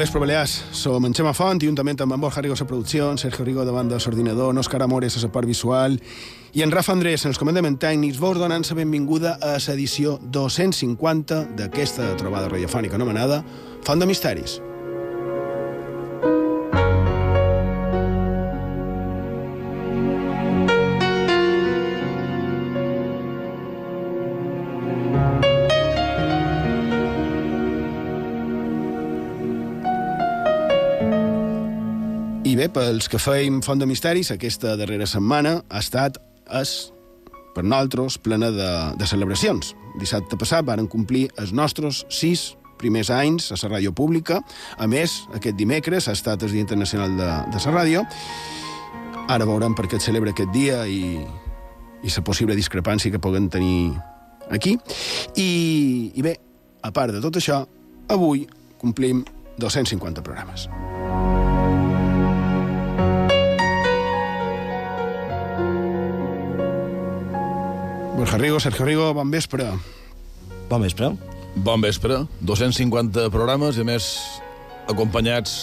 vespre, 0.00 0.18
Balears. 0.18 0.64
Som 0.72 1.04
en 1.04 1.12
Xema 1.12 1.34
Font, 1.36 1.60
juntament 1.60 2.00
amb 2.00 2.14
en 2.14 2.20
Borja 2.22 2.40
Rigo 2.40 2.54
a 2.56 2.66
producció, 2.66 3.10
en 3.10 3.18
Sergio 3.18 3.44
Rigo 3.44 3.66
davant 3.68 3.88
del 3.90 4.00
l'ordinador, 4.00 4.54
en 4.54 4.60
Òscar 4.62 4.80
Amores 4.82 5.16
a 5.16 5.20
la 5.20 5.32
part 5.32 5.46
visual 5.46 6.00
i 6.54 6.62
en 6.62 6.72
Rafa 6.72 6.92
Andrés 6.92 7.24
en 7.24 7.34
els 7.34 7.38
comandaments 7.38 7.78
tècnics, 7.78 8.18
vos 8.18 8.38
donant 8.38 8.64
la 8.64 8.76
benvinguda 8.76 9.36
a 9.42 9.58
l'edició 9.58 10.18
250 10.22 11.44
d'aquesta 11.56 12.16
trobada 12.16 12.48
radiofònica 12.48 12.96
anomenada 12.96 13.44
Font 13.84 14.00
de 14.00 14.06
Misteris. 14.06 14.60
Bé, 32.60 32.68
pels 32.68 33.08
que 33.08 33.18
feim 33.20 33.60
Font 33.64 33.80
de 33.80 33.86
Misteris, 33.88 34.30
aquesta 34.34 34.74
darrera 34.76 35.06
setmana 35.08 35.60
ha 35.70 35.80
estat, 35.80 36.18
és, 36.60 36.90
per 37.54 37.64
nosaltres, 37.64 38.18
plena 38.20 38.50
de, 38.52 38.70
de 39.00 39.08
celebracions. 39.08 39.72
Dissabte 40.00 40.36
passat 40.40 40.66
varen 40.68 40.88
complir 40.90 41.28
els 41.40 41.54
nostres 41.56 42.02
sis 42.12 42.50
primers 42.80 43.10
anys 43.14 43.50
a 43.54 43.58
la 43.62 43.76
ràdio 43.76 43.94
pública. 43.96 44.40
A 44.76 44.88
més, 44.90 45.22
aquest 45.36 45.56
dimecres 45.56 46.08
ha 46.08 46.16
estat 46.16 46.44
el 46.44 46.52
Dia 46.52 46.66
Internacional 46.66 47.16
de, 47.16 47.30
de 47.54 47.64
la 47.64 47.74
Ràdio. 47.78 48.04
Ara 49.30 49.48
veurem 49.48 49.76
per 49.78 49.86
què 49.88 50.00
es 50.00 50.08
celebra 50.10 50.34
aquest 50.34 50.52
dia 50.52 50.82
i, 50.84 51.16
i 52.02 52.12
la 52.12 52.24
possible 52.26 52.56
discrepància 52.58 53.12
que 53.12 53.22
puguem 53.22 53.48
tenir 53.48 53.94
aquí. 54.50 54.76
I, 55.36 55.50
I 56.12 56.28
bé, 56.28 56.36
a 56.82 56.92
part 56.92 57.14
de 57.14 57.24
tot 57.24 57.40
això, 57.40 57.62
avui 58.10 58.44
complim 58.80 59.24
250 59.60 60.24
programes. 60.26 60.68
Borja 68.20 68.36
Rigo, 68.36 68.60
Sergio 68.60 68.84
Rigo, 68.84 69.14
bon 69.14 69.30
vespre. 69.30 69.64
Bon 70.68 70.82
vespre. 70.82 71.08
Bon 71.54 71.80
vespre. 71.80 72.18
250 72.44 73.30
programes 73.32 73.78
i, 73.78 73.80
a 73.80 73.86
més, 73.88 74.08
acompanyats 74.92 75.54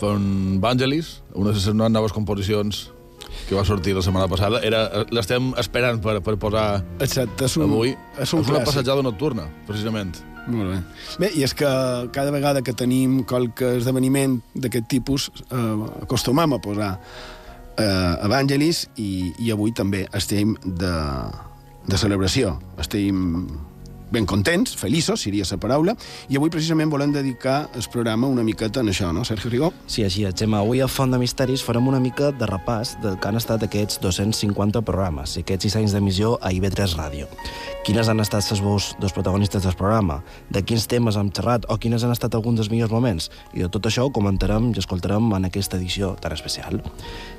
per 0.00 0.14
un 0.16 0.56
Vangelis, 0.62 1.18
una 1.36 1.52
de 1.52 1.60
les 1.60 1.90
noves 1.92 2.14
composicions 2.16 2.86
que 3.44 3.52
va 3.52 3.64
sortir 3.68 3.92
la 3.92 4.00
setmana 4.00 4.24
passada. 4.24 4.62
Era, 4.64 5.02
l'estem 5.12 5.50
esperant 5.60 6.00
per, 6.00 6.14
per 6.24 6.38
posar 6.40 6.78
Exacte, 7.04 7.44
és 7.44 7.56
un, 7.60 7.66
avui. 7.66 7.92
és 8.16 8.32
un 8.32 8.40
una 8.40 8.54
clàssic. 8.54 8.70
passejada 8.70 9.04
nocturna, 9.04 9.44
precisament. 9.68 10.14
Molt 10.48 10.72
bé. 10.72 10.78
Bé, 11.26 11.30
i 11.36 11.44
és 11.44 11.52
que 11.52 11.68
cada 12.16 12.32
vegada 12.32 12.62
que 12.64 12.72
tenim 12.72 13.18
qualque 13.28 13.74
esdeveniment 13.82 14.38
d'aquest 14.56 14.88
tipus 14.88 15.28
eh, 15.50 15.60
acostumam 16.06 16.56
a 16.56 16.60
posar 16.64 16.94
eh, 17.76 18.24
Evangelis 18.30 18.86
i, 18.96 19.34
i 19.44 19.52
avui 19.52 19.76
també 19.76 20.06
estem 20.16 20.56
de, 20.64 20.94
de 21.88 21.98
celebració. 21.98 22.58
Estem 22.78 23.48
ben 24.10 24.26
contents, 24.26 24.74
feliços, 24.76 25.20
seria 25.20 25.44
la 25.50 25.58
paraula, 25.60 25.94
i 26.28 26.36
avui 26.36 26.50
precisament 26.50 26.90
volem 26.90 27.12
dedicar 27.12 27.68
el 27.74 27.84
programa 27.92 28.28
una 28.28 28.42
miqueta 28.42 28.80
en 28.80 28.88
això, 28.88 29.12
no, 29.12 29.24
Sergio 29.24 29.50
Rigó? 29.50 29.72
Sí, 29.86 30.04
així 30.04 30.24
és, 30.24 30.34
Gemma. 30.38 30.62
Avui 30.62 30.80
a 30.80 30.88
Font 30.88 31.12
de 31.12 31.18
Misteris 31.20 31.62
farem 31.64 31.88
una 31.88 32.00
mica 32.00 32.30
de 32.32 32.46
repàs 32.48 32.96
del 33.02 33.18
que 33.20 33.28
han 33.28 33.36
estat 33.36 33.62
aquests 33.64 34.00
250 34.00 34.82
programes 34.86 35.36
i 35.36 35.44
aquests 35.44 35.68
6 35.68 35.78
anys 35.82 35.96
d'emissió 35.96 36.36
a 36.40 36.52
IB3 36.54 36.96
Ràdio. 36.98 37.28
Quines 37.84 38.08
han 38.08 38.20
estat 38.20 38.48
les 38.50 38.60
veus 38.64 38.90
dels 39.00 39.14
protagonistes 39.16 39.64
del 39.64 39.76
programa, 39.76 40.22
de 40.50 40.62
quins 40.64 40.86
temes 40.88 41.16
hem 41.16 41.30
xerrat 41.34 41.68
o 41.68 41.78
quines 41.80 42.04
han 42.04 42.12
estat 42.12 42.34
alguns 42.36 42.60
dels 42.60 42.72
millors 42.72 42.92
moments. 42.92 43.30
I 43.52 43.64
de 43.64 43.70
tot 43.72 43.86
això 43.88 44.06
ho 44.06 44.12
comentarem 44.12 44.70
i 44.72 44.78
escoltarem 44.80 45.32
en 45.36 45.48
aquesta 45.48 45.76
edició 45.76 46.14
tan 46.20 46.32
especial. 46.36 46.80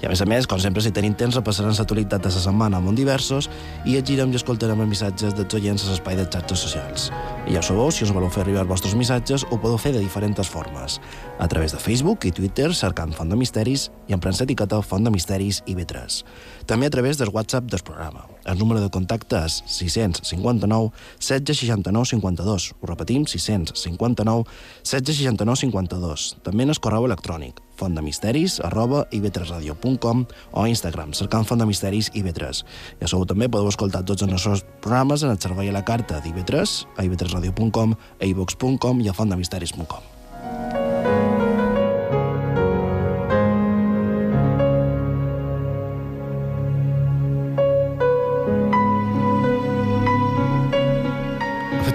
I 0.01 0.07
a 0.07 0.13
més 0.13 0.21
a 0.21 0.29
més, 0.29 0.47
com 0.49 0.61
sempre, 0.61 0.81
si 0.85 0.93
tenim 0.95 1.13
temps, 1.17 1.37
repassarem 1.37 1.73
l'actualitat 1.73 2.25
de 2.25 2.33
la 2.33 2.41
setmana 2.45 2.77
amb 2.81 2.93
diversos 2.97 3.49
i 3.85 3.95
llegirem 3.95 4.33
i 4.33 4.39
escoltarem 4.39 4.81
els 4.81 4.89
missatges 4.89 5.35
dels 5.37 5.53
oients 5.53 5.85
a 5.85 5.93
l'espai 5.93 6.17
de 6.17 6.25
xarxes 6.25 6.58
socials. 6.61 7.09
I 7.47 7.55
ja 7.55 7.63
ho 7.63 7.65
sabeu, 7.65 7.91
si 7.91 8.05
us 8.05 8.13
voleu 8.15 8.29
fer 8.33 8.43
arribar 8.43 8.63
els 8.65 8.71
vostres 8.71 8.95
missatges, 8.97 9.45
ho 9.49 9.57
podeu 9.57 9.79
fer 9.81 9.93
de 9.95 10.03
diferents 10.03 10.49
formes. 10.49 10.99
A 11.39 11.47
través 11.47 11.73
de 11.73 11.79
Facebook 11.81 12.27
i 12.29 12.33
Twitter, 12.35 12.69
cercant 12.75 13.15
Font 13.15 13.31
de 13.31 13.39
Misteris 13.39 13.89
i 14.07 14.15
emprant 14.17 14.37
l'etiqueta 14.39 14.81
Font 14.85 15.03
de 15.03 15.13
Misteris 15.13 15.63
i 15.65 15.75
B3. 15.77 16.21
També 16.69 16.87
a 16.87 16.93
través 16.93 17.17
del 17.17 17.31
WhatsApp 17.33 17.71
del 17.71 17.83
programa. 17.83 18.27
El 18.45 18.59
número 18.59 18.83
de 18.83 18.91
contacte 18.93 19.41
és 19.45 19.61
659 19.67 20.91
1669 21.19 22.11
52. 22.15 22.69
Ho 22.79 22.91
repetim, 22.91 23.25
659 23.27 24.45
1669 24.83 25.65
52. 25.65 26.29
També 26.43 26.67
en 26.67 26.75
el 26.75 26.83
correu 26.83 27.09
electrònic 27.09 27.63
fontdemisteris 27.79 28.59
arroba 28.67 29.05
ib3radio.com 29.15 30.25
o 30.51 30.65
Instagram, 30.67 31.13
cercant 31.15 31.47
Font 31.47 31.61
de 31.61 31.67
Misteris 31.69 32.11
IB3. 32.11 32.63
Ja 32.99 33.07
sabeu, 33.07 33.25
també 33.29 33.47
podeu 33.47 33.71
escoltar 33.71 34.03
tots 34.03 34.25
els 34.25 34.33
nostres 34.33 34.65
programes 34.83 35.23
en 35.23 35.33
el 35.33 35.39
servei 35.39 35.71
a 35.71 35.75
la 35.75 35.85
carta 35.87 36.19
d'IB3, 36.23 36.75
a 36.97 37.07
ib3radio.com, 37.07 37.95
a 38.19 38.31
ivox.com 38.33 39.05
i 39.05 39.09
a 39.09 39.15
fontdemisteris.com. 39.15 41.18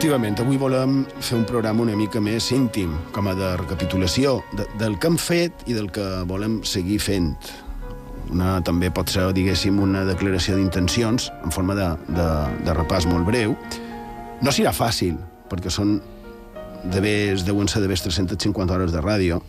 Efectivament, 0.04 0.36
avui 0.42 0.58
volem 0.60 0.98
fer 1.16 1.38
un 1.38 1.46
programa 1.48 1.80
una 1.80 1.94
mica 1.96 2.20
més 2.20 2.50
íntim, 2.52 2.90
com 3.16 3.30
a 3.30 3.32
de 3.38 3.46
recapitulació 3.56 4.34
de, 4.52 4.66
del 4.76 4.98
que 5.00 5.08
hem 5.08 5.16
fet 5.16 5.62
i 5.64 5.72
del 5.72 5.88
que 5.88 6.04
volem 6.28 6.58
seguir 6.68 6.98
fent. 7.00 7.30
Una, 8.28 8.58
també 8.60 8.90
pot 8.92 9.08
ser, 9.08 9.24
diguéssim, 9.32 9.80
una 9.80 10.02
declaració 10.04 10.58
d'intencions 10.58 11.30
en 11.38 11.56
forma 11.56 11.72
de, 11.78 11.88
de, 12.20 12.28
de 12.68 12.76
repàs 12.76 13.08
molt 13.08 13.24
breu. 13.24 13.56
No 14.44 14.52
serà 14.52 14.76
fàcil, 14.76 15.16
perquè 15.48 15.72
són 15.72 15.96
de 16.84 17.00
vés, 17.00 17.48
deuen 17.48 17.72
ser 17.72 17.80
de 17.80 17.88
vés 17.88 18.04
350 18.04 18.76
hores 18.76 18.92
de 18.92 19.00
ràdio. 19.00 19.40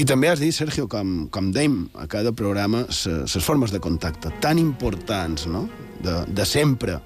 I 0.00 0.08
també 0.08 0.32
has 0.32 0.40
dit, 0.40 0.56
Sergio, 0.56 0.88
com, 0.88 1.26
com 1.28 1.52
dèiem 1.52 1.82
a 2.00 2.08
cada 2.08 2.32
programa, 2.32 2.86
les 2.88 3.44
formes 3.44 3.76
de 3.76 3.84
contacte 3.84 4.32
tan 4.40 4.56
importants, 4.56 5.44
no?, 5.52 5.66
de, 6.00 6.22
de 6.32 6.48
sempre, 6.48 7.02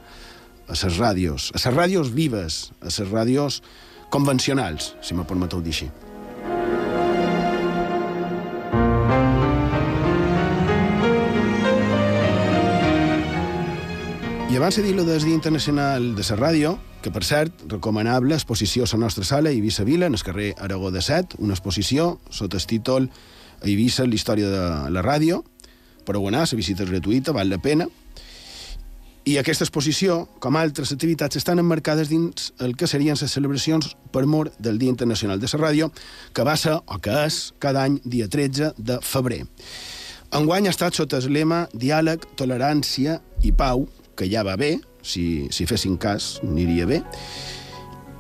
a 0.69 0.77
les 0.77 0.99
ràdios, 0.99 1.51
a 1.55 1.61
les 1.61 1.77
ràdios 1.77 2.11
vives, 2.15 2.73
a 2.81 2.89
les 2.91 3.11
ràdios 3.11 3.61
convencionals, 4.11 4.95
si 5.03 5.15
me 5.15 5.25
permeteu 5.25 5.63
dir 5.63 5.75
així. 5.75 5.91
I 14.55 14.57
abans 14.57 14.77
de 14.79 14.85
dir-lo 14.87 15.03
del 15.03 15.25
Dia 15.25 15.35
Internacional 15.35 16.13
de 16.15 16.23
la 16.23 16.37
Ràdio, 16.39 16.77
que 17.03 17.11
per 17.11 17.25
cert, 17.27 17.65
recomanable 17.67 18.37
exposició 18.37 18.85
a 18.85 18.93
la 18.93 19.01
nostra 19.03 19.25
sala 19.25 19.51
a 19.51 19.53
Eivissa 19.53 19.83
Vila, 19.83 20.07
en 20.07 20.15
el 20.15 20.23
carrer 20.23 20.55
Aragó 20.63 20.93
de 20.95 21.03
Set, 21.03 21.35
una 21.39 21.55
exposició 21.55 22.21
sota 22.31 22.57
el 22.57 22.67
títol 22.71 23.11
Eivissa, 23.63 24.07
la 24.07 24.15
història 24.15 24.47
de 24.47 24.63
la 24.95 25.03
ràdio, 25.03 25.43
però 26.07 26.23
anar, 26.29 26.47
la 26.47 26.57
visita 26.57 26.85
és 26.85 26.93
gratuïta, 26.93 27.35
val 27.35 27.51
la 27.51 27.59
pena, 27.59 27.89
i 29.25 29.39
aquesta 29.41 29.65
exposició, 29.65 30.27
com 30.37 30.57
altres 30.61 30.93
activitats, 30.93 31.39
estan 31.41 31.61
emmarcades 31.63 32.11
dins 32.13 32.51
el 32.61 32.75
que 32.77 32.89
serien 32.91 33.17
les 33.17 33.33
celebracions 33.33 33.95
per 34.13 34.27
mort 34.29 34.53
del 34.61 34.77
Dia 34.79 34.93
Internacional 34.93 35.41
de 35.41 35.49
la 35.49 35.61
Ràdio, 35.63 35.91
que 36.35 36.45
va 36.45 36.57
ser, 36.61 36.75
o 36.77 36.99
que 37.01 37.15
és, 37.25 37.55
cada 37.59 37.87
any 37.89 38.01
dia 38.05 38.29
13 38.29 38.75
de 38.77 38.99
febrer. 39.01 39.47
Enguany 40.35 40.69
ha 40.69 40.75
estat 40.75 40.95
sota 40.95 41.23
el 41.23 41.33
lema 41.33 41.65
Diàleg, 41.73 42.27
Tolerància 42.37 43.21
i 43.43 43.53
Pau, 43.53 43.89
que 44.15 44.29
ja 44.29 44.45
va 44.45 44.59
bé, 44.61 44.77
si, 45.01 45.49
si 45.51 45.65
fessin 45.65 45.97
cas, 45.97 46.41
aniria 46.45 46.85
bé, 46.87 47.01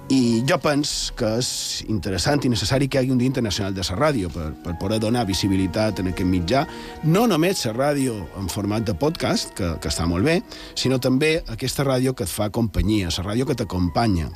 i 0.08 0.44
jo 0.44 0.58
penso 0.60 1.14
que 1.16 1.28
és 1.40 1.48
interessant 1.88 2.42
i 2.44 2.50
necessari 2.52 2.90
que 2.92 2.98
hi 2.98 3.04
hagi 3.04 3.12
un 3.14 3.20
Dia 3.22 3.30
Internacional 3.30 3.72
de 3.72 3.84
la 3.88 3.96
Ràdio 3.96 4.28
per, 4.28 4.50
per 4.60 4.74
poder 4.80 4.98
donar 5.00 5.24
visibilitat 5.24 6.02
en 6.02 6.10
aquest 6.10 6.28
mitjà, 6.28 6.64
no 7.08 7.24
només 7.26 7.64
la 7.64 7.72
ràdio 7.72 8.16
en 8.36 8.50
format 8.52 8.84
de 8.84 8.94
podcast, 8.94 9.54
que, 9.56 9.70
que 9.80 9.88
està 9.88 10.04
molt 10.06 10.26
bé, 10.28 10.42
sinó 10.76 11.00
també 11.00 11.38
aquesta 11.48 11.86
ràdio 11.88 12.12
que 12.12 12.26
et 12.28 12.32
fa 12.32 12.50
companyia, 12.52 13.12
la 13.16 13.24
ràdio 13.30 13.46
que 13.48 13.56
t'acompanya. 13.56 14.28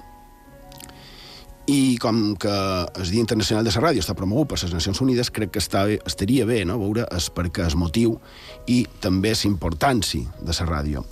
I 1.68 1.98
com 2.00 2.32
que 2.40 2.48
el 2.48 3.10
Dia 3.10 3.20
Internacional 3.20 3.66
de 3.66 3.74
la 3.74 3.82
Ràdio 3.84 4.00
està 4.00 4.14
promogut 4.16 4.48
per 4.48 4.56
les 4.62 4.72
Nacions 4.72 5.02
Unides, 5.04 5.28
crec 5.28 5.52
que 5.52 5.60
està, 5.60 5.84
estaria 6.08 6.46
bé 6.48 6.62
no? 6.64 6.78
veure 6.80 7.04
es 7.12 7.28
perquè 7.28 7.66
es 7.68 7.76
motiu 7.76 8.16
i 8.72 8.86
també 9.04 9.34
la 9.36 9.50
importància 9.50 10.40
de 10.40 10.56
la 10.56 10.70
ràdio 10.70 11.04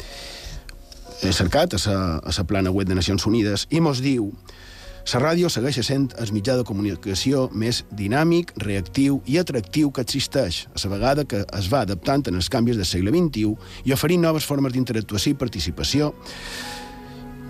he 1.23 1.33
cercat 1.33 1.75
a 1.75 1.81
la, 1.89 2.45
plana 2.47 2.71
web 2.71 2.89
de 2.89 2.95
Nacions 2.95 3.27
Unides 3.27 3.67
i 3.71 3.81
mos 3.81 4.03
diu 4.05 4.31
la 5.07 5.21
ràdio 5.23 5.49
segueix 5.53 5.79
sent 5.87 6.09
el 6.19 6.33
mitjà 6.35 6.57
de 6.59 6.65
comunicació 6.67 7.45
més 7.55 7.85
dinàmic, 7.95 8.51
reactiu 8.59 9.21
i 9.31 9.37
atractiu 9.39 9.93
que 9.95 10.03
existeix, 10.03 10.65
a 10.75 10.81
la 10.83 10.91
vegada 10.97 11.25
que 11.25 11.45
es 11.47 11.69
va 11.71 11.85
adaptant 11.87 12.27
en 12.27 12.41
els 12.41 12.49
canvis 12.51 12.77
del 12.77 12.89
segle 12.89 13.15
XXI 13.15 13.55
i 13.87 13.95
oferint 13.95 14.27
noves 14.27 14.45
formes 14.45 14.75
d'interactuació 14.75 15.37
i 15.37 15.39
participació 15.39 16.11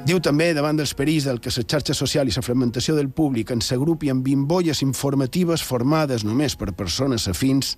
Diu 0.07 0.21
també, 0.23 0.53
davant 0.55 0.79
dels 0.79 0.93
perills 0.95 1.25
del 1.27 1.41
que 1.43 1.51
la 1.51 1.65
xarxa 1.67 1.95
social 1.99 2.29
i 2.31 2.35
la 2.37 2.43
fragmentació 2.45 2.95
del 2.95 3.09
públic 3.11 3.51
ens 3.51 3.73
s'agrupi 3.73 4.13
amb 4.13 4.23
bimbolles 4.23 4.85
informatives 4.85 5.65
formades 5.67 6.23
només 6.23 6.55
per 6.55 6.77
persones 6.79 7.27
afins, 7.27 7.73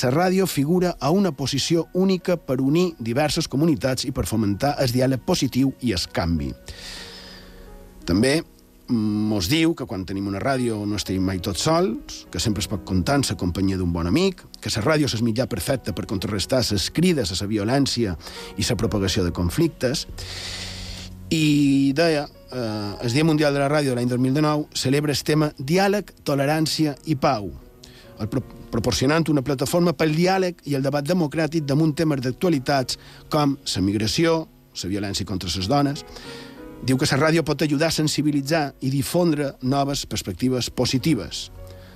la 0.00 0.12
ràdio 0.14 0.46
figura 0.48 0.94
a 0.98 1.10
una 1.12 1.34
posició 1.36 1.84
única 1.92 2.38
per 2.40 2.62
unir 2.64 2.94
diverses 2.98 3.48
comunitats 3.52 4.08
i 4.08 4.14
per 4.16 4.24
fomentar 4.24 4.78
el 4.80 4.96
diàleg 4.96 5.28
positiu 5.28 5.74
i 5.84 5.92
el 5.92 6.08
canvi. 6.08 6.54
També 8.08 8.38
mos 8.88 9.52
diu 9.52 9.76
que 9.76 9.84
quan 9.84 10.08
tenim 10.08 10.32
una 10.32 10.40
ràdio 10.40 10.80
no 10.88 10.96
estem 10.96 11.20
mai 11.20 11.44
tots 11.44 11.68
sols, 11.68 12.24
que 12.32 12.40
sempre 12.40 12.64
es 12.64 12.68
pot 12.68 12.88
comptar 12.88 13.20
en 13.20 13.28
la 13.28 13.36
companyia 13.36 13.76
d'un 13.76 13.92
bon 13.92 14.08
amic, 14.08 14.40
que 14.56 14.72
la 14.72 14.88
ràdio 14.88 15.04
és 15.04 15.20
mitjà 15.20 15.44
perfecte 15.52 15.92
per 15.92 16.08
contrarrestar 16.08 16.64
les 16.64 16.88
crides 16.96 17.28
a 17.28 17.42
la 17.42 17.48
violència 17.58 18.16
i 18.56 18.64
la 18.64 18.76
propagació 18.80 19.24
de 19.24 19.36
conflictes. 19.36 20.08
I 21.30 21.92
deia, 21.96 22.26
eh, 22.52 22.92
el 23.02 23.12
Dia 23.12 23.24
Mundial 23.24 23.54
de 23.54 23.60
la 23.60 23.68
Ràdio 23.68 23.94
de 23.94 23.96
l'any 23.96 24.08
2019 24.08 24.68
celebra 24.74 25.12
el 25.12 25.22
tema 25.24 25.52
Diàleg, 25.58 26.12
Tolerància 26.24 26.96
i 27.06 27.16
Pau, 27.16 27.50
el 28.20 28.28
pro 28.28 28.42
proporcionant 28.74 29.22
una 29.30 29.42
plataforma 29.46 29.92
pel 29.94 30.16
diàleg 30.18 30.64
i 30.66 30.72
el 30.74 30.82
debat 30.82 31.06
democràtic 31.06 31.62
damunt 31.62 31.92
temes 31.94 32.18
d'actualitats 32.24 32.98
com 33.30 33.52
la 33.54 33.82
migració, 33.86 34.48
la 34.82 34.88
violència 34.90 35.24
contra 35.24 35.46
les 35.46 35.68
dones, 35.70 36.02
Diu 36.84 36.98
que 37.00 37.06
la 37.08 37.16
ràdio 37.16 37.40
pot 37.48 37.62
ajudar 37.64 37.88
a 37.88 37.94
sensibilitzar 37.96 38.74
i 38.84 38.90
difondre 38.92 39.54
noves 39.62 40.04
perspectives 40.04 40.68
positives. 40.68 41.46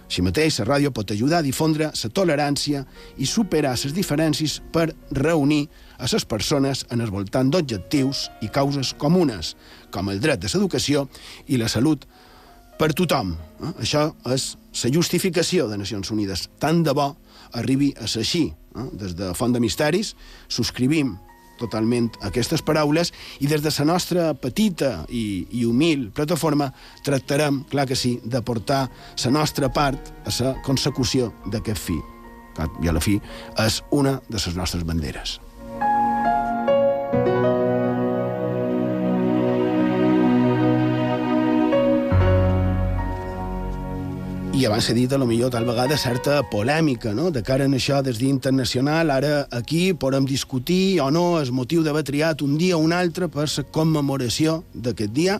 Així 0.08 0.24
mateix, 0.24 0.56
la 0.62 0.64
ràdio 0.64 0.90
pot 0.96 1.10
ajudar 1.12 1.42
a 1.42 1.44
difondre 1.44 1.90
la 1.92 2.10
tolerància 2.16 2.80
i 3.20 3.26
superar 3.28 3.74
les 3.76 3.92
diferències 3.92 4.58
per 4.72 4.88
reunir 5.12 5.66
a 5.98 6.08
les 6.08 6.24
persones 6.24 6.86
en 6.90 7.02
el 7.04 7.12
voltant 7.12 7.50
d'objectius 7.52 8.30
i 8.40 8.48
causes 8.48 8.94
comunes, 8.96 9.54
com 9.92 10.08
el 10.08 10.20
dret 10.20 10.40
de 10.40 10.48
l'educació 10.48 11.08
i 11.46 11.60
la 11.60 11.68
salut 11.68 12.06
per 12.78 12.94
tothom. 12.96 13.34
Eh? 13.60 13.74
Això 13.84 14.08
és 14.32 14.54
la 14.84 14.92
justificació 14.94 15.68
de 15.68 15.76
Nacions 15.76 16.10
Unides. 16.14 16.48
Tant 16.58 16.82
de 16.86 16.94
bo 16.96 17.10
arribi 17.58 17.92
a 18.00 18.08
ser 18.08 18.24
així. 18.24 18.46
Eh? 18.48 18.88
Des 18.96 19.16
de 19.18 19.34
Font 19.36 19.52
de 19.52 19.60
Misteris 19.60 20.14
subscrivim 20.48 21.18
totalment 21.58 22.10
aquestes 22.28 22.62
paraules 22.62 23.12
i 23.40 23.50
des 23.50 23.64
de 23.64 23.72
la 23.78 23.88
nostra 23.88 24.32
petita 24.34 25.04
i, 25.08 25.46
i 25.50 25.64
humil 25.66 26.08
plataforma 26.14 26.70
tractarem, 27.04 27.64
clar 27.70 27.86
que 27.86 27.96
sí, 27.96 28.18
de 28.24 28.42
portar 28.42 28.86
la 29.24 29.34
nostra 29.34 29.72
part 29.72 30.12
a 30.24 30.34
la 30.42 30.54
consecució 30.62 31.32
d'aquest 31.46 31.78
fi, 31.78 31.98
que 32.56 32.88
a 32.88 32.94
la 32.94 33.02
fi 33.02 33.18
és 33.58 33.82
una 33.90 34.18
de 34.28 34.38
les 34.38 34.56
nostres 34.56 34.86
banderes. 34.86 35.38
I 44.58 44.64
abans 44.66 44.88
s'ha 44.88 44.94
dit, 44.96 45.12
a 45.14 45.18
lo 45.20 45.26
millor, 45.28 45.52
tal 45.54 45.66
vegada, 45.68 45.94
certa 45.94 46.40
polèmica, 46.50 47.12
no?, 47.14 47.28
de 47.30 47.44
cara 47.46 47.68
a 47.68 47.70
això 47.78 48.00
des 48.02 48.18
d'internacional, 48.18 49.12
ara 49.14 49.46
aquí 49.54 49.92
podem 49.94 50.26
discutir 50.26 50.98
o 51.00 51.12
no 51.14 51.38
el 51.38 51.52
motiu 51.54 51.84
d'haver 51.86 52.02
triat 52.02 52.42
un 52.42 52.56
dia 52.58 52.74
o 52.74 52.80
un 52.82 52.92
altre 52.92 53.28
per 53.30 53.46
la 53.46 53.64
commemoració 53.70 54.64
d'aquest 54.74 55.14
dia. 55.14 55.38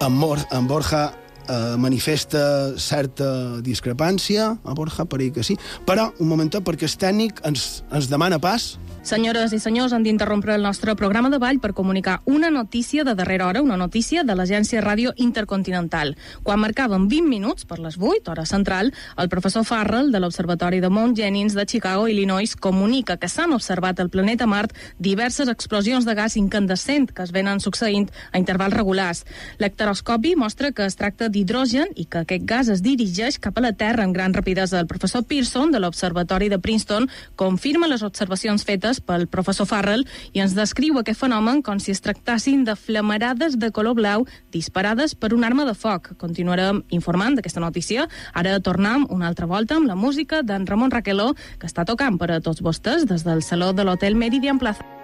En, 0.00 0.12
Mor 0.18 0.42
en 0.50 0.66
Borja 0.66 1.12
eh, 1.46 1.76
manifesta 1.78 2.74
certa 2.76 3.60
discrepància, 3.62 4.56
a 4.64 4.74
Borja, 4.74 5.06
per 5.06 5.30
que 5.30 5.46
sí, 5.46 5.54
però, 5.86 6.10
un 6.18 6.26
moment, 6.26 6.50
perquè 6.50 6.90
el 6.90 6.98
tècnic 6.98 7.44
ens, 7.46 7.84
ens 7.92 8.10
demana 8.10 8.40
pas 8.42 8.80
Senyores 9.02 9.54
i 9.56 9.58
senyors, 9.58 9.94
han 9.96 10.02
d'interrompre 10.04 10.52
el 10.54 10.62
nostre 10.62 10.92
programa 10.94 11.30
de 11.32 11.38
ball 11.40 11.56
per 11.58 11.72
comunicar 11.72 12.18
una 12.26 12.50
notícia 12.50 13.02
de 13.02 13.14
darrera 13.16 13.46
hora, 13.46 13.62
una 13.62 13.78
notícia 13.80 14.24
de 14.24 14.34
l'Agència 14.36 14.82
Ràdio 14.84 15.14
Intercontinental. 15.16 16.18
Quan 16.42 16.60
marcaven 16.60 17.06
20 17.08 17.24
minuts 17.26 17.64
per 17.64 17.78
les 17.80 17.96
8, 17.96 18.28
hora 18.30 18.44
central, 18.44 18.92
el 19.16 19.30
professor 19.32 19.64
Farrell 19.64 20.12
de 20.12 20.20
l'Observatori 20.20 20.82
de 20.84 20.90
Mount 20.92 21.16
Jennings 21.16 21.56
de 21.56 21.64
Chicago, 21.64 22.08
Illinois, 22.08 22.52
comunica 22.54 23.16
que 23.16 23.30
s'han 23.32 23.54
observat 23.56 24.02
al 24.04 24.10
planeta 24.10 24.46
Mart 24.46 24.76
diverses 24.98 25.48
explosions 25.48 26.04
de 26.04 26.14
gas 26.14 26.36
incandescent 26.36 27.08
que 27.08 27.24
es 27.24 27.32
venen 27.32 27.64
succeint 27.64 28.10
a 28.32 28.38
intervals 28.38 28.76
regulars. 28.76 29.24
L'hectoroscopi 29.58 30.34
mostra 30.36 30.72
que 30.72 30.84
es 30.84 31.00
tracta 31.00 31.30
d'hidrogen 31.30 31.96
i 31.96 32.04
que 32.04 32.26
aquest 32.26 32.44
gas 32.44 32.68
es 32.68 32.84
dirigeix 32.84 33.40
cap 33.40 33.56
a 33.56 33.64
la 33.64 33.72
Terra 33.72 34.04
amb 34.04 34.12
gran 34.12 34.36
rapidesa. 34.36 34.78
El 34.78 34.92
professor 34.92 35.24
Pearson 35.24 35.72
de 35.72 35.80
l'Observatori 35.80 36.52
de 36.52 36.60
Princeton 36.60 37.08
confirma 37.34 37.88
les 37.88 38.04
observacions 38.04 38.68
fetes 38.68 38.89
descrites 38.90 39.00
pel 39.06 39.26
professor 39.30 39.66
Farrell 39.66 40.04
i 40.32 40.40
ens 40.42 40.54
descriu 40.54 40.98
aquest 40.98 41.20
fenomen 41.20 41.62
com 41.62 41.78
si 41.78 41.92
es 41.92 42.00
tractassin 42.00 42.64
de 42.64 42.76
flamarades 42.76 43.58
de 43.58 43.70
color 43.70 43.94
blau 43.94 44.26
disparades 44.52 45.14
per 45.14 45.34
una 45.34 45.46
arma 45.46 45.64
de 45.64 45.74
foc. 45.74 46.14
Continuarem 46.18 46.82
informant 46.90 47.36
d'aquesta 47.36 47.60
notícia. 47.60 48.08
Ara 48.34 48.60
tornem 48.60 49.06
una 49.10 49.28
altra 49.28 49.46
volta 49.46 49.76
amb 49.76 49.86
la 49.86 49.96
música 49.96 50.42
d'en 50.42 50.66
Ramon 50.66 50.90
Raqueló, 50.90 51.34
que 51.58 51.66
està 51.66 51.84
tocant 51.84 52.18
per 52.18 52.30
a 52.30 52.40
tots 52.40 52.62
vostès 52.62 53.06
des 53.06 53.24
del 53.24 53.42
Saló 53.42 53.72
de 53.72 53.84
l'Hotel 53.84 54.16
Meridian 54.16 54.58
Plaza. 54.58 54.99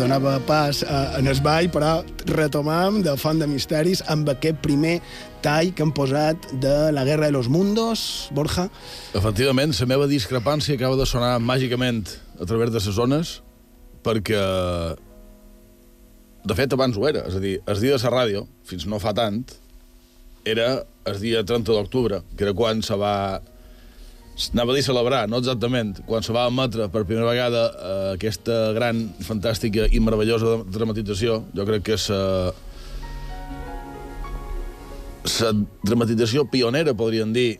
Donava 0.00 0.38
pas 0.48 0.80
a, 0.82 1.18
en 1.18 1.28
el 1.28 1.40
ball, 1.44 1.68
però 1.72 2.00
retomam 2.30 3.00
de 3.04 3.12
Font 3.20 3.40
de 3.40 3.48
Misteris 3.50 4.00
amb 4.08 4.28
aquest 4.32 4.58
primer 4.64 4.96
tall 5.44 5.74
que 5.76 5.84
han 5.84 5.92
posat 5.96 6.48
de 6.62 6.74
La 6.96 7.04
Guerra 7.04 7.28
de 7.28 7.36
los 7.36 7.50
Mundos, 7.52 8.30
Borja. 8.36 8.68
Efectivament, 9.16 9.74
la 9.76 9.88
meva 9.90 10.08
discrepància 10.08 10.76
acaba 10.78 10.96
de 10.96 11.06
sonar 11.08 11.36
màgicament 11.40 12.06
a 12.40 12.48
través 12.48 12.72
de 12.72 12.80
les 12.80 12.96
zones, 12.96 13.36
perquè 14.04 14.40
de 16.44 16.56
fet 16.56 16.72
abans 16.72 16.96
ho 16.96 17.08
era, 17.08 17.26
és 17.28 17.36
a 17.36 17.42
dir, 17.42 17.58
el 17.68 17.80
dia 17.80 17.96
de 17.96 18.02
la 18.04 18.14
ràdio, 18.16 18.46
fins 18.64 18.86
no 18.88 19.00
fa 19.02 19.12
tant, 19.16 19.42
era 20.48 20.86
el 21.04 21.20
dia 21.20 21.44
30 21.44 21.76
d'octubre, 21.76 22.22
que 22.36 22.48
era 22.48 22.56
quan 22.56 22.80
se 22.82 22.96
va 22.96 23.42
anava 24.54 24.72
a 24.72 24.76
dir 24.76 24.84
celebrar, 24.86 25.28
no 25.28 25.38
exactament, 25.42 26.00
quan 26.08 26.24
se 26.24 26.32
va 26.32 26.46
emetre 26.48 26.88
per 26.92 27.04
primera 27.04 27.28
vegada 27.28 27.62
eh, 27.70 28.14
aquesta 28.14 28.72
gran, 28.76 29.08
fantàstica 29.26 29.86
i 29.90 30.00
meravellosa 30.00 30.64
dramatització, 30.70 31.44
jo 31.56 31.66
crec 31.68 31.82
que 31.90 31.96
és 31.98 32.08
la 35.40 35.52
dramatització 35.84 36.46
pionera, 36.48 36.94
podríem 36.96 37.32
dir, 37.36 37.58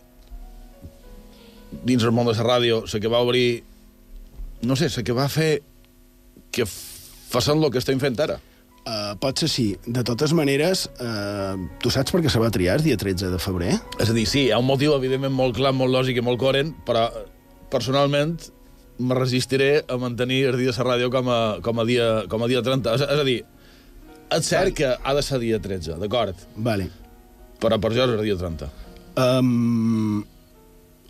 dins 1.84 2.04
el 2.04 2.14
món 2.14 2.26
de 2.26 2.34
la 2.34 2.46
ràdio, 2.46 2.84
la 2.86 3.00
que 3.00 3.08
va 3.12 3.20
obrir, 3.22 3.62
no 4.62 4.76
sé, 4.76 4.88
la 4.96 5.04
que 5.04 5.16
va 5.16 5.28
fer 5.28 5.60
que 6.50 6.64
facin 6.66 7.62
el 7.62 7.70
que 7.70 7.78
estem 7.78 8.00
fent 8.00 8.18
ara. 8.20 8.40
Uh, 8.90 9.12
pot 9.22 9.38
ser 9.38 9.46
sí. 9.52 9.64
De 9.86 10.02
totes 10.06 10.32
maneres, 10.34 10.88
uh, 10.98 11.54
tu 11.82 11.92
saps 11.94 12.10
per 12.10 12.24
què 12.24 12.30
se 12.32 12.40
va 12.42 12.48
triar 12.50 12.80
el 12.80 12.86
dia 12.88 12.98
13 12.98 13.28
de 13.30 13.38
febrer? 13.38 13.76
És 14.02 14.10
a 14.10 14.16
dir, 14.16 14.24
sí, 14.26 14.48
hi 14.48 14.54
ha 14.54 14.58
un 14.58 14.66
motiu, 14.66 14.96
evidentment, 14.96 15.34
molt 15.36 15.54
clar, 15.60 15.70
molt 15.76 15.94
lògic 15.94 16.18
i 16.18 16.24
molt 16.26 16.40
coherent, 16.42 16.72
però, 16.88 17.04
personalment, 17.70 18.48
me 18.98 19.14
resistiré 19.14 19.84
a 19.86 20.00
mantenir 20.00 20.42
el 20.50 20.58
dia 20.58 20.74
de 20.74 20.82
la 20.82 20.88
ràdio 20.88 21.12
com 21.14 21.30
a, 21.30 21.38
com 21.62 21.78
a, 21.78 21.86
dia, 21.86 22.08
com 22.32 22.42
a 22.42 22.50
dia 22.50 22.64
30. 22.66 22.96
És, 22.98 23.06
és 23.06 23.22
a 23.22 23.28
dir, 23.28 23.38
és 24.26 24.50
cert 24.50 24.72
vale. 24.72 24.74
que 24.80 24.90
ha 24.90 25.14
de 25.14 25.24
ser 25.28 25.38
dia 25.44 25.62
13, 25.62 25.96
d'acord? 26.02 26.44
Vale. 26.56 26.90
Però 27.62 27.78
per 27.78 27.94
jo 27.94 28.04
és 28.08 28.18
el 28.18 28.26
dia 28.26 28.36
30. 28.42 28.74
Um, 29.20 30.20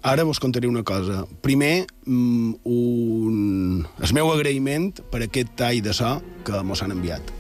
ara 0.03 0.29
vos 0.29 0.41
contaré 0.43 0.69
una 0.69 0.85
cosa. 0.85 1.25
Primer, 1.41 1.87
um, 2.05 2.55
un... 2.65 3.85
el 4.05 4.17
meu 4.21 4.33
agraïment 4.37 4.93
per 5.09 5.25
aquest 5.25 5.57
tall 5.57 5.81
de 5.81 5.97
so 5.97 6.19
que 6.45 6.61
mos 6.67 6.85
han 6.85 6.99
enviat. 6.99 7.40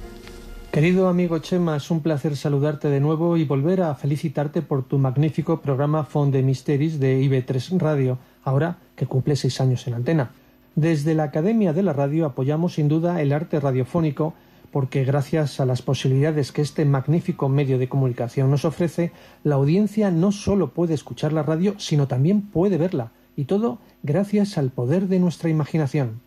Querido 0.72 1.08
amigo 1.08 1.36
Chema, 1.40 1.76
es 1.76 1.90
un 1.90 2.00
placer 2.00 2.36
saludarte 2.36 2.88
de 2.88 3.00
nuevo 3.00 3.36
y 3.36 3.44
volver 3.44 3.82
a 3.82 3.92
felicitarte 3.96 4.62
por 4.62 4.84
tu 4.84 4.98
magnífico 4.98 5.60
programa 5.60 6.04
Fond 6.04 6.32
de 6.32 6.44
Misteris 6.44 7.00
de 7.00 7.20
IB3 7.20 7.76
Radio, 7.80 8.18
ahora 8.44 8.78
que 8.94 9.06
cumple 9.06 9.34
seis 9.34 9.60
años 9.60 9.88
en 9.88 9.94
antena. 9.94 10.30
Desde 10.76 11.16
la 11.16 11.24
Academia 11.24 11.72
de 11.72 11.82
la 11.82 11.92
Radio 11.92 12.24
apoyamos 12.24 12.74
sin 12.74 12.86
duda 12.86 13.20
el 13.20 13.32
arte 13.32 13.58
radiofónico 13.58 14.34
porque 14.70 15.02
gracias 15.02 15.58
a 15.58 15.66
las 15.66 15.82
posibilidades 15.82 16.52
que 16.52 16.62
este 16.62 16.84
magnífico 16.84 17.48
medio 17.48 17.76
de 17.76 17.88
comunicación 17.88 18.48
nos 18.48 18.64
ofrece, 18.64 19.10
la 19.42 19.56
audiencia 19.56 20.12
no 20.12 20.30
solo 20.30 20.68
puede 20.68 20.94
escuchar 20.94 21.32
la 21.32 21.42
radio, 21.42 21.74
sino 21.78 22.06
también 22.06 22.42
puede 22.42 22.78
verla, 22.78 23.10
y 23.36 23.46
todo 23.46 23.78
gracias 24.04 24.56
al 24.56 24.70
poder 24.70 25.08
de 25.08 25.18
nuestra 25.18 25.50
imaginación. 25.50 26.20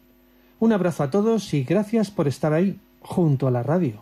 Un 0.60 0.74
abrazo 0.74 1.04
a 1.04 1.12
todos 1.12 1.54
y 1.54 1.64
gracias 1.64 2.12
por 2.12 2.28
estar 2.28 2.52
ahí, 2.52 2.78
junto 3.00 3.48
a 3.48 3.52
la 3.52 3.64
radio. 3.64 4.02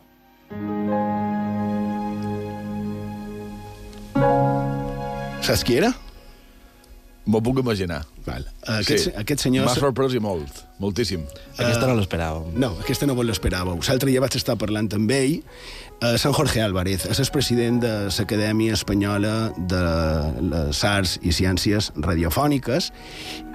Saps 5.41 5.65
qui 5.67 5.75
era? 5.81 5.89
M'ho 7.25 7.39
puc 7.43 7.59
imaginar. 7.61 8.01
Val. 8.25 8.43
Aquest, 8.69 9.07
sí. 9.07 9.11
aquest 9.17 9.43
senyor... 9.45 9.65
M'ha 9.65 9.73
sorprès 9.77 10.13
i 10.17 10.21
molt, 10.21 10.61
moltíssim. 10.81 11.23
Aquesta 11.55 11.87
no 11.89 11.95
l'esperàvem. 11.97 12.51
No, 12.61 12.71
aquesta 12.81 13.07
no 13.09 13.15
l'esperàveu. 13.25 13.79
L'altre 13.87 14.09
dia 14.09 14.21
vaig 14.21 14.37
estar 14.37 14.55
parlant 14.61 14.89
amb 14.97 15.13
ell, 15.15 15.39
eh, 16.01 16.15
Sant 16.21 16.35
Jorge 16.37 16.61
Álvarez, 16.61 17.05
és 17.09 17.21
el 17.21 17.29
president 17.33 17.81
de 17.81 17.93
l'Acadèmia 18.09 18.77
Espanyola 18.77 19.33
de 19.69 19.83
les 20.51 20.83
Arts 20.85 21.17
i 21.21 21.33
Ciències 21.33 21.91
Radiofòniques, 21.97 22.91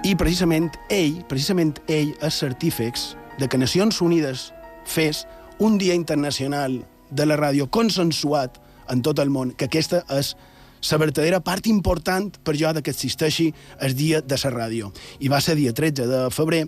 i 0.07 0.15
precisament 0.19 0.71
ell, 0.89 1.21
precisament 1.31 1.75
ell, 1.87 2.13
és 2.23 2.43
certífex 2.43 3.13
de 3.39 3.47
que 3.47 3.59
Nacions 3.59 4.01
Unides 4.03 4.51
fes 4.87 5.25
un 5.59 5.77
dia 5.77 5.95
internacional 5.95 6.83
de 7.09 7.25
la 7.25 7.37
ràdio 7.39 7.69
consensuat 7.71 8.59
en 8.91 9.01
tot 9.01 9.19
el 9.19 9.31
món, 9.33 9.53
que 9.57 9.67
aquesta 9.67 10.03
és 10.13 10.35
la 10.91 10.99
verdadera 11.01 11.39
part 11.43 11.67
important 11.67 12.29
per 12.45 12.55
jo 12.55 12.69
que 12.81 12.91
existeixi 12.91 13.53
el 13.81 13.95
dia 13.95 14.21
de 14.21 14.37
la 14.43 14.51
ràdio. 14.51 14.91
I 15.19 15.27
va 15.27 15.41
ser 15.41 15.55
dia 15.55 15.73
13 15.73 16.07
de 16.07 16.29
febrer, 16.31 16.67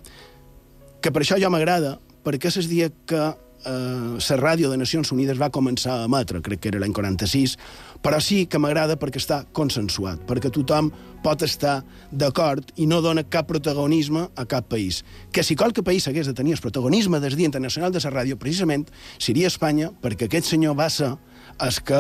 que 1.02 1.12
per 1.12 1.22
això 1.22 1.38
jo 1.40 1.50
m'agrada, 1.50 2.00
perquè 2.24 2.50
és 2.50 2.58
el 2.58 2.68
dia 2.68 2.90
que 3.06 3.22
eh, 3.66 4.18
la 4.30 4.38
ràdio 4.38 4.70
de 4.70 4.78
Nacions 4.78 5.12
Unides 5.12 5.40
va 5.40 5.50
començar 5.50 6.00
a 6.00 6.06
emetre, 6.06 6.42
crec 6.42 6.60
que 6.60 6.70
era 6.70 6.80
l'any 6.80 6.94
46, 6.94 7.58
però 8.04 8.20
sí 8.24 8.46
que 8.48 8.60
m'agrada 8.62 8.96
perquè 9.00 9.20
està 9.20 9.42
consensuat, 9.56 10.22
perquè 10.28 10.52
tothom 10.54 10.92
pot 11.24 11.42
estar 11.44 11.82
d'acord 12.12 12.72
i 12.80 12.88
no 12.88 13.02
dona 13.04 13.26
cap 13.28 13.50
protagonisme 13.50 14.28
a 14.36 14.46
cap 14.48 14.70
país. 14.72 15.04
Que 15.36 15.44
si 15.44 15.58
qualque 15.60 15.84
país 15.84 16.08
hagués 16.08 16.28
de 16.28 16.34
tenir 16.34 16.56
el 16.56 16.64
protagonisme 16.64 17.20
del 17.20 17.36
Dia 17.36 17.50
Internacional 17.50 17.92
de 17.92 18.00
la 18.04 18.14
Ràdio, 18.14 18.40
precisament 18.40 18.88
seria 19.18 19.52
Espanya, 19.52 19.92
perquè 19.92 20.30
aquest 20.30 20.48
senyor 20.54 20.78
va 20.80 20.90
ser 20.90 21.12
és 21.60 21.80
que 21.84 22.00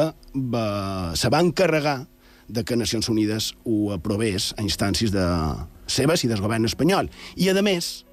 va, 0.53 1.11
se 1.19 1.29
va 1.29 1.41
encarregar 1.43 2.05
de 2.47 2.63
que 2.63 2.77
Nacions 2.79 3.09
Unides 3.11 3.53
ho 3.65 3.91
aprovés 3.93 4.53
a 4.57 4.63
instàncies 4.63 5.11
de 5.13 5.25
seves 5.89 6.23
i 6.23 6.29
del 6.31 6.41
govern 6.41 6.65
espanyol. 6.65 7.09
I, 7.35 7.49
a 7.51 7.61
més, 7.65 8.05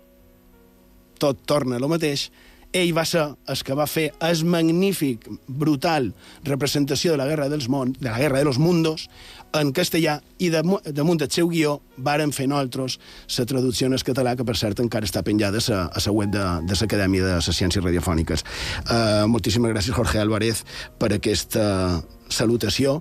tot 1.22 1.46
torna 1.48 1.78
a 1.78 1.82
lo 1.82 1.88
mateix, 1.88 2.28
ell 2.76 2.92
va 2.96 3.04
ser 3.08 3.24
el 3.48 3.62
que 3.64 3.74
va 3.78 3.86
fer 3.88 4.10
el 4.24 4.44
magnífic, 4.44 5.26
brutal 5.46 6.12
representació 6.44 7.14
de 7.14 7.20
la 7.20 7.26
Guerra 7.28 7.48
dels 7.48 7.68
Món, 7.72 7.94
de 7.98 8.10
la 8.10 8.18
Guerra 8.20 8.38
de 8.38 8.48
los 8.48 8.58
Mundos 8.58 9.08
en 9.56 9.72
castellà 9.72 10.18
i 10.42 10.50
de, 10.52 10.62
damunt 10.92 11.20
del 11.20 11.30
seu 11.32 11.48
guió 11.48 11.78
varen 11.96 12.32
fer 12.36 12.48
nosaltres 12.50 12.98
la 13.38 13.46
traducció 13.48 13.88
en 13.88 13.96
català, 14.06 14.34
que 14.36 14.44
per 14.44 14.56
cert 14.58 14.80
encara 14.84 15.08
està 15.08 15.22
penjada 15.24 15.62
a 15.72 16.02
la 16.04 16.12
web 16.12 16.32
de, 16.34 16.44
de 16.68 16.78
l'Acadèmia 16.80 17.24
de 17.24 17.36
les 17.38 17.50
Ciències 17.56 17.84
Radiofòniques. 17.84 18.44
Uh, 18.84 19.26
moltíssimes 19.30 19.72
gràcies, 19.72 19.96
Jorge 19.96 20.20
Álvarez, 20.20 20.64
per 20.98 21.14
aquesta 21.16 22.02
salutació 22.28 23.00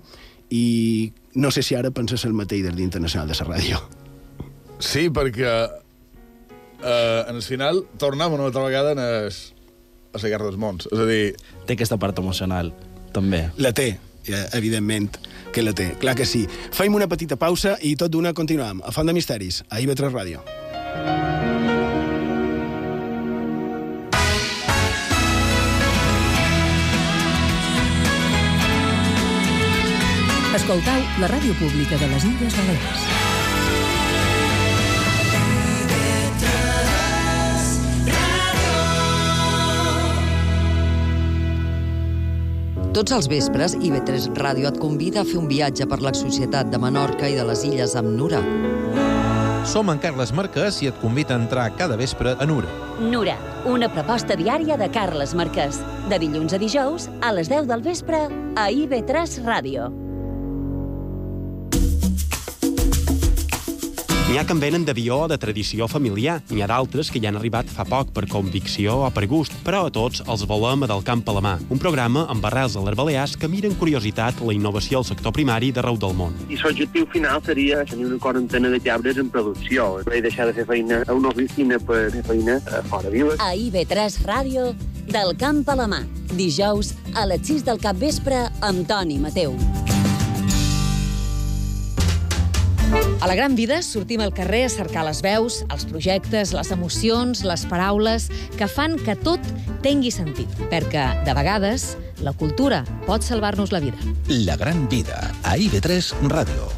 i 0.50 1.12
no 1.36 1.52
sé 1.52 1.64
si 1.66 1.76
ara 1.76 1.92
penses 1.92 2.24
el 2.26 2.34
mateix 2.34 2.64
del 2.64 2.76
Dia 2.76 2.88
Internacional 2.88 3.28
de 3.28 3.36
la 3.40 3.48
Ràdio. 3.50 3.82
Sí, 4.80 5.10
perquè 5.10 5.52
eh, 6.84 7.26
en 7.28 7.36
el 7.36 7.44
final 7.44 7.84
tornem 7.98 8.34
una 8.36 8.46
altra 8.46 8.64
vegada 8.64 8.92
en 8.94 9.02
es, 9.28 9.55
a 10.16 10.22
la 10.22 10.32
Guerra 10.32 10.50
dels 10.50 10.60
Mons. 10.62 10.90
És 10.92 11.00
a 11.00 11.08
dir... 11.10 11.24
Té 11.68 11.76
aquesta 11.76 12.00
part 12.02 12.20
emocional, 12.22 12.72
també. 13.16 13.46
La 13.62 13.74
té, 13.76 13.96
evidentment 14.56 15.20
que 15.54 15.64
la 15.64 15.76
té. 15.76 15.92
Clar 16.00 16.16
que 16.18 16.28
sí. 16.28 16.46
Faim 16.76 16.96
una 16.96 17.10
petita 17.12 17.38
pausa 17.40 17.78
i 17.82 17.96
tot 18.00 18.14
d'una 18.14 18.34
continuem. 18.38 18.82
A 18.86 18.96
Font 18.96 19.08
de 19.08 19.16
Misteris, 19.16 19.64
a 19.70 19.82
IB3 19.84 20.12
Ràdio. 20.14 20.46
Escoltau 30.56 31.02
la 31.20 31.28
ràdio 31.28 31.52
pública 31.60 32.00
de 32.00 32.08
les 32.16 32.32
Illes 32.32 32.56
Balears. 32.56 33.25
Tots 42.96 43.12
els 43.12 43.26
vespres, 43.28 43.74
IB3 43.76 44.30
Ràdio 44.40 44.70
et 44.70 44.78
convida 44.80 45.20
a 45.20 45.28
fer 45.28 45.36
un 45.36 45.50
viatge 45.50 45.84
per 45.92 45.98
la 46.00 46.14
societat 46.16 46.70
de 46.72 46.80
Menorca 46.80 47.28
i 47.28 47.36
de 47.36 47.44
les 47.44 47.66
Illes 47.68 47.92
amb 48.00 48.14
Nura. 48.16 48.40
Som 49.68 49.92
en 49.92 50.00
Carles 50.00 50.32
Marquès 50.32 50.78
i 50.80 50.88
et 50.88 51.02
convida 51.02 51.36
a 51.36 51.42
entrar 51.42 51.66
cada 51.76 52.00
vespre 52.00 52.38
a 52.40 52.48
Nura. 52.48 52.72
Nura, 53.04 53.36
una 53.68 53.92
proposta 53.92 54.40
diària 54.40 54.80
de 54.80 54.88
Carles 54.96 55.36
Marquès. 55.36 55.82
De 56.08 56.22
dilluns 56.24 56.56
a 56.56 56.62
dijous, 56.62 57.12
a 57.20 57.36
les 57.36 57.52
10 57.52 57.68
del 57.68 57.84
vespre, 57.84 58.30
a 58.56 58.72
IB3 58.72 59.42
Ràdio. 59.44 59.92
N'hi 64.36 64.42
ha 64.42 64.44
que 64.44 64.52
en 64.52 64.60
venen 64.60 64.84
d'avió 64.84 65.16
o 65.24 65.28
de 65.32 65.38
tradició 65.40 65.86
familiar. 65.88 66.42
N'hi 66.50 66.60
ha 66.60 66.68
d'altres 66.68 67.08
que 67.08 67.22
hi 67.22 67.28
han 67.30 67.38
arribat 67.40 67.70
fa 67.72 67.86
poc 67.88 68.10
per 68.12 68.26
convicció 68.28 68.98
o 69.06 69.12
per 69.16 69.30
gust, 69.32 69.56
però 69.64 69.86
a 69.88 69.94
tots 69.96 70.20
els 70.28 70.44
volem 70.50 70.84
a 70.84 70.90
Del 70.92 71.06
Camp 71.08 71.24
a 71.32 71.38
la 71.38 71.44
mà, 71.46 71.54
un 71.72 71.80
programa 71.80 72.26
amb 72.34 72.44
arrels 72.50 72.76
a 72.76 72.84
les 72.84 73.00
Balears 73.00 73.38
que 73.40 73.48
miren 73.48 73.80
curiositat 73.80 74.44
la 74.44 74.52
innovació 74.52 75.00
al 75.00 75.08
sector 75.08 75.32
primari 75.32 75.72
d'arreu 75.72 75.96
del 75.96 76.20
món. 76.20 76.36
I 76.52 76.60
l'objectiu 76.60 77.08
final 77.16 77.40
seria 77.48 77.86
tenir 77.88 78.10
una 78.12 78.20
quarantena 78.20 78.76
de 78.76 78.84
cabres 78.84 79.24
en 79.24 79.32
producció, 79.32 79.88
i 80.04 80.20
deixar 80.20 80.52
de 80.52 80.60
fer 80.60 80.68
feina 80.68 81.06
a 81.08 81.16
una 81.16 81.32
oficina 81.32 81.80
per 81.80 82.10
fer 82.12 82.28
feina 82.28 82.60
a 82.68 82.84
fora 82.92 83.16
viles. 83.16 83.40
A 83.40 83.54
IB3 83.56 84.20
Ràdio, 84.28 84.74
Del 85.16 85.38
Camp 85.40 85.64
a 85.72 85.80
la 85.80 85.88
mà, 85.88 86.04
dijous 86.36 86.92
a 87.16 87.24
les 87.32 87.48
6 87.48 87.70
del 87.72 87.80
capvespre 87.80 88.50
amb 88.60 88.84
Toni 88.84 89.16
Mateu. 89.16 89.56
A 93.22 93.28
la 93.28 93.36
gran 93.36 93.56
vida 93.56 93.82
sortim 93.82 94.22
al 94.22 94.34
carrer 94.34 94.66
a 94.66 94.70
cercar 94.70 95.06
les 95.08 95.22
veus, 95.26 95.64
els 95.74 95.86
projectes, 95.90 96.54
les 96.54 96.72
emocions, 96.72 97.42
les 97.42 97.66
paraules 97.66 98.30
que 98.58 98.68
fan 98.70 99.00
que 99.02 99.16
tot 99.18 99.42
tingui 99.82 100.12
sentit. 100.14 100.52
Perquè, 100.70 101.08
de 101.26 101.34
vegades, 101.34 101.98
la 102.22 102.34
cultura 102.38 102.84
pot 103.08 103.26
salvar-nos 103.26 103.74
la 103.74 103.82
vida. 103.82 103.98
La 104.30 104.56
gran 104.62 104.88
vida, 104.90 105.32
a 105.44 105.58
IB3 105.58 106.14
Ràdio. 106.30 106.70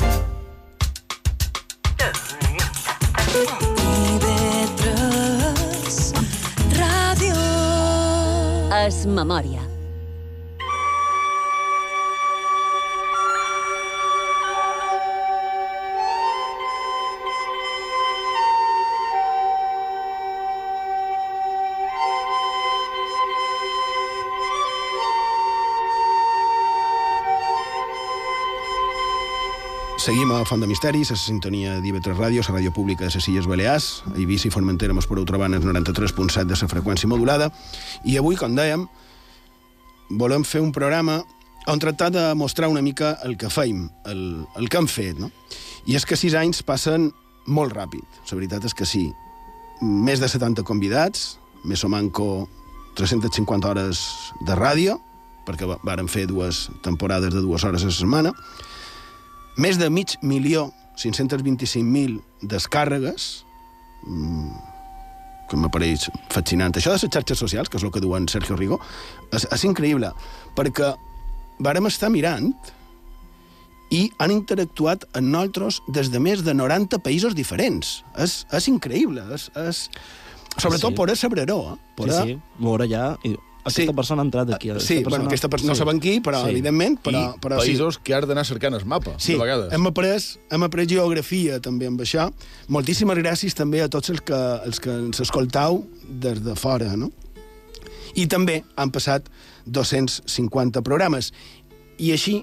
IB3 4.18 4.94
Ràdio. 6.80 7.36
Es 8.86 9.06
memòria. 9.06 9.77
Seguim 30.08 30.30
a 30.32 30.46
Font 30.48 30.62
de 30.64 30.68
Misteris, 30.72 31.10
a 31.12 31.18
la 31.18 31.20
sintonia 31.20 31.72
d'IV3 31.84 32.14
Ràdio, 32.16 32.40
la 32.48 32.54
ràdio 32.54 32.72
pública 32.72 33.04
de 33.04 33.10
les 33.12 33.26
Illes 33.28 33.44
Balears, 33.44 33.88
a 34.08 34.14
Eivissa 34.16 34.48
i 34.48 34.52
Formentera 34.54 34.94
mos 34.96 35.04
podeu 35.04 35.26
trobar 35.28 35.50
en 35.50 35.58
el 35.58 35.66
93.7 35.66 36.46
de 36.48 36.56
la 36.56 36.70
freqüència 36.72 37.10
modulada, 37.12 37.50
i 38.08 38.16
avui, 38.16 38.38
com 38.40 38.56
dèiem, 38.56 38.86
volem 40.22 40.46
fer 40.48 40.62
un 40.64 40.72
programa 40.72 41.18
on 41.68 41.84
tractar 41.84 42.08
de 42.16 42.24
mostrar 42.40 42.70
una 42.72 42.80
mica 42.86 43.18
el 43.28 43.36
que 43.36 43.50
feim, 43.52 43.90
el, 44.08 44.22
el 44.56 44.70
que 44.72 44.80
hem 44.80 44.88
fet, 44.88 45.20
no? 45.20 45.28
I 45.92 46.00
és 46.00 46.08
que 46.08 46.16
sis 46.16 46.38
anys 46.40 46.64
passen 46.64 47.10
molt 47.44 47.76
ràpid, 47.76 48.08
la 48.32 48.40
veritat 48.40 48.64
és 48.64 48.78
que 48.80 48.88
sí. 48.88 49.10
Més 49.84 50.24
de 50.24 50.32
70 50.32 50.64
convidats, 50.64 51.34
més 51.68 51.84
o 51.84 51.92
manco 51.92 52.48
350 52.96 53.74
hores 53.74 54.08
de 54.40 54.56
ràdio, 54.56 55.02
perquè 55.44 55.68
varen 55.84 56.08
fer 56.08 56.30
dues 56.32 56.70
temporades 56.80 57.36
de 57.36 57.44
dues 57.44 57.68
hores 57.68 57.84
a 57.84 57.92
la 57.92 58.00
setmana, 58.00 58.36
més 59.58 59.78
de 59.82 59.90
mig 59.94 60.16
milió, 60.22 60.70
525.000 60.98 62.22
descàrregues, 62.50 63.28
mmm, 64.06 64.56
que 65.48 65.60
m'apareix 65.60 66.08
fascinant. 66.34 66.76
Això 66.76 66.92
de 66.92 67.00
les 67.00 67.14
xarxes 67.14 67.40
socials, 67.40 67.70
que 67.70 67.80
és 67.80 67.86
el 67.86 67.92
que 67.94 68.04
diuen 68.04 68.28
Sergio 68.32 68.58
Rigo, 68.60 68.80
és, 69.32 69.48
és 69.48 69.68
increïble, 69.68 70.12
perquè 70.58 70.94
vàrem 71.64 71.88
estar 71.90 72.12
mirant 72.14 72.52
i 73.94 74.08
han 74.20 74.34
interactuat 74.34 75.06
amb 75.16 75.32
nosaltres 75.32 75.80
des 75.96 76.12
de 76.12 76.20
més 76.20 76.44
de 76.44 76.54
90 76.58 77.00
països 77.04 77.36
diferents. 77.38 78.02
És, 78.20 78.42
és 78.52 78.72
increïble, 78.72 79.24
és, 79.34 79.50
és... 79.64 79.84
Sobretot 80.58 80.92
sí. 80.92 80.98
poder 80.98 81.16
saber-ho, 81.16 81.60
eh? 81.74 81.78
Poder... 81.96 82.18
Sí, 82.18 82.36
sí, 82.36 82.64
veure 82.66 82.90
ja... 82.90 83.12
Aquesta 83.68 83.92
sí. 83.92 83.96
persona 83.96 84.24
ha 84.24 84.28
entrat 84.28 84.52
aquí. 84.56 84.72
Aquesta 84.72 84.88
sí, 84.88 84.98
persona... 85.02 85.18
bueno, 85.18 85.30
aquesta 85.32 85.50
persona 85.54 85.74
sí. 85.74 85.76
no 85.76 85.78
sabem 85.80 86.02
qui, 86.04 86.18
però 86.24 86.42
sí. 86.44 86.52
evidentment... 86.56 86.98
Però, 87.04 87.22
I 87.22 87.42
però 87.44 87.60
països 87.62 87.98
sí. 88.00 88.04
que 88.08 88.16
has 88.18 88.28
d'anar 88.30 88.46
cercant 88.48 88.78
el 88.78 88.86
mapa, 88.90 89.16
sí. 89.20 89.36
de 89.36 89.42
vegades. 89.44 89.72
Hem 89.76 89.90
après, 89.90 90.28
hem 90.56 90.68
après 90.68 90.90
geografia 90.90 91.62
també 91.64 91.90
amb 91.92 92.04
això. 92.06 92.30
Moltíssimes 92.74 93.20
gràcies 93.22 93.58
també 93.58 93.84
a 93.84 93.90
tots 93.94 94.14
els 94.14 94.24
que, 94.26 94.42
els 94.68 94.84
que 94.84 94.94
ens 95.08 95.24
escoltau 95.24 95.84
des 96.08 96.44
de 96.46 96.56
fora, 96.60 96.94
no? 97.00 97.12
I 98.18 98.26
també 98.32 98.62
han 98.80 98.94
passat 98.94 99.28
250 99.68 100.82
programes. 100.86 101.34
I 102.02 102.14
així, 102.16 102.40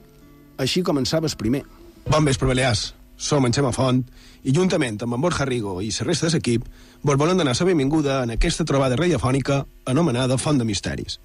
així 0.60 0.84
començava 0.86 1.30
el 1.30 1.38
primer. 1.40 1.64
Bon 2.06 2.26
vespre, 2.26 2.46
Balears. 2.50 2.92
Som 3.16 3.44
en 3.46 3.52
Xema 3.52 3.72
Font 3.72 4.02
i 4.44 4.52
juntament 4.52 5.00
amb 5.02 5.16
en 5.16 5.22
Borja 5.22 5.46
Rigo 5.48 5.80
i 5.82 5.92
la 5.92 6.08
resta 6.08 6.28
de 6.28 6.36
l'equip 6.36 6.66
vos 7.02 7.20
volem 7.20 7.38
donar 7.38 7.54
la 7.58 7.66
benvinguda 7.66 8.22
en 8.24 8.34
aquesta 8.34 8.64
trobada 8.64 8.96
radiofònica 8.96 9.64
anomenada 9.86 10.38
Font 10.38 10.58
de 10.58 10.64
Misteris 10.64 11.18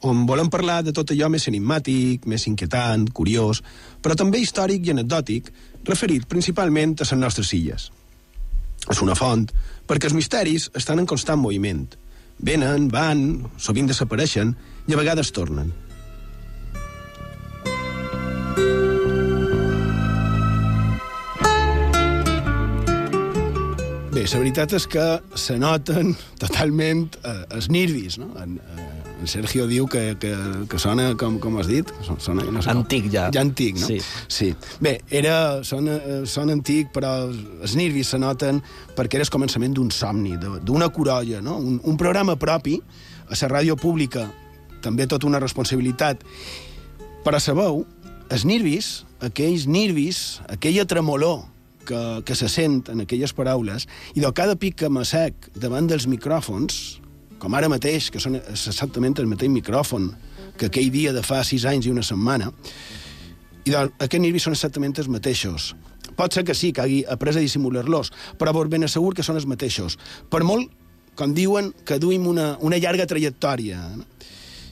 on 0.00 0.24
volem 0.26 0.48
parlar 0.48 0.80
de 0.82 0.94
tot 0.96 1.10
allò 1.12 1.28
més 1.28 1.46
enigmàtic, 1.50 2.24
més 2.24 2.46
inquietant, 2.48 3.06
curiós, 3.12 3.60
però 4.00 4.16
també 4.16 4.40
històric 4.40 4.86
i 4.86 4.94
anecdòtic, 4.94 5.50
referit 5.84 6.26
principalment 6.28 6.96
a 6.96 7.04
les 7.04 7.12
nostres 7.20 7.52
illes. 7.56 7.90
És 8.88 9.02
una 9.04 9.16
font, 9.18 9.44
perquè 9.86 10.08
els 10.08 10.16
misteris 10.16 10.70
estan 10.76 11.02
en 11.02 11.06
constant 11.06 11.40
moviment. 11.40 11.84
Venen, 12.40 12.88
van, 12.88 13.44
sovint 13.60 13.90
desapareixen 13.90 14.54
i 14.88 14.96
a 14.96 15.00
vegades 15.00 15.32
tornen. 15.36 15.74
Bé, 24.20 24.26
la 24.28 24.38
veritat 24.42 24.72
és 24.76 24.84
que 24.84 25.04
se 25.40 25.54
noten 25.56 26.10
totalment 26.42 27.06
eh, 27.24 27.38
els 27.56 27.70
nervis, 27.72 28.18
no? 28.20 28.26
En, 28.36 28.58
eh, 28.60 28.88
en 29.16 29.28
Sergio 29.32 29.64
diu 29.64 29.86
que, 29.88 30.02
que, 30.20 30.32
que 30.68 30.80
sona, 30.82 31.14
com, 31.16 31.38
com 31.40 31.54
has 31.56 31.70
dit? 31.70 31.88
Sona, 32.04 32.44
no 32.52 32.60
sé 32.60 32.68
Antic, 32.68 33.06
ja. 33.14 33.30
Ja 33.32 33.40
antic, 33.40 33.78
no? 33.80 33.86
Sí. 33.88 33.96
sí. 34.28 34.50
Bé, 34.84 34.98
era, 35.08 35.62
sona, 35.64 35.94
eh, 35.96 36.18
sona 36.28 36.52
antic, 36.52 36.90
però 36.92 37.14
els 37.30 37.72
nervis 37.80 38.10
se 38.12 38.20
noten 38.20 38.58
perquè 38.98 39.16
era 39.16 39.24
el 39.24 39.32
començament 39.32 39.78
d'un 39.78 39.88
somni, 39.88 40.34
d'una 40.36 40.90
corolla, 40.92 41.40
no? 41.40 41.56
Un, 41.56 41.78
un 41.80 41.96
programa 41.96 42.36
propi, 42.36 42.76
a 43.24 43.38
la 43.40 43.50
ràdio 43.54 43.78
pública, 43.80 44.26
també 44.84 45.06
tota 45.08 45.30
una 45.30 45.40
responsabilitat. 45.40 46.26
Però 47.24 47.40
sabeu, 47.40 47.86
els 48.28 48.44
nervis, 48.44 48.92
aquells 49.24 49.64
nervis, 49.64 50.42
aquella 50.52 50.84
tremolor 50.84 51.46
que, 51.86 52.00
que 52.26 52.36
se 52.38 52.48
sent 52.48 52.88
en 52.92 53.04
aquelles 53.04 53.34
paraules, 53.36 53.86
i 54.14 54.24
de 54.24 54.32
cada 54.36 54.56
pic 54.60 54.80
que 54.82 54.90
m'assec 54.92 55.50
davant 55.56 55.88
dels 55.90 56.08
micròfons, 56.10 57.00
com 57.40 57.56
ara 57.56 57.70
mateix, 57.72 58.10
que 58.12 58.20
són 58.20 58.36
exactament 58.40 59.16
el 59.18 59.30
mateix 59.30 59.52
micròfon 59.52 60.10
que 60.60 60.68
aquell 60.68 60.90
dia 60.92 61.14
de 61.16 61.22
fa 61.24 61.40
sis 61.46 61.64
anys 61.64 61.88
i 61.88 61.92
una 61.94 62.04
setmana, 62.04 62.50
i 63.64 63.72
doncs, 63.72 63.94
aquests 63.96 64.22
nervis 64.22 64.46
són 64.48 64.56
exactament 64.56 64.96
els 65.00 65.08
mateixos. 65.12 65.70
Pot 66.16 66.34
ser 66.34 66.44
que 66.44 66.56
sí, 66.56 66.72
que 66.72 66.82
hagi 66.84 67.00
après 67.08 67.36
a 67.36 67.40
dissimular-los, 67.40 68.12
però 68.40 68.52
vos 68.56 68.68
ben 68.68 68.84
assegur 68.84 69.14
que 69.16 69.24
són 69.24 69.38
els 69.40 69.48
mateixos. 69.48 69.96
Per 70.32 70.42
molt, 70.44 70.68
com 71.16 71.34
diuen, 71.36 71.72
que 71.84 72.00
duim 72.00 72.26
una, 72.28 72.54
una 72.64 72.80
llarga 72.80 73.08
trajectòria. 73.08 73.80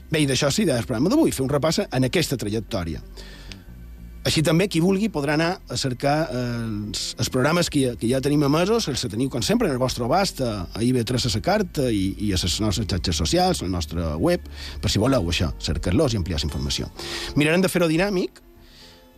Bé, 0.09 0.23
i 0.25 0.29
d'això 0.29 0.51
sí, 0.53 0.64
del 0.68 0.87
programa 0.88 1.12
d'avui, 1.12 1.33
fer 1.37 1.44
un 1.44 1.53
repàs 1.53 1.83
en 1.85 2.09
aquesta 2.09 2.38
trajectòria. 2.40 3.03
Així 4.26 4.42
també, 4.42 4.66
qui 4.68 4.81
vulgui 4.83 5.09
podrà 5.12 5.37
anar 5.38 5.50
a 5.70 5.76
cercar 5.78 6.16
eh, 6.26 6.40
els, 6.88 7.04
els 7.22 7.31
programes 7.33 7.70
que 7.70 7.85
ja, 7.85 7.92
que 7.98 8.11
ja 8.11 8.20
tenim 8.24 8.42
emesos, 8.48 8.88
els 8.90 9.04
que 9.04 9.11
teniu, 9.12 9.31
com 9.33 9.44
sempre, 9.46 9.68
en 9.70 9.76
el 9.76 9.81
vostre 9.81 10.04
abast, 10.04 10.42
a, 10.42 10.66
a 10.74 10.83
IB3 10.85 11.28
a 11.28 11.33
la 11.37 11.44
carta 11.44 11.87
i, 11.94 12.11
i 12.26 12.33
a 12.35 12.40
les 12.40 12.59
nostres 12.64 12.88
xarxes 12.90 13.22
socials, 13.22 13.62
a 13.62 13.68
la 13.68 13.76
nostra 13.76 14.16
web, 14.18 14.44
per 14.83 14.90
si 14.90 15.00
voleu 15.00 15.31
això, 15.31 15.52
cercar-los 15.62 16.14
i 16.14 16.20
ampliar 16.20 16.42
la 16.42 16.48
informació. 16.50 16.90
Mirarem 17.38 17.64
de 17.64 17.70
fer-ho 17.72 17.88
dinàmic, 17.88 18.42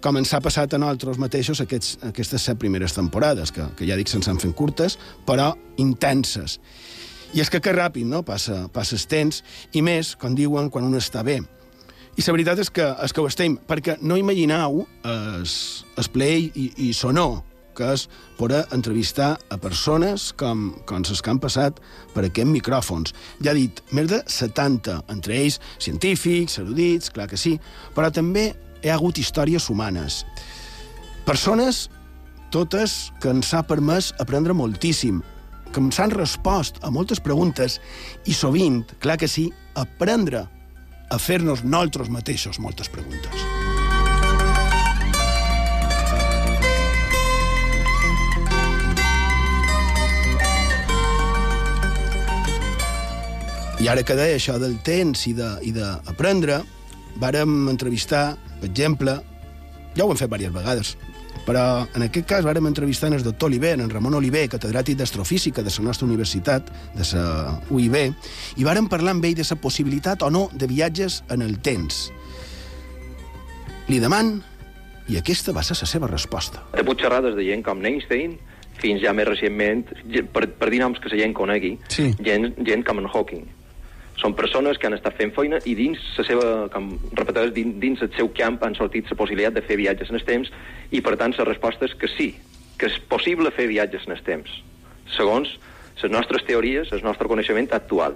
com 0.01 0.17
ens 0.17 0.33
ha 0.33 0.41
passat 0.41 0.75
a 0.75 0.81
nosaltres 0.81 1.19
mateixos 1.21 1.61
aquests, 1.61 1.97
aquestes 2.09 2.45
set 2.49 2.61
primeres 2.61 2.95
temporades, 2.97 3.53
que, 3.53 3.67
que 3.77 3.89
ja 3.89 3.99
dic 3.99 4.09
se'ns 4.09 4.29
han 4.31 4.41
fent 4.41 4.55
curtes, 4.57 4.97
però 5.29 5.53
intenses. 5.81 6.59
I 7.37 7.43
és 7.45 7.51
que 7.53 7.61
que 7.63 7.73
ràpid, 7.77 8.09
no?, 8.09 8.25
passa, 8.27 8.65
passa 8.73 8.97
el 8.97 9.05
temps, 9.11 9.43
i 9.77 9.83
més, 9.87 10.17
com 10.19 10.35
diuen, 10.35 10.71
quan 10.73 10.89
un 10.89 10.99
està 10.99 11.23
bé. 11.27 11.41
I 12.19 12.25
la 12.27 12.35
veritat 12.35 12.59
és 12.59 12.71
que, 12.75 12.85
és 13.05 13.13
que 13.15 13.23
ho 13.23 13.29
estem, 13.29 13.55
perquè 13.69 13.97
no 14.03 14.19
imagineu 14.19 14.83
es, 15.07 15.53
es 16.01 16.09
play 16.11 16.51
i, 16.59 16.67
i 16.89 16.91
sonor, 16.97 17.41
que 17.77 17.87
és 17.95 18.07
poder 18.37 18.65
entrevistar 18.75 19.37
a 19.49 19.57
persones 19.63 20.31
com, 20.37 20.71
com 20.89 21.05
les 21.07 21.23
que 21.23 21.33
han 21.33 21.41
passat 21.41 21.79
per 22.15 22.27
aquests 22.27 22.51
micròfons. 22.51 23.15
Ja 23.45 23.55
he 23.55 23.61
dit, 23.63 23.81
més 23.97 24.11
de 24.11 24.21
70, 24.27 24.99
entre 25.15 25.39
ells 25.39 25.61
científics, 25.79 26.59
erudits, 26.61 27.15
clar 27.15 27.31
que 27.31 27.41
sí, 27.41 27.57
però 27.97 28.11
també 28.13 28.51
hi 28.83 28.91
ha 28.91 28.99
hagut 28.99 29.21
històries 29.23 29.71
humanes. 29.71 30.25
Persones, 31.25 31.87
totes, 32.51 33.13
que 33.23 33.31
ens 33.31 33.55
ha 33.55 33.63
permès 33.63 34.11
aprendre 34.21 34.57
moltíssim, 34.57 35.23
que 35.71 35.81
ens 35.81 36.01
han 36.03 36.11
respost 36.11 36.83
a 36.83 36.91
moltes 36.91 37.23
preguntes 37.23 37.79
i 38.27 38.35
sovint, 38.35 38.83
clar 38.99 39.21
que 39.21 39.31
sí, 39.31 39.53
aprendre 39.79 40.49
a 41.11 41.19
fer-nos 41.19 41.65
nosaltres 41.67 42.09
mateixos 42.09 42.61
moltes 42.63 42.89
preguntes. 42.89 43.35
I 53.81 53.89
ara 53.89 54.05
que 54.05 54.15
deia 54.15 54.37
això 54.37 54.59
del 54.61 54.77
temps 54.85 55.25
i 55.27 55.33
d'aprendre, 55.33 56.61
vàrem 57.21 57.71
entrevistar, 57.73 58.37
per 58.61 58.69
exemple, 58.69 59.15
ja 59.97 60.05
ho 60.05 60.13
hem 60.13 60.21
fet 60.21 60.29
diverses 60.29 60.57
vegades, 60.59 60.91
però 61.51 61.83
en 61.99 62.05
aquest 62.07 62.29
cas 62.31 62.45
vàrem 62.47 62.69
entrevistar 62.69 63.09
en 63.11 63.17
el 63.17 63.25
doctor 63.27 63.49
Oliver, 63.49 63.73
en 63.75 63.91
Ramon 63.91 64.15
Oliver, 64.15 64.45
catedràtic 64.53 64.95
d'astrofísica 65.01 65.65
de 65.67 65.73
la 65.75 65.85
nostra 65.89 66.07
universitat, 66.07 66.69
de 66.95 67.07
la 67.11 67.59
UIB, 67.75 67.97
i 68.63 68.67
vàrem 68.67 68.87
parlar 68.87 69.17
amb 69.17 69.27
ell 69.27 69.35
de 69.35 69.47
la 69.49 69.59
possibilitat 69.59 70.23
o 70.23 70.31
no 70.31 70.45
de 70.55 70.69
viatges 70.71 71.25
en 71.29 71.43
el 71.43 71.59
temps. 71.59 72.13
Li 73.91 73.99
deman, 73.99 74.37
i 75.11 75.19
aquesta 75.19 75.51
va 75.51 75.67
ser 75.67 75.75
la 75.81 75.91
seva 75.91 76.07
resposta. 76.07 76.63
He 76.71 76.85
pogut 76.85 77.03
xerrar 77.03 77.25
des 77.27 77.35
de 77.35 77.49
gent 77.49 77.67
com 77.67 77.83
Einstein 77.83 78.39
fins 78.79 79.03
ja 79.03 79.11
més 79.13 79.27
recentment, 79.27 79.89
per, 80.31 80.47
per 80.55 80.71
dir 80.71 80.85
noms 80.85 81.03
que 81.03 81.11
la 81.11 81.19
gent 81.19 81.35
conegui, 81.35 81.81
sí. 81.91 82.13
gent, 82.23 82.53
gent 82.63 82.87
com 82.87 83.03
en 83.03 83.11
Hawking. 83.11 83.49
Són 84.21 84.35
persones 84.37 84.77
que 84.77 84.85
han 84.89 84.93
estat 84.93 85.17
fent 85.17 85.33
feina 85.33 85.63
i 85.65 85.73
dins 85.79 86.01
la 86.19 86.25
seva, 86.29 86.49
com 86.73 86.91
repeteix, 87.17 87.55
dins, 87.57 87.77
dins 87.81 88.03
el 88.05 88.11
seu 88.19 88.29
camp 88.37 88.59
han 88.67 88.77
sortit 88.77 89.09
la 89.09 89.17
possibilitat 89.17 89.57
de 89.57 89.65
fer 89.65 89.79
viatges 89.81 90.13
en 90.13 90.21
el 90.21 90.27
temps 90.29 90.51
i, 90.91 91.01
per 91.01 91.17
tant, 91.17 91.33
la 91.39 91.49
resposta 91.49 91.89
és 91.89 91.97
que 91.97 92.11
sí, 92.19 92.35
que 92.77 92.91
és 92.91 92.99
possible 93.09 93.53
fer 93.57 93.71
viatges 93.71 94.05
en 94.09 94.17
el 94.17 94.21
temps, 94.27 94.53
segons 95.17 95.57
les 96.03 96.13
nostres 96.13 96.45
teories, 96.49 96.93
el 96.93 97.03
nostre 97.05 97.29
coneixement 97.33 97.73
actual. 97.77 98.15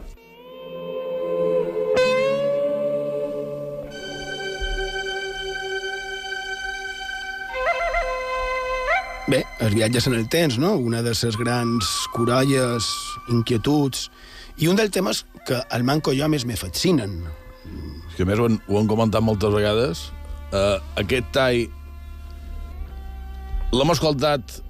Bé, 9.24 9.40
els 9.64 9.72
viatges 9.72 10.06
en 10.08 10.18
el 10.18 10.28
temps, 10.28 10.58
no? 10.60 10.74
Una 10.76 11.00
de 11.00 11.16
les 11.16 11.36
grans 11.40 11.92
corolles, 12.12 12.88
inquietuds, 13.32 14.10
i 14.58 14.68
un 14.70 14.78
dels 14.78 14.92
temes 14.94 15.24
que 15.46 15.60
al 15.70 15.84
Manco 15.86 16.12
i 16.14 16.20
jo 16.20 16.28
més 16.30 16.46
me 16.46 16.56
fascinen. 16.58 17.22
És 18.08 18.18
que 18.18 18.26
a 18.26 18.28
més 18.28 18.38
ho 18.38 18.48
han, 18.48 18.60
ho 18.68 18.78
han 18.78 18.90
comentat 18.90 19.24
moltes 19.24 19.52
vegades. 19.54 20.06
Uh, 20.54 20.78
aquest 21.00 21.32
tall 21.34 21.64
l'hem 23.74 23.90
escoltat 23.90 24.60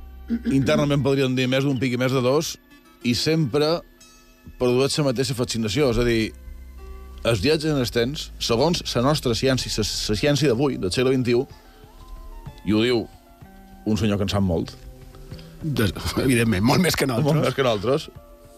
internament 0.49 1.03
podríem 1.05 1.35
dir 1.37 1.49
més 1.53 1.66
d'un 1.66 1.77
pic 1.81 1.92
i 1.94 2.01
més 2.01 2.14
de 2.14 2.23
dos 2.25 2.55
i 3.05 3.12
sempre 3.18 3.83
produeix 4.61 4.97
la 4.99 5.11
mateixa 5.11 5.37
fascinació. 5.37 5.90
És 5.92 6.01
a 6.01 6.07
dir, 6.09 6.33
els 7.29 7.42
viatges 7.44 7.73
en 7.73 7.83
els 7.83 7.92
temps, 7.92 8.31
segons 8.40 8.81
la 8.94 9.05
nostra 9.05 9.37
ciència, 9.37 9.73
la, 9.77 9.85
la 9.85 10.18
ciència 10.20 10.51
d'avui, 10.53 10.79
del 10.81 10.92
segle 10.94 11.12
XXI, 11.16 11.44
i 12.64 12.73
ho 12.73 12.83
diu 12.85 13.05
un 13.85 14.01
senyor 14.01 14.20
que 14.20 14.29
en 14.29 14.33
sap 14.33 14.44
molt. 14.44 14.73
De, 15.64 15.88
evidentment, 16.25 16.64
molt 16.64 16.81
més 16.85 16.97
que 16.97 17.09
nosaltres. 17.09 17.33
Molt 17.33 17.47
més 17.49 17.57
que 17.57 17.66
nosaltres. 17.66 18.09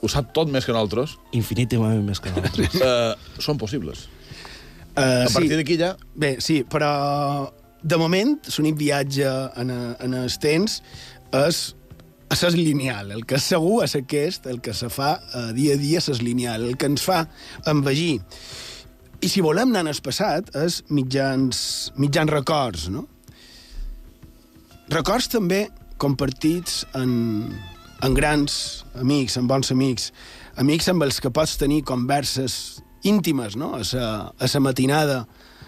Ho 0.06 0.10
sap 0.12 0.30
tot 0.36 0.50
més 0.52 0.66
que 0.66 0.74
nosaltres. 0.74 1.16
Infinitament 1.34 2.04
més 2.06 2.22
que 2.22 2.30
nosaltres. 2.30 2.76
uh, 2.78 3.40
són 3.42 3.58
possibles. 3.58 4.06
Uh, 4.94 5.26
A 5.26 5.32
partir 5.32 5.56
d'aquí 5.58 5.76
ja... 5.80 5.96
Bé, 6.14 6.36
sí, 6.40 6.60
però 6.70 6.90
de 7.82 7.98
moment 7.98 8.36
l'únic 8.54 8.78
viatge 8.78 9.32
en, 9.60 9.72
en 9.74 10.14
els 10.22 10.38
temps 10.42 10.78
és 11.36 11.64
és 12.36 12.56
lineal. 12.58 13.12
El 13.14 13.24
que 13.26 13.36
és 13.38 13.44
segur 13.52 13.82
és 13.84 13.94
aquest, 13.98 14.48
el 14.50 14.58
que 14.62 14.74
se 14.74 14.88
fa 14.90 15.16
uh, 15.18 15.50
dia 15.56 15.76
a 15.76 15.80
dia 15.80 16.00
és 16.02 16.22
lineal, 16.22 16.64
el 16.66 16.78
que 16.78 16.88
ens 16.90 17.04
fa 17.06 17.24
envegir. 17.70 18.20
I 19.22 19.30
si 19.30 19.42
volem 19.44 19.70
anar 19.74 19.94
al 19.94 20.02
passat, 20.04 20.50
és 20.58 20.82
mitjans, 20.92 21.60
mitjans 21.98 22.30
records, 22.34 22.88
no? 22.92 23.06
Records 24.92 25.30
també 25.32 25.66
compartits 26.02 26.84
en, 26.94 27.14
en 28.02 28.14
grans 28.14 28.84
amics, 28.94 29.36
en 29.36 29.46
bons 29.48 29.70
amics, 29.72 30.12
amics 30.56 30.88
amb 30.92 31.06
els 31.06 31.20
que 31.20 31.30
pots 31.30 31.56
tenir 31.60 31.82
converses 31.84 32.82
íntimes, 33.02 33.56
no?, 33.56 33.74
a 33.76 33.84
sa, 33.84 34.32
a 34.38 34.48
sa 34.48 34.60
matinada 34.60 35.26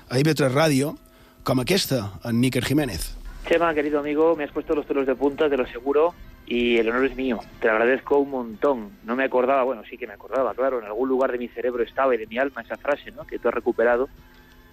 a 0.09 0.19
IB3 0.19 0.51
Ràdio, 0.53 0.97
com 1.45 1.61
aquesta, 1.61 2.19
en 2.25 2.41
Níker 2.41 2.65
Jiménez. 2.65 3.15
Chema, 3.49 3.73
querido 3.75 4.01
amigo, 4.01 4.35
me 4.37 4.45
has 4.45 4.53
puesto 4.53 4.75
los 4.75 4.85
pelos 4.85 5.07
de 5.07 5.15
punta, 5.15 5.49
te 5.49 5.57
lo 5.57 5.65
aseguro, 5.65 6.15
y 6.47 6.79
el 6.79 6.89
honor 6.89 7.07
es 7.07 7.17
mío. 7.17 7.39
Te 7.61 7.67
lo 7.67 7.75
agradezco 7.75 8.19
un 8.19 8.31
montón. 8.31 8.91
No 9.05 9.17
me 9.17 9.25
acordaba, 9.25 9.63
bueno, 9.63 9.83
sí 9.89 9.97
que 9.97 10.07
me 10.07 10.15
acordaba, 10.15 10.55
claro, 10.55 10.81
en 10.81 10.87
algún 10.87 11.09
lugar 11.09 11.33
de 11.33 11.39
mi 11.39 11.49
cerebro 11.49 11.83
estaba 11.83 12.15
y 12.15 12.19
de 12.19 12.27
mi 12.27 12.39
alma 12.39 12.63
esa 12.63 12.77
frase, 12.77 13.11
¿no? 13.13 13.27
Que 13.27 13.39
tú 13.39 13.49
has 13.49 13.55
recuperado. 13.55 14.09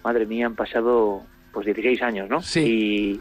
Madre 0.02 0.26
mía, 0.26 0.46
han 0.46 0.54
pasado 0.54 1.22
pues 1.52 1.66
16 1.66 2.02
años, 2.02 2.28
¿no? 2.28 2.40
Sí. 2.40 2.60
Y 2.60 3.20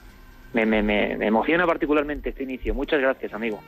me, 0.53 0.65
me, 0.65 0.81
me, 0.81 1.17
me 1.17 1.27
emociona 1.27 1.65
particularmente 1.65 2.29
este 2.29 2.43
inicio. 2.43 2.73
Muchas 2.73 3.01
gracias, 3.01 3.33
amigo. 3.33 3.61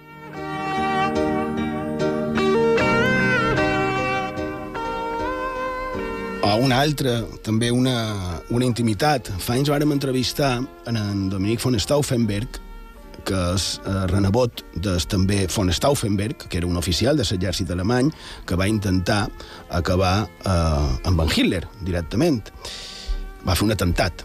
Una 6.61 6.79
altra, 6.81 7.21
també 7.43 7.69
una, 7.71 8.39
una 8.53 8.65
intimitat. 8.65 9.29
Fa 9.41 9.55
anys 9.57 9.69
vàrem 9.71 9.91
entrevistar 9.93 10.57
en, 10.87 10.97
en 10.97 11.27
Dominic 11.31 11.61
von 11.63 11.77
Stauffenberg, 11.79 12.59
que 13.27 13.39
és 13.53 13.65
eh, 13.83 13.95
renebot 14.11 14.63
des 14.85 15.07
també 15.11 15.41
von 15.51 15.71
Stauffenberg, 15.73 16.47
que 16.47 16.59
era 16.61 16.69
un 16.69 16.77
oficial 16.79 17.17
de 17.19 17.25
l'exèrcit 17.27 17.71
alemany, 17.73 18.11
que 18.47 18.55
va 18.59 18.69
intentar 18.71 19.25
acabar 19.69 20.27
eh, 20.27 21.09
amb 21.09 21.25
en 21.25 21.33
Hitler, 21.33 21.65
directament. 21.81 22.53
Va 23.45 23.55
fer 23.55 23.67
un 23.67 23.75
atemptat. 23.75 24.23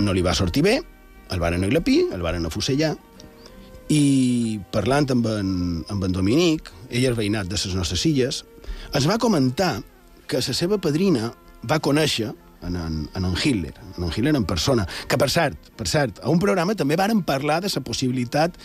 No 0.00 0.16
li 0.16 0.24
va 0.26 0.34
sortir 0.34 0.64
bé, 0.66 0.80
el 1.30 1.42
varen 1.42 1.64
aglapir, 1.64 2.00
el 2.14 2.24
varen 2.24 2.48
afusellar, 2.48 2.96
i 3.90 4.58
parlant 4.70 5.10
amb 5.16 5.28
en, 5.30 5.52
amb 5.90 6.06
en 6.06 6.14
Dominic, 6.14 6.70
ell 6.90 7.06
és 7.10 7.16
veïnat 7.18 7.50
de 7.50 7.58
les 7.58 7.76
nostres 7.78 8.04
illes, 8.06 8.44
ens 8.94 9.06
va 9.06 9.18
comentar 9.22 9.76
que 10.30 10.38
la 10.38 10.54
seva 10.54 10.78
padrina 10.78 11.32
va 11.62 11.80
conèixer 11.80 12.30
en, 12.62 12.76
en, 12.76 13.08
en, 13.14 13.24
en 13.24 13.34
Hitler, 13.36 13.74
en 13.96 14.04
en 14.04 14.10
Hitler 14.10 14.34
en 14.36 14.44
persona, 14.44 14.86
que 15.08 15.18
per 15.18 15.30
cert, 15.30 15.70
per 15.76 15.88
cert, 15.88 16.20
a 16.22 16.30
un 16.30 16.40
programa 16.40 16.76
també 16.76 16.96
varen 16.96 17.22
parlar 17.22 17.60
de 17.64 17.70
la 17.74 17.82
possibilitat 17.84 18.56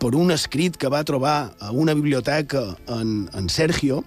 per 0.00 0.14
un 0.14 0.30
escrit 0.30 0.76
que 0.76 0.88
va 0.88 1.04
trobar 1.04 1.54
a 1.60 1.70
una 1.72 1.94
biblioteca 1.94 2.76
en, 2.88 3.28
en 3.32 3.48
Sergio, 3.48 4.02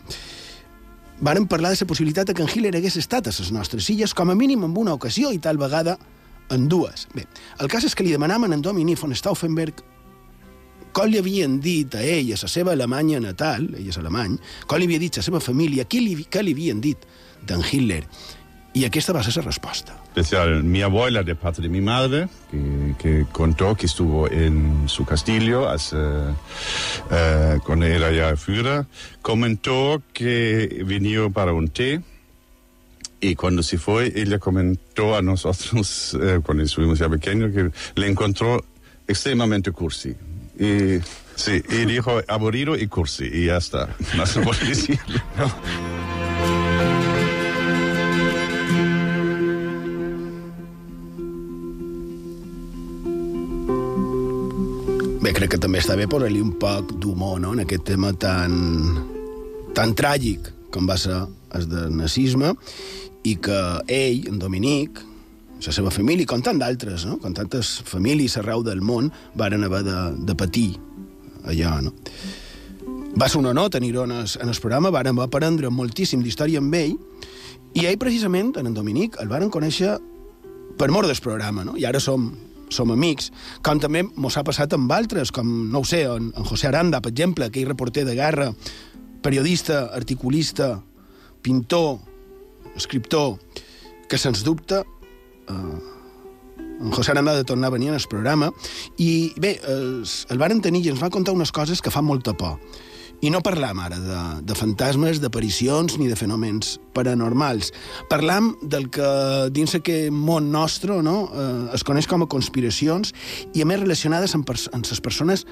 varen 1.19 1.47
parlar 1.47 1.71
de 1.73 1.79
la 1.81 1.87
possibilitat 1.87 2.33
que 2.33 2.41
en 2.43 2.49
Hitler 2.49 2.75
hagués 2.75 2.97
estat 2.97 3.27
a 3.27 3.33
les 3.33 3.51
nostres 3.51 3.89
illes, 3.89 4.13
com 4.13 4.29
a 4.29 4.35
mínim 4.35 4.63
en 4.63 4.77
una 4.77 4.93
ocasió 4.93 5.31
i 5.31 5.39
tal 5.39 5.57
vegada 5.57 5.97
en 6.49 6.67
dues. 6.69 7.07
Bé, 7.13 7.25
el 7.59 7.67
cas 7.67 7.83
és 7.83 7.95
que 7.95 8.05
li 8.05 8.13
demanaven 8.13 8.53
en 8.53 8.61
Dominic 8.61 8.99
von 9.01 9.15
Stauffenberg 9.15 9.83
com 10.97 11.09
li 11.11 11.19
havien 11.19 11.59
dit 11.61 11.93
a 11.93 12.01
ell, 12.01 12.31
a 12.33 12.39
la 12.41 12.49
seva 12.49 12.73
Alemanya 12.73 13.19
natal, 13.21 13.67
ell 13.77 13.89
és 13.91 13.97
alemany, 13.99 14.37
com 14.65 14.79
li 14.79 14.87
havia 14.87 15.01
dit 15.03 15.17
a 15.17 15.21
la 15.21 15.27
seva 15.27 15.41
família, 15.43 15.85
què 15.85 16.01
li, 16.01 16.15
què 16.25 16.41
li 16.41 16.55
havien 16.57 16.81
dit 16.81 17.03
d'en 17.45 17.61
Hitler. 17.61 18.03
I 18.77 18.83
aquesta 18.85 19.13
va 19.13 19.23
ser 19.25 19.33
la 19.39 19.47
resposta. 19.47 19.95
Especial, 20.09 20.63
mi 20.63 20.83
abuela 20.83 21.23
de 21.23 21.35
parte 21.35 21.61
de 21.61 21.69
mi 21.69 21.81
madre, 21.81 22.27
que, 22.51 22.95
que 22.99 23.25
contó 23.31 23.75
que 23.75 23.87
estuvo 23.87 24.29
en 24.29 24.87
su 24.87 25.05
castillo 25.05 25.67
hace, 25.67 25.97
eh, 27.09 27.57
cuando 27.65 27.85
era 27.85 28.11
ya 28.11 28.35
Führer, 28.35 28.85
comentó 29.21 30.03
que 30.13 30.83
venía 30.85 31.27
para 31.29 31.53
un 31.53 31.69
té 31.69 32.01
y 33.19 33.35
cuando 33.35 33.63
se 33.63 33.77
fue, 33.77 34.13
ella 34.15 34.37
comentó 34.37 35.15
a 35.15 35.21
nosotros, 35.21 36.15
eh, 36.21 36.39
cuando 36.43 36.63
estuvimos 36.63 36.99
ya 36.99 37.09
pequeños, 37.09 37.51
que 37.53 37.71
le 37.99 38.07
encontró 38.07 38.63
extremadamente 39.07 39.71
cursi. 39.71 40.15
Y, 40.59 40.99
sí, 41.35 41.63
y 41.69 41.85
dijo 41.85 42.21
aburrido 42.27 42.75
y 42.75 42.87
cursi, 42.87 43.25
y 43.25 43.45
ya 43.45 43.57
está. 43.57 43.89
No 44.15 44.25
se 44.25 44.41
puede 44.41 44.75
Bé, 55.27 55.33
crec 55.35 55.49
que 55.51 55.57
també 55.59 55.81
està 55.81 55.97
bé 55.99 56.05
posar-li 56.07 56.39
un 56.39 56.53
poc 56.55 56.93
d'humor 57.03 57.41
no? 57.43 57.49
en 57.51 57.59
aquest 57.65 57.81
tema 57.89 58.13
tan, 58.15 58.53
tan 59.75 59.91
tràgic 59.99 60.45
com 60.71 60.87
va 60.87 60.95
ser 60.95 61.17
el 61.57 61.65
del 61.67 61.97
nazisme 61.99 62.53
i 63.27 63.33
que 63.43 63.57
ell, 63.91 64.29
en 64.31 64.39
Dominic, 64.39 65.01
la 65.65 65.75
seva 65.75 65.91
família, 65.91 66.29
com 66.31 66.39
tant 66.39 66.63
d'altres, 66.63 67.03
no? 67.09 67.17
com 67.19 67.35
tantes 67.35 67.73
famílies 67.91 68.37
arreu 68.39 68.63
del 68.63 68.79
món, 68.79 69.11
varen 69.35 69.67
haver 69.67 69.83
de, 69.89 69.97
de 70.31 70.37
patir 70.39 70.69
allò. 71.43 71.75
No? 71.89 71.91
Va 73.19 73.27
ser 73.27 73.43
un 73.43 73.51
honor 73.51 73.67
tenir-ho 73.75 74.07
en, 74.07 74.15
en 74.23 74.55
el 74.55 74.63
programa, 74.63 74.95
varen 74.95 75.19
aprendre 75.27 75.67
moltíssim 75.67 76.23
d'història 76.23 76.63
amb 76.63 76.79
ell, 76.79 76.95
i 77.75 77.83
ell, 77.83 77.99
precisament, 77.99 78.55
en 78.55 78.71
en 78.71 78.79
Dominic, 78.79 79.19
el 79.19 79.27
varen 79.27 79.51
conèixer 79.51 79.99
per 80.79 80.87
mort 80.87 81.11
del 81.11 81.19
programa, 81.19 81.67
no? 81.67 81.75
i 81.75 81.83
ara 81.83 81.99
som, 81.99 82.31
som 82.73 82.91
amics, 82.91 83.31
com 83.63 83.79
també 83.79 84.03
mos 84.15 84.37
ha 84.37 84.45
passat 84.47 84.73
amb 84.75 84.91
altres, 84.91 85.31
com, 85.31 85.47
no 85.71 85.83
ho 85.83 85.87
sé, 85.87 86.03
en, 86.11 86.31
en 86.35 86.47
José 86.47 86.69
Aranda, 86.69 87.01
per 87.01 87.13
exemple, 87.13 87.47
aquell 87.47 87.67
reporter 87.69 88.05
de 88.07 88.15
guerra, 88.17 88.51
periodista, 89.23 89.87
articulista, 89.95 90.75
pintor, 91.41 91.99
escriptor, 92.75 93.37
que 94.07 94.17
sens 94.17 94.43
dubte 94.43 94.81
eh, 94.81 95.79
en 96.79 96.91
José 96.91 97.11
Aranda 97.11 97.35
de 97.35 97.43
tornar 97.43 97.67
a 97.67 97.75
venir 97.75 97.89
al 97.89 98.03
programa 98.09 98.51
i 98.97 99.33
bé, 99.37 99.57
es, 99.57 100.25
el 100.29 100.37
varen 100.37 100.61
tenir 100.61 100.85
i 100.85 100.91
ens 100.93 101.01
va 101.01 101.11
contar 101.13 101.35
unes 101.35 101.51
coses 101.51 101.81
que 101.81 101.91
fan 101.93 102.05
molta 102.05 102.35
por. 102.37 102.59
I 103.25 103.31
no 103.33 103.41
parlam 103.41 103.79
ara 103.81 103.97
de, 103.97 104.17
de 104.45 104.55
fantasmes, 104.57 105.17
d'aparicions 105.23 105.95
ni 105.97 106.05
de 106.09 106.17
fenòmens 106.19 106.75
paranormals. 106.93 107.71
Parlam 108.11 108.51
del 108.61 108.91
que 108.93 109.07
dins 109.55 109.73
aquest 109.73 110.13
món 110.13 110.51
nostre 110.53 110.99
no, 111.01 111.15
eh, 111.33 111.47
es 111.73 111.85
coneix 111.87 112.05
com 112.09 112.21
a 112.21 112.29
conspiracions 112.29 113.13
i 113.57 113.63
a 113.63 113.69
més 113.69 113.81
relacionades 113.81 114.37
amb, 114.37 114.45
pers 114.45 114.67
amb 114.69 114.85
les 114.85 115.01
persones 115.01 115.47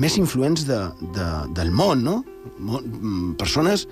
més 0.00 0.16
influents 0.16 0.64
de, 0.64 0.80
de, 1.12 1.28
del 1.58 1.74
món, 1.76 2.06
no? 2.06 2.16
Mo 2.56 2.80
persones 3.36 3.84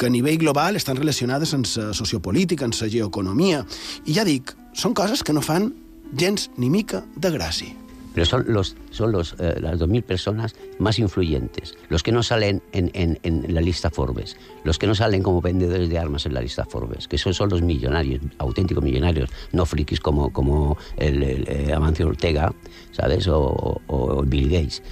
que 0.00 0.08
a 0.08 0.12
nivell 0.12 0.40
global 0.40 0.78
estan 0.80 0.96
relacionades 0.96 1.52
amb 1.52 1.68
la 1.76 1.90
sociopolítica, 1.92 2.64
amb 2.64 2.80
la 2.80 2.88
geoeconomia. 2.88 3.60
I 4.08 4.16
ja 4.16 4.24
dic, 4.24 4.54
són 4.72 4.96
coses 4.96 5.20
que 5.20 5.36
no 5.36 5.44
fan 5.44 5.68
gens 6.16 6.48
ni 6.56 6.72
mica 6.72 7.04
de 7.16 7.34
gràcia. 7.36 7.89
Pero 8.14 8.26
son, 8.26 8.44
los, 8.48 8.76
son 8.90 9.12
los, 9.12 9.34
eh, 9.38 9.56
las 9.60 9.78
2.000 9.78 10.02
personas 10.02 10.54
más 10.78 10.98
influyentes, 10.98 11.76
los 11.88 12.02
que 12.02 12.12
no 12.12 12.22
salen 12.22 12.62
en, 12.72 12.90
en, 12.94 13.18
en, 13.22 13.54
la 13.54 13.60
lista 13.60 13.90
Forbes, 13.90 14.36
los 14.64 14.78
que 14.78 14.86
no 14.86 14.94
salen 14.94 15.22
como 15.22 15.40
vendedores 15.40 15.88
de 15.88 15.98
armas 15.98 16.26
en 16.26 16.34
la 16.34 16.40
lista 16.40 16.64
Forbes, 16.64 17.08
que 17.08 17.16
esos 17.16 17.36
son 17.36 17.50
los 17.50 17.62
millonarios, 17.62 18.20
auténticos 18.38 18.82
millonarios, 18.82 19.30
no 19.52 19.66
frikis 19.66 20.00
como, 20.00 20.32
como 20.32 20.76
el, 20.96 21.22
el, 21.22 21.48
el 21.48 21.72
Amancio 21.72 22.08
Ortega, 22.08 22.52
¿sabes? 22.92 23.28
O, 23.28 23.80
Bill 24.26 24.50
Gates. 24.50 24.82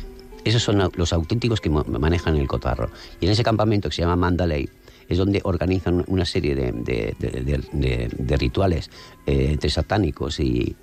Esos 0.45 0.63
son 0.63 0.91
los 0.97 1.13
auténticos 1.13 1.61
que 1.61 1.69
manejan 1.69 2.37
el 2.37 2.49
cotarro. 2.49 2.91
Y 3.21 3.27
en 3.27 3.33
ese 3.33 3.43
campamento 3.43 3.89
que 3.89 3.97
se 3.97 4.03
llama 4.03 4.17
Mandalay, 4.17 4.69
es 5.09 5.19
donde 5.19 5.41
organizan 5.45 6.05
una 6.07 6.25
serie 6.25 6.55
de, 6.55 6.73
de, 6.73 7.15
de, 7.19 8.37
rituales 8.37 8.91
eh, 9.27 9.49
entre 9.53 9.71
satánicos 9.71 10.39
y 10.39 10.77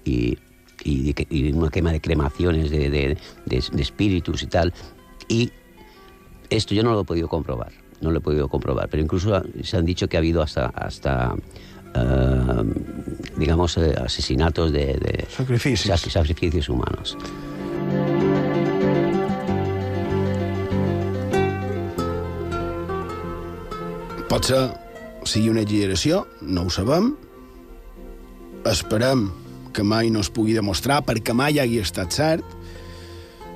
y, 0.84 1.14
de, 1.14 1.28
y, 1.30 1.52
una 1.52 1.70
quema 1.70 1.92
de 1.92 2.02
cremaciones 2.02 2.70
de, 2.70 2.90
de, 2.90 3.18
de, 3.46 3.64
de, 3.72 3.82
espíritus 3.82 4.44
y 4.44 4.48
tal. 4.48 4.74
Y 5.28 5.52
esto 6.50 6.74
yo 6.74 6.84
no 6.84 6.94
lo 6.94 7.02
he 7.02 7.06
podido 7.06 7.28
comprobar, 7.28 7.72
no 8.02 8.12
lo 8.12 8.20
he 8.20 8.22
podido 8.22 8.48
comprobar, 8.48 8.90
pero 8.90 9.02
incluso 9.02 9.42
se 9.64 9.78
han 9.78 9.86
dicho 9.86 10.08
que 10.08 10.18
ha 10.18 10.20
habido 10.20 10.42
hasta, 10.42 10.68
hasta 10.68 11.34
uh, 11.34 12.64
digamos, 13.38 13.78
uh, 13.78 13.94
asesinatos 14.04 14.72
de, 14.72 15.26
sacrificios. 15.30 16.00
sacrificios 16.02 16.70
humanos. 16.70 17.18
Pot 24.26 24.48
ser 24.50 24.74
sigui 25.24 25.52
una 25.52 25.62
exageració, 25.64 26.26
no 26.42 26.66
ho 26.66 26.72
sabem. 26.74 27.14
Esperem 28.66 29.30
que 29.76 29.84
mai 29.84 30.10
no 30.14 30.24
es 30.24 30.32
pugui 30.32 30.56
demostrar 30.56 31.02
perquè 31.06 31.36
mai 31.36 31.60
hagi 31.60 31.82
estat 31.84 32.16
cert, 32.16 32.56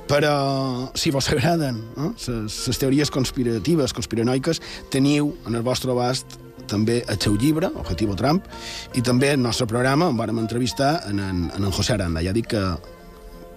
però 0.10 0.90
si 0.98 1.14
vos 1.14 1.30
agraden 1.30 1.80
eh, 1.96 2.12
les 2.44 2.82
teories 2.82 3.12
conspiratives, 3.14 3.94
conspiranoiques, 3.94 4.62
teniu 4.92 5.36
en 5.48 5.56
el 5.60 5.66
vostre 5.66 5.94
abast 5.94 6.40
també 6.70 7.00
el 7.10 7.18
seu 7.22 7.36
llibre, 7.38 7.70
Objetivo 7.82 8.16
Trump, 8.18 8.46
i 8.94 9.02
també 9.06 9.32
el 9.34 9.42
nostre 9.42 9.66
programa, 9.70 10.10
on 10.10 10.18
vam 10.18 10.42
entrevistar 10.42 11.00
en 11.10 11.20
en, 11.20 11.46
en, 11.50 11.64
en 11.66 11.72
José 11.74 11.96
Aranda. 11.96 12.22
Ja 12.26 12.34
dic 12.36 12.52
que, 12.54 12.64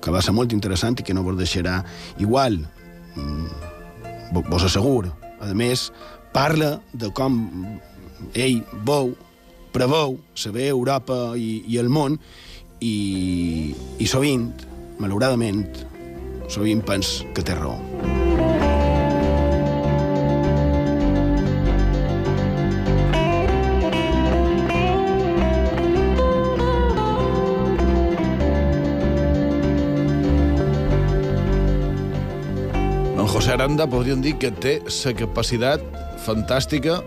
que 0.00 0.14
va 0.14 0.22
ser 0.24 0.32
molt 0.32 0.52
interessant 0.56 0.96
i 1.00 1.04
que 1.06 1.14
no 1.14 1.24
vos 1.26 1.36
deixarà 1.36 1.82
igual. 2.20 2.62
Mm, 3.16 3.50
vos 4.48 4.64
asseguro. 4.64 5.12
A 5.40 5.52
més, 5.54 5.90
parla 6.32 6.78
de 6.92 7.10
com 7.12 7.36
ell 8.32 8.62
veu, 8.86 9.12
preveu 9.72 10.16
saber 10.34 10.70
Europa 10.70 11.34
i, 11.36 11.62
i 11.68 11.78
el 11.80 11.92
món 11.92 12.18
i, 12.82 13.74
i 14.02 14.06
sovint, 14.10 14.50
malauradament, 14.98 15.84
sovint 16.50 16.82
pens 16.86 17.20
que 17.34 17.44
té 17.46 17.54
raó. 17.54 17.78
En 33.22 33.28
José 33.30 33.54
Aranda 33.54 33.86
podríem 33.86 34.22
dir 34.24 34.34
que 34.42 34.50
té 34.50 34.80
la 34.82 35.16
capacitat 35.16 35.82
fantàstica 36.26 37.00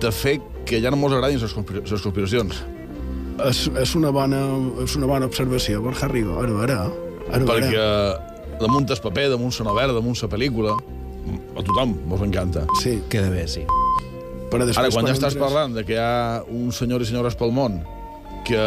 de 0.00 0.12
fer 0.14 0.38
que 0.64 0.80
ja 0.80 0.92
no 0.92 0.96
mos 0.96 1.12
agradin 1.12 1.40
les 1.42 1.52
conspiracions. 1.52 2.64
És, 3.48 3.68
és, 3.80 3.94
una 3.96 4.10
bona, 4.12 4.40
és 4.84 4.96
una 4.98 5.06
bona 5.08 5.26
observació, 5.30 5.80
Borja 5.84 6.08
Rigo. 6.10 6.38
Ara, 6.42 6.56
ara. 6.66 6.80
Perquè 7.46 7.84
damunt 8.60 8.90
el 8.90 9.00
paper, 9.00 9.28
damunt 9.32 9.54
la 9.60 9.66
novel·la, 9.70 9.94
damunt 9.96 10.18
la 10.20 10.28
pel·lícula, 10.28 10.74
a 11.56 11.62
tothom 11.64 11.94
mos 12.10 12.22
encanta. 12.26 12.66
Sí. 12.82 12.98
Queda 13.12 13.30
bé, 13.32 13.46
sí. 13.48 13.64
Però 14.50 14.66
després, 14.66 14.82
Ara, 14.88 14.90
quan 14.92 15.06
ja 15.06 15.12
quan 15.12 15.16
estàs 15.16 15.36
entres- 15.36 15.44
parlant 15.44 15.76
de 15.76 15.84
que 15.86 15.94
hi 15.94 16.00
ha 16.02 16.42
uns 16.48 16.80
senyors 16.82 17.06
i 17.06 17.12
senyores 17.12 17.36
pel 17.38 17.52
món 17.54 17.80
que 18.44 18.58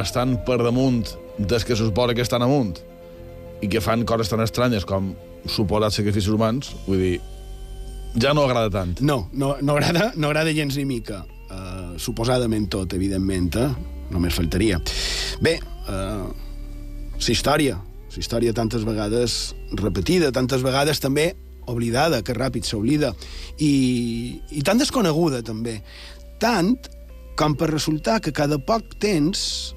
estan 0.00 0.38
per 0.44 0.58
damunt 0.64 1.06
des 1.38 1.64
que 1.64 1.76
se 1.76 1.84
suposa 1.84 2.14
que 2.14 2.22
estan 2.24 2.42
amunt 2.42 2.80
i 3.62 3.68
que 3.70 3.80
fan 3.80 4.02
coses 4.04 4.28
tan 4.28 4.40
estranyes 4.42 4.84
com 4.84 5.12
suposats 5.46 5.96
sacrificis 6.00 6.28
humans, 6.32 6.74
vull 6.88 6.98
dir, 6.98 7.20
ja 8.20 8.32
no 8.34 8.42
agrada 8.44 8.70
tant. 8.70 8.98
No, 9.00 9.28
no, 9.32 9.56
no, 9.62 9.76
agrada, 9.76 10.12
no 10.16 10.28
agrada 10.28 10.52
gens 10.52 10.76
ni 10.76 10.84
mica. 10.84 11.24
Uh, 11.54 11.94
suposadament 12.00 12.66
tot, 12.72 12.92
evidentment, 12.96 13.54
eh? 13.54 13.68
Només 14.12 14.36
faltaria. 14.36 14.80
Bé, 15.44 15.58
uh, 15.88 16.28
la 17.14 17.32
història, 17.32 17.78
la 18.14 18.20
història 18.20 18.54
tantes 18.56 18.84
vegades 18.86 19.54
repetida, 19.80 20.32
tantes 20.32 20.62
vegades 20.64 21.00
també 21.00 21.32
oblidada, 21.70 22.20
que 22.22 22.36
ràpid 22.36 22.66
s'oblida, 22.68 23.14
i, 23.56 24.40
i 24.52 24.62
tan 24.66 24.80
desconeguda, 24.80 25.40
també. 25.46 25.78
Tant 26.42 26.74
com 27.38 27.56
per 27.58 27.70
resultar 27.72 28.20
que 28.22 28.34
cada 28.34 28.60
poc 28.60 28.94
temps 29.02 29.74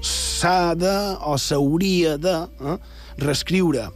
s'ha 0.00 0.72
de, 0.78 0.94
o 1.26 1.36
s'hauria 1.36 2.16
de, 2.20 2.36
eh, 2.64 2.76
reescriure. 3.20 3.90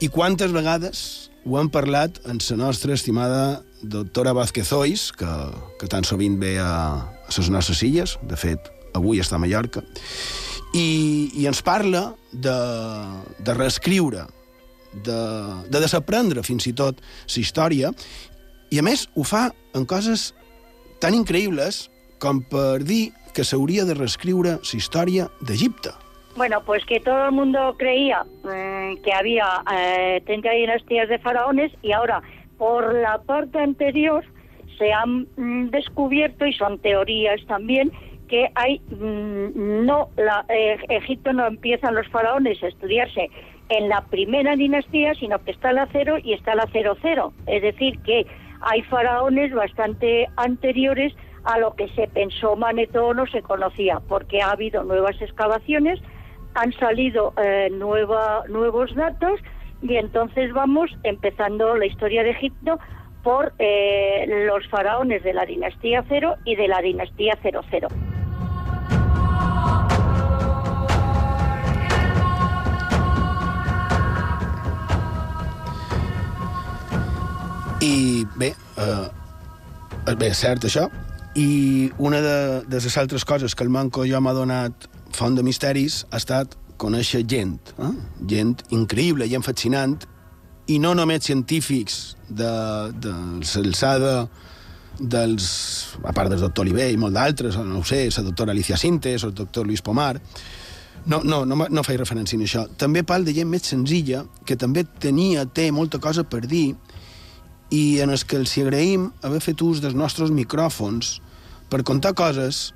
I 0.00 0.08
quantes 0.12 0.52
vegades 0.52 1.30
ho 1.46 1.58
hem 1.60 1.68
parlat 1.72 2.20
en 2.26 2.40
la 2.50 2.56
nostra 2.64 2.94
estimada 2.94 3.62
doctora 3.82 4.32
Vázquez 4.32 4.72
Ois, 4.72 5.10
que, 5.12 5.32
que 5.80 5.88
tan 5.88 6.04
sovint 6.04 6.38
ve 6.40 6.56
a, 6.58 6.72
a 7.26 7.34
les 7.36 7.50
nostres 7.50 7.82
illes, 7.82 8.16
de 8.22 8.36
fet, 8.38 8.70
avui 8.96 9.20
està 9.20 9.36
a 9.36 9.42
Mallorca, 9.42 9.82
i, 10.74 11.30
i 11.34 11.46
ens 11.48 11.62
parla 11.64 12.10
de, 12.32 12.56
de 13.44 13.54
reescriure, 13.54 14.26
de, 15.04 15.20
de 15.68 15.82
desaprendre 15.82 16.42
fins 16.46 16.66
i 16.70 16.72
tot 16.76 17.02
la 17.02 17.42
història, 17.42 17.92
i 18.70 18.80
a 18.80 18.84
més 18.86 19.06
ho 19.14 19.24
fa 19.26 19.50
en 19.76 19.84
coses 19.86 20.32
tan 21.02 21.14
increïbles 21.14 21.86
com 22.22 22.40
per 22.40 22.80
dir 22.86 23.12
que 23.36 23.44
s'hauria 23.44 23.84
de 23.84 23.94
reescriure 23.94 24.56
la 24.56 24.78
història 24.78 25.28
d'Egipte. 25.44 25.92
Bueno, 26.36 26.60
pues 26.64 26.84
que 26.84 27.00
todo 27.00 27.26
el 27.26 27.32
mundo 27.32 27.74
creía 27.78 28.24
mm, 28.24 29.02
que 29.02 29.12
había 29.12 29.62
eh, 29.72 30.22
30 30.26 30.50
dinastías 30.50 31.08
de 31.08 31.18
faraones 31.18 31.72
y 31.82 31.92
ahora, 31.92 32.22
por 32.58 32.94
la 32.94 33.18
parte 33.22 33.58
anterior, 33.58 34.24
se 34.78 34.92
han 34.92 35.26
mm, 35.36 35.70
descubierto, 35.70 36.46
y 36.46 36.52
son 36.52 36.78
teorías 36.78 37.44
también, 37.46 37.92
que 38.28 38.50
hay, 38.54 38.80
mm, 38.90 39.86
no, 39.86 40.08
la, 40.16 40.44
eh, 40.48 40.78
Egipto 40.88 41.32
no 41.32 41.46
empiezan 41.46 41.94
los 41.94 42.08
faraones 42.08 42.62
a 42.62 42.68
estudiarse 42.68 43.30
en 43.68 43.88
la 43.88 44.02
primera 44.02 44.54
dinastía, 44.56 45.14
sino 45.14 45.38
que 45.42 45.50
está 45.50 45.72
la 45.72 45.88
cero 45.92 46.16
y 46.22 46.32
está 46.32 46.54
la 46.54 46.68
cero 46.72 46.96
cero. 47.02 47.32
Es 47.46 47.62
decir, 47.62 47.98
que 48.00 48.26
hay 48.60 48.82
faraones 48.82 49.52
bastante 49.52 50.28
anteriores 50.36 51.14
a 51.44 51.58
lo 51.58 51.74
que 51.74 51.88
se 51.90 52.08
pensó 52.08 52.56
Manetón 52.56 53.04
o 53.04 53.14
no 53.14 53.26
se 53.26 53.42
conocía, 53.42 54.00
porque 54.08 54.42
ha 54.42 54.50
habido 54.50 54.82
nuevas 54.82 55.20
excavaciones, 55.20 56.00
han 56.54 56.72
salido 56.72 57.32
eh, 57.42 57.68
nueva, 57.70 58.44
nuevos 58.48 58.94
datos 58.94 59.40
y 59.82 59.96
entonces 59.96 60.52
vamos 60.52 60.90
empezando 61.02 61.76
la 61.76 61.86
historia 61.86 62.22
de 62.22 62.30
Egipto 62.30 62.78
por 63.26 63.52
eh, 63.58 64.24
los 64.46 64.68
faraones 64.68 65.24
de 65.24 65.34
la 65.34 65.44
dinastía 65.44 66.04
cero 66.08 66.36
y 66.44 66.54
de 66.54 66.68
la 66.68 66.80
dinastía 66.80 67.36
cero 67.42 67.60
cero. 67.68 67.88
I 77.80 78.24
bé, 78.36 78.54
eh, 78.78 80.14
bé, 80.14 80.30
cert 80.30 80.70
això, 80.70 80.86
i 81.34 81.90
una 81.98 82.22
de, 82.22 82.38
de 82.62 82.78
les 82.78 82.96
altres 82.96 83.24
coses 83.26 83.58
que 83.58 83.66
el 83.66 83.74
Manco 83.74 84.06
jo 84.06 84.22
m'ha 84.22 84.38
donat 84.38 84.86
font 85.10 85.34
de 85.34 85.42
misteris 85.42 86.04
ha 86.12 86.22
estat 86.22 86.54
conèixer 86.78 87.26
gent, 87.26 87.74
eh? 87.82 87.90
gent 88.30 88.62
increïble, 88.70 89.26
gent 89.26 89.42
fascinant, 89.42 90.06
i 90.66 90.78
no 90.82 90.94
només 90.98 91.24
científics 91.24 92.16
de, 92.28 92.50
de 92.98 93.14
l'alçada 93.62 94.26
dels, 94.98 95.48
a 96.02 96.12
part 96.16 96.32
del 96.32 96.42
doctor 96.42 96.64
Oliver 96.64 96.88
i 96.90 96.98
molt 97.00 97.14
d'altres, 97.14 97.58
no 97.60 97.80
ho 97.82 97.86
sé, 97.86 98.06
la 98.16 98.24
doctora 98.26 98.54
Alicia 98.54 98.78
Sintes 98.80 99.24
o 99.24 99.30
el 99.30 99.36
doctor 99.36 99.66
Luis 99.66 99.82
Pomar, 99.84 100.16
no, 101.06 101.20
no, 101.22 101.44
no, 101.46 101.58
no 101.70 101.84
faig 101.86 102.00
referència 102.00 102.38
a 102.38 102.42
això. 102.42 102.64
També 102.80 103.04
parla 103.06 103.28
de 103.28 103.36
gent 103.36 103.50
més 103.50 103.68
senzilla, 103.68 104.24
que 104.44 104.56
també 104.58 104.82
tenia, 105.02 105.46
té 105.46 105.68
molta 105.70 106.00
cosa 106.02 106.24
per 106.26 106.42
dir, 106.50 106.74
i 107.70 108.00
en 108.02 108.10
els 108.14 108.24
que 108.24 108.38
els 108.38 108.54
agraïm 108.62 109.10
haver 109.26 109.42
fet 109.42 109.62
ús 109.62 109.82
dels 109.82 109.94
nostres 109.94 110.30
micròfons 110.34 111.16
per 111.70 111.82
contar 111.86 112.14
coses 112.14 112.70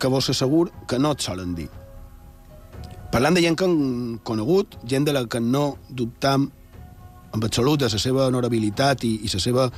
que 0.00 0.08
vos 0.08 0.28
assegur 0.30 0.68
que 0.88 0.98
no 0.98 1.14
et 1.14 1.24
solen 1.24 1.54
dir. 1.56 1.68
Parlant 3.12 3.36
de 3.36 3.44
gent 3.44 3.56
que 3.56 3.66
han 3.68 4.18
conegut, 4.26 4.78
gent 4.90 5.06
de 5.06 5.14
la 5.14 5.24
que 5.30 5.40
no 5.40 5.76
dubtam 5.88 6.50
amb 7.34 7.44
absolut 7.44 7.82
de 7.82 7.90
la 7.90 8.00
seva 8.00 8.28
honorabilitat 8.30 9.04
i, 9.04 9.16
i 9.26 9.30
la 9.32 9.42
seva 9.42 9.68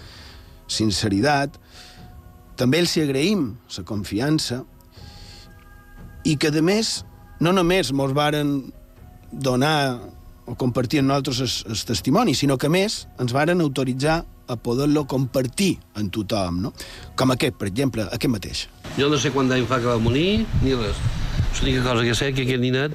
sinceritat, 0.69 1.57
també 2.57 2.81
els 2.83 2.97
agraïm 3.01 3.49
la 3.77 3.85
confiança 3.89 4.63
i 6.27 6.37
que, 6.37 6.51
a 6.51 6.63
més, 6.65 7.01
no 7.41 7.53
només 7.55 7.93
mos 7.93 8.13
varen 8.17 8.59
donar 9.33 9.99
o 10.47 10.55
compartir 10.55 11.01
amb 11.03 11.11
nosaltres 11.11 11.65
el, 11.67 11.77
testimoni, 11.89 12.35
sinó 12.35 12.57
que, 12.59 12.71
més, 12.73 13.05
ens 13.23 13.35
varen 13.35 13.63
autoritzar 13.65 14.23
a 14.47 14.57
poder-lo 14.57 15.03
compartir 15.11 15.75
amb 15.99 16.13
tothom, 16.15 16.61
no? 16.63 16.73
Com 17.19 17.33
aquest, 17.35 17.57
per 17.59 17.67
exemple, 17.71 18.05
aquest 18.15 18.33
mateix. 18.33 18.67
Jo 18.99 19.09
no 19.11 19.19
sé 19.19 19.33
quant 19.35 19.51
d'any 19.51 19.67
fa 19.67 19.81
que 19.83 19.91
va 19.91 19.99
morir, 20.03 20.45
ni 20.63 20.77
res. 20.79 21.01
L'única 21.57 21.83
cosa 21.83 22.05
que 22.05 22.15
sé 22.15 22.31
que 22.37 22.45
aquest 22.45 22.63
ninat 22.63 22.95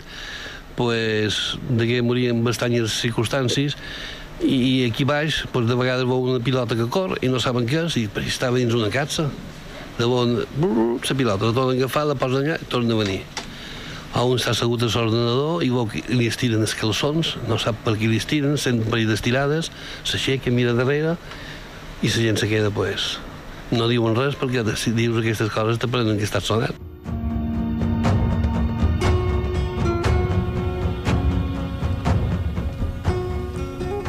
pues, 0.78 1.58
degué 1.76 2.00
morir 2.06 2.30
en 2.32 2.44
bastanyes 2.46 2.94
circumstàncies 3.02 3.76
i, 4.44 4.90
aquí 4.90 5.06
baix 5.08 5.44
pues, 5.52 5.68
de 5.70 5.78
vegades 5.78 6.08
veu 6.10 6.28
una 6.34 6.44
pilota 6.44 6.78
que 6.78 6.90
corre 6.90 7.20
i 7.22 7.30
no 7.32 7.40
saben 7.40 7.68
què 7.70 7.86
és 7.86 7.98
i 8.02 8.08
estava 8.26 8.60
dins 8.60 8.74
una 8.78 8.92
catsa. 8.94 9.30
De 9.98 10.08
bon, 10.10 10.38
la 10.42 11.16
pilota 11.16 11.50
la 11.50 11.54
tornen 11.54 11.78
a 11.78 11.80
agafar, 11.84 12.06
la 12.10 12.18
posen 12.18 12.46
allà 12.46 12.58
i 12.58 12.70
torna 12.72 12.98
a 12.98 13.02
venir. 13.04 13.22
A 14.12 14.26
un 14.28 14.40
està 14.40 14.52
assegut 14.52 14.84
a 14.84 14.90
l'ordenador 14.92 15.64
i 15.64 15.72
veu 15.72 15.88
que 15.92 16.04
li 16.12 16.28
estiren 16.28 16.66
els 16.66 16.76
calçons, 16.76 17.36
no 17.48 17.60
sap 17.62 17.80
per 17.86 17.96
qui 18.00 18.10
li 18.12 18.20
estiren, 18.20 18.58
sent 18.60 18.82
un 18.84 18.92
parell 18.92 19.12
d'estirades, 19.12 19.72
s'aixeca, 20.04 20.52
mira 20.52 20.76
darrere 20.76 21.16
i 22.02 22.10
la 22.10 22.16
gent 22.28 22.42
se 22.42 22.50
queda, 22.52 22.74
pues, 22.76 23.20
no 23.72 23.88
diuen 23.88 24.18
res 24.18 24.36
perquè 24.36 24.66
si 24.76 24.96
dius 24.98 25.22
aquestes 25.22 25.54
coses 25.54 25.80
te 25.80 25.88
prenen 25.88 26.18
que 26.18 26.28
estàs 26.28 26.50
sonat. 26.50 26.91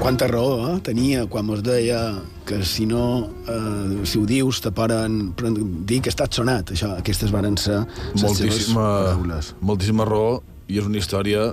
Quanta 0.03 0.27
raó 0.27 0.55
eh, 0.67 0.79
tenia 0.83 1.29
quan 1.31 1.47
mos 1.47 1.61
deia 1.63 1.99
que 2.43 2.65
si 2.67 2.89
no, 2.91 3.31
eh, 3.47 4.03
si 4.03 4.19
ho 4.19 4.25
dius, 4.27 4.59
te 4.61 4.73
poden 4.75 5.31
dir 5.87 6.01
que 6.03 6.11
estàs 6.11 6.35
sonat. 6.35 6.73
Això, 6.75 6.97
aquestes 6.99 7.31
varen 7.31 7.55
ser 7.55 7.85
les 7.85 8.25
seves 8.25 8.41
moltíssima, 8.41 8.87
paraules. 9.07 9.53
moltíssima 9.63 10.07
raó 10.09 10.41
i 10.67 10.81
és 10.83 10.89
una 10.89 10.99
història 10.99 11.53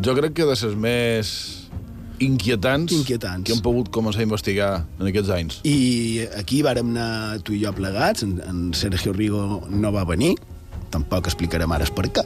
jo 0.00 0.14
crec 0.16 0.32
que 0.36 0.46
de 0.48 0.54
les 0.56 0.76
més 0.76 1.28
inquietants, 2.20 2.92
inquietants 2.96 3.44
que 3.44 3.52
hem 3.52 3.60
pogut 3.64 3.90
començar 3.92 4.22
a 4.22 4.26
investigar 4.26 4.70
en 4.98 5.10
aquests 5.10 5.32
anys. 5.36 5.58
I 5.68 6.26
aquí 6.36 6.62
vàrem 6.64 6.94
anar 6.94 7.42
tu 7.44 7.52
i 7.52 7.60
jo 7.60 7.72
plegats, 7.76 8.24
en, 8.24 8.38
en 8.40 8.70
Sergio 8.72 9.12
Rigo 9.12 9.66
no 9.68 9.92
va 9.92 10.06
venir, 10.08 10.32
tampoc 10.92 11.28
explicarem 11.28 11.72
ara 11.76 11.88
per 11.92 12.08
què. 12.08 12.24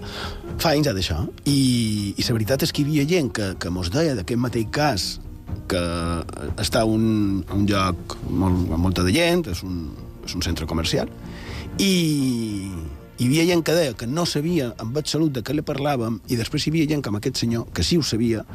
Fa 0.63 0.77
anys 0.77 0.91
ja 0.91 0.95
d'això. 0.95 1.25
I, 1.43 2.15
I 2.15 2.27
la 2.29 2.39
veritat 2.39 2.67
és 2.67 2.75
que 2.75 2.83
hi 2.83 2.87
havia 2.87 3.09
gent 3.17 3.35
que, 3.35 3.53
que 3.59 3.75
mos 3.75 3.91
deia 3.91 4.15
d'aquest 4.19 4.43
mateix 4.47 4.71
cas 4.75 5.09
que 5.71 5.83
està 6.61 6.85
un, 6.89 7.45
un 7.55 7.67
lloc 7.69 8.17
molt, 8.29 8.71
amb 8.71 8.83
molta 8.85 9.05
de 9.07 9.15
gent, 9.15 9.47
és 9.53 9.63
un, 9.67 9.91
és 10.27 10.35
un 10.37 10.45
centre 10.47 10.69
comercial, 10.71 11.11
i 11.79 11.93
hi 13.21 13.27
havia 13.29 13.47
gent 13.51 13.63
que 13.67 13.77
deia 13.77 13.95
que 13.95 14.09
no 14.09 14.27
sabia 14.27 14.71
amb 14.81 14.97
absolut 14.97 15.35
de 15.37 15.45
què 15.45 15.55
li 15.55 15.65
parlàvem, 15.67 16.21
i 16.33 16.39
després 16.41 16.67
hi 16.67 16.75
havia 16.75 16.89
gent 16.95 17.05
com 17.05 17.19
aquest 17.19 17.43
senyor 17.43 17.69
que 17.77 17.85
sí 17.85 17.99
ho 18.01 18.05
sabia, 18.07 18.47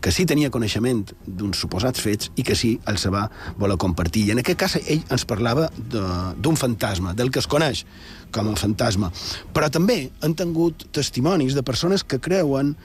que 0.00 0.12
sí 0.12 0.26
tenia 0.28 0.52
coneixement 0.54 1.02
d'uns 1.26 1.58
suposats 1.58 2.00
fets 2.00 2.30
i 2.38 2.44
que 2.46 2.54
sí 2.54 2.76
el 2.86 2.98
se 3.02 3.10
va 3.10 3.26
voler 3.58 3.78
compartir. 3.80 4.26
I 4.26 4.34
en 4.36 4.42
aquest 4.42 4.60
cas 4.60 4.76
ell 4.78 5.02
ens 5.02 5.24
parlava 5.28 5.66
d'un 5.76 6.56
fantasma, 6.56 7.14
del 7.16 7.32
que 7.34 7.42
es 7.42 7.48
coneix 7.50 7.84
com 8.32 8.48
a 8.52 8.56
fantasma. 8.60 9.10
Però 9.56 9.70
també 9.72 10.10
han 10.22 10.36
tingut 10.38 10.86
testimonis 10.94 11.56
de 11.56 11.64
persones 11.66 12.04
que 12.04 12.20
creuen 12.22 12.76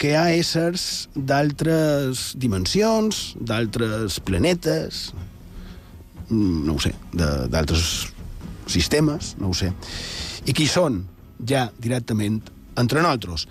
que 0.00 0.12
hi 0.12 0.16
ha 0.18 0.26
éssers 0.36 1.06
d'altres 1.14 2.32
dimensions, 2.40 3.34
d'altres 3.40 4.18
planetes, 4.26 5.10
no 6.30 6.76
ho 6.76 6.82
sé, 6.82 6.92
d'altres 7.14 8.08
sistemes, 8.70 9.34
no 9.40 9.52
ho 9.52 9.56
sé, 9.56 9.70
i 10.46 10.54
qui 10.56 10.66
són 10.70 11.04
ja 11.48 11.68
directament 11.82 12.40
entre 12.76 13.02
nosaltres. 13.02 13.46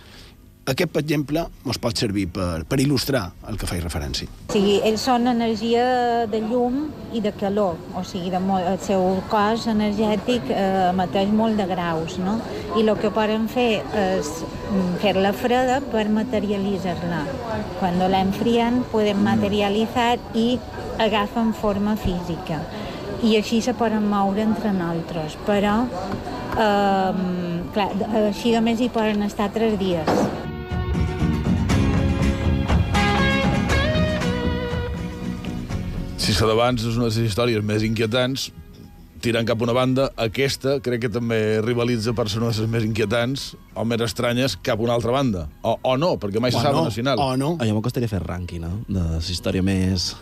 Aquest, 0.66 0.90
per 0.92 1.02
exemple, 1.04 1.44
ens 1.66 1.78
pot 1.82 1.98
servir 1.98 2.26
per, 2.34 2.64
per 2.66 2.80
il·lustrar 2.82 3.22
el 3.50 3.58
que 3.62 3.68
faig 3.70 3.84
referència. 3.84 4.28
O 4.50 4.54
sigui, 4.56 4.80
ells 4.88 5.04
són 5.06 5.30
energia 5.30 5.86
de 6.32 6.40
llum 6.42 6.88
i 7.14 7.22
de 7.22 7.32
calor, 7.38 7.78
o 7.94 8.02
sigui, 8.08 8.32
de 8.34 8.42
molt, 8.42 8.66
el 8.72 8.80
seu 8.82 9.06
cos 9.30 9.68
energètic 9.70 10.50
eh, 10.50 10.90
emeteix 10.90 11.30
molt 11.38 11.62
de 11.62 11.68
graus, 11.70 12.18
no? 12.22 12.40
I 12.76 12.86
el 12.86 12.96
que 13.02 13.12
poden 13.14 13.46
fer 13.52 13.84
és 14.02 14.32
mm, 14.42 14.96
fer-la 15.04 15.36
freda 15.38 15.82
per 15.94 16.08
materialitzar-la. 16.16 17.22
Quan 17.78 18.02
l'enfrien, 18.16 18.82
poden 18.94 19.22
materialitzar 19.26 20.16
i 20.34 20.48
agafen 21.06 21.54
forma 21.54 21.94
física. 22.00 22.64
I 23.26 23.38
així 23.38 23.62
se 23.62 23.74
poden 23.78 24.10
moure 24.10 24.42
entre 24.44 24.74
nosaltres, 24.74 25.38
però 25.46 25.78
eh, 26.58 27.24
clar, 27.78 27.88
així 28.26 28.58
només 28.58 28.82
hi 28.82 28.90
poden 28.90 29.24
estar 29.30 29.52
tres 29.54 29.78
dies. 29.78 30.10
Si 36.26 36.34
la 36.42 36.48
d'abans 36.50 36.82
és 36.82 36.96
una 36.98 37.06
de 37.06 37.12
les 37.12 37.30
històries 37.30 37.62
més 37.62 37.84
inquietants, 37.86 38.48
tirant 39.22 39.46
cap 39.46 39.60
a 39.62 39.66
una 39.68 39.76
banda, 39.78 40.08
aquesta 40.18 40.80
crec 40.82 41.04
que 41.04 41.12
també 41.14 41.38
rivalitza 41.62 42.16
per 42.18 42.26
ser 42.32 42.40
una 42.42 42.50
de 42.50 42.64
les 42.64 42.72
més 42.72 42.88
inquietants 42.88 43.44
o 43.78 43.86
més 43.86 44.02
estranyes 44.02 44.56
cap 44.66 44.82
a 44.82 44.88
una 44.88 44.96
altra 44.98 45.14
banda. 45.14 45.46
O, 45.62 45.76
o 45.86 45.94
no, 46.02 46.16
perquè 46.18 46.42
mai 46.42 46.50
se 46.50 46.64
sap 46.64 46.74
no, 46.74 46.88
nacional. 46.90 47.22
O 47.22 47.38
no. 47.38 47.52
A 47.62 47.70
mi 47.70 47.78
m'acostaria 47.78 48.10
fer 48.10 48.24
rànquing, 48.26 48.66
no? 48.66 48.74
De 48.90 49.06
la 49.06 49.22
història 49.22 49.62
més 49.62 50.16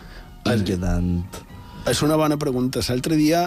inquietant. 0.44 1.08
És 1.88 2.04
una 2.04 2.20
bona 2.20 2.36
pregunta. 2.36 2.84
L'altre 2.84 3.16
dia 3.16 3.46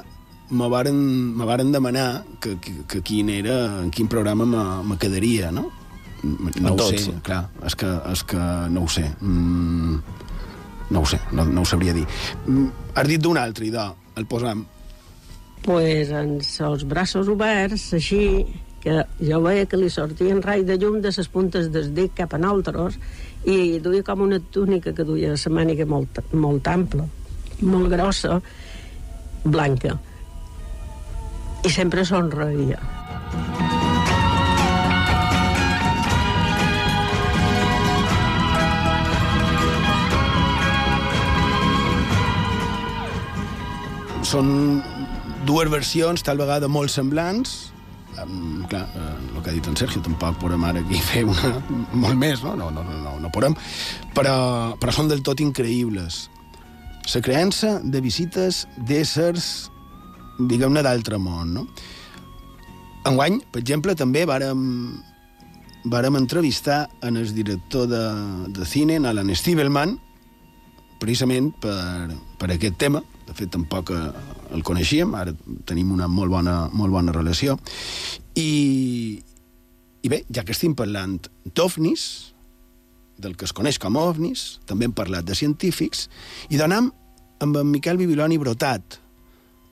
me 0.50 0.74
varen, 0.74 0.98
me 1.38 1.46
varen 1.46 1.70
demanar 1.76 2.24
que, 2.42 2.58
que, 2.58 2.80
que 2.90 3.06
quin 3.06 3.30
era, 3.38 3.84
en 3.84 3.94
quin 3.94 4.10
programa 4.10 4.50
me, 4.50 4.68
me 4.96 4.98
quedaria, 4.98 5.54
no? 5.54 5.70
No 6.26 6.74
ho 6.74 6.78
tots. 6.80 7.06
sé, 7.06 7.20
clar, 7.22 7.52
és 7.70 7.78
que, 7.78 8.00
és 8.10 8.26
que 8.26 8.46
no 8.74 8.88
ho 8.88 8.90
sé. 8.90 9.06
Mm, 9.22 10.26
no 10.90 11.02
ho 11.02 11.06
sé, 11.06 11.20
no, 11.32 11.46
no 11.46 11.62
ho 11.62 11.66
sabria 11.66 11.94
dir. 11.94 12.06
Mm, 12.46 12.68
has 12.96 13.08
dit 13.08 13.22
d'un 13.22 13.38
altre, 13.38 13.68
idò, 13.68 13.90
el 14.16 14.26
posam. 14.26 14.66
pues, 15.68 16.12
amb 16.16 16.42
els 16.42 16.84
braços 16.88 17.28
oberts, 17.28 17.90
així, 17.94 18.46
que 18.80 19.04
jo 19.20 19.40
veia 19.44 19.66
que 19.68 19.80
li 19.80 19.90
sortien 19.92 20.42
rai 20.44 20.64
de 20.64 20.78
llum 20.80 21.02
de 21.04 21.12
les 21.12 21.28
puntes 21.28 21.72
del 21.74 21.90
dit 21.98 22.14
cap 22.16 22.34
a 22.34 22.40
nosaltres 22.40 23.00
i 23.44 23.80
duia 23.84 24.04
com 24.04 24.22
una 24.28 24.40
túnica 24.40 24.94
que 24.94 25.04
duia 25.08 25.34
la 25.36 25.54
màniga 25.54 25.86
molt, 25.86 26.22
molt 26.34 26.68
ampla, 26.72 27.08
molt 27.62 27.92
grossa, 27.92 28.40
blanca. 29.44 29.98
I 31.66 31.74
sempre 31.74 32.06
somreia. 32.06 32.80
Són 44.28 44.82
dues 45.48 45.72
versions, 45.72 46.24
tal 46.26 46.40
vegada 46.42 46.68
molt 46.68 46.92
semblants, 46.92 47.58
Um, 48.18 48.64
clar, 48.66 48.88
eh, 48.96 49.36
el 49.36 49.44
que 49.44 49.52
ha 49.52 49.54
dit 49.54 49.68
en 49.70 49.76
Sergio, 49.78 50.02
tampoc 50.02 50.40
podem 50.42 50.64
ara 50.66 50.82
aquí 50.82 50.98
fer 51.06 51.22
una 51.28 51.52
molt 51.94 52.18
més, 52.18 52.42
no? 52.42 52.56
No, 52.58 52.72
no, 52.74 52.82
no, 52.82 53.12
no, 53.22 53.30
podem, 53.34 53.54
però, 54.18 54.74
però 54.82 54.94
són 54.96 55.12
del 55.12 55.22
tot 55.26 55.44
increïbles. 55.44 56.24
La 57.14 57.22
creença 57.24 57.76
de 57.84 58.02
visites 58.02 58.64
d'éssers, 58.90 59.70
diguem-ne, 60.40 60.82
d'altre 60.82 61.20
món, 61.22 61.54
no? 61.60 61.68
Enguany, 63.08 63.38
per 63.54 63.62
exemple, 63.62 63.94
també 63.96 64.26
vàrem, 64.28 64.66
vàrem 65.86 66.18
entrevistar 66.18 66.88
en 67.06 67.22
el 67.22 67.30
director 67.38 67.86
de, 67.92 68.02
de 68.50 68.66
cine, 68.66 68.98
en 68.98 69.06
Alan 69.06 69.30
Stiebelman, 69.30 69.94
precisament 70.98 71.54
per, 71.62 72.18
per 72.42 72.50
aquest 72.58 72.82
tema. 72.82 73.06
De 73.28 73.36
fet, 73.36 73.52
tampoc 73.52 73.92
eh, 73.92 74.02
el 74.56 74.64
coneixíem, 74.64 75.14
ara 75.20 75.34
tenim 75.68 75.92
una 75.96 76.08
molt 76.08 76.32
bona, 76.32 76.58
molt 76.74 76.96
bona 76.96 77.16
relació. 77.16 77.58
I, 78.40 79.20
I 80.02 80.12
bé, 80.12 80.24
ja 80.32 80.46
que 80.48 80.56
estem 80.56 80.76
parlant 80.78 81.20
d'ovnis, 81.58 82.08
del 83.18 83.36
que 83.36 83.48
es 83.48 83.54
coneix 83.56 83.80
com 83.82 83.98
a 83.98 84.06
ovnis, 84.12 84.60
també 84.70 84.88
hem 84.88 84.96
parlat 84.96 85.26
de 85.28 85.36
científics, 85.36 86.06
i 86.54 86.60
donam 86.60 86.92
amb 87.44 87.58
en 87.58 87.70
Miquel 87.70 88.00
Bibiloni 88.00 88.38
Brotat, 88.42 89.00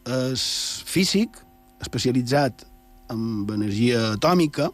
és 0.05 0.45
físic, 0.85 1.37
especialitzat 1.81 2.65
en 3.13 3.45
energia 3.53 4.01
atòmica, 4.15 4.71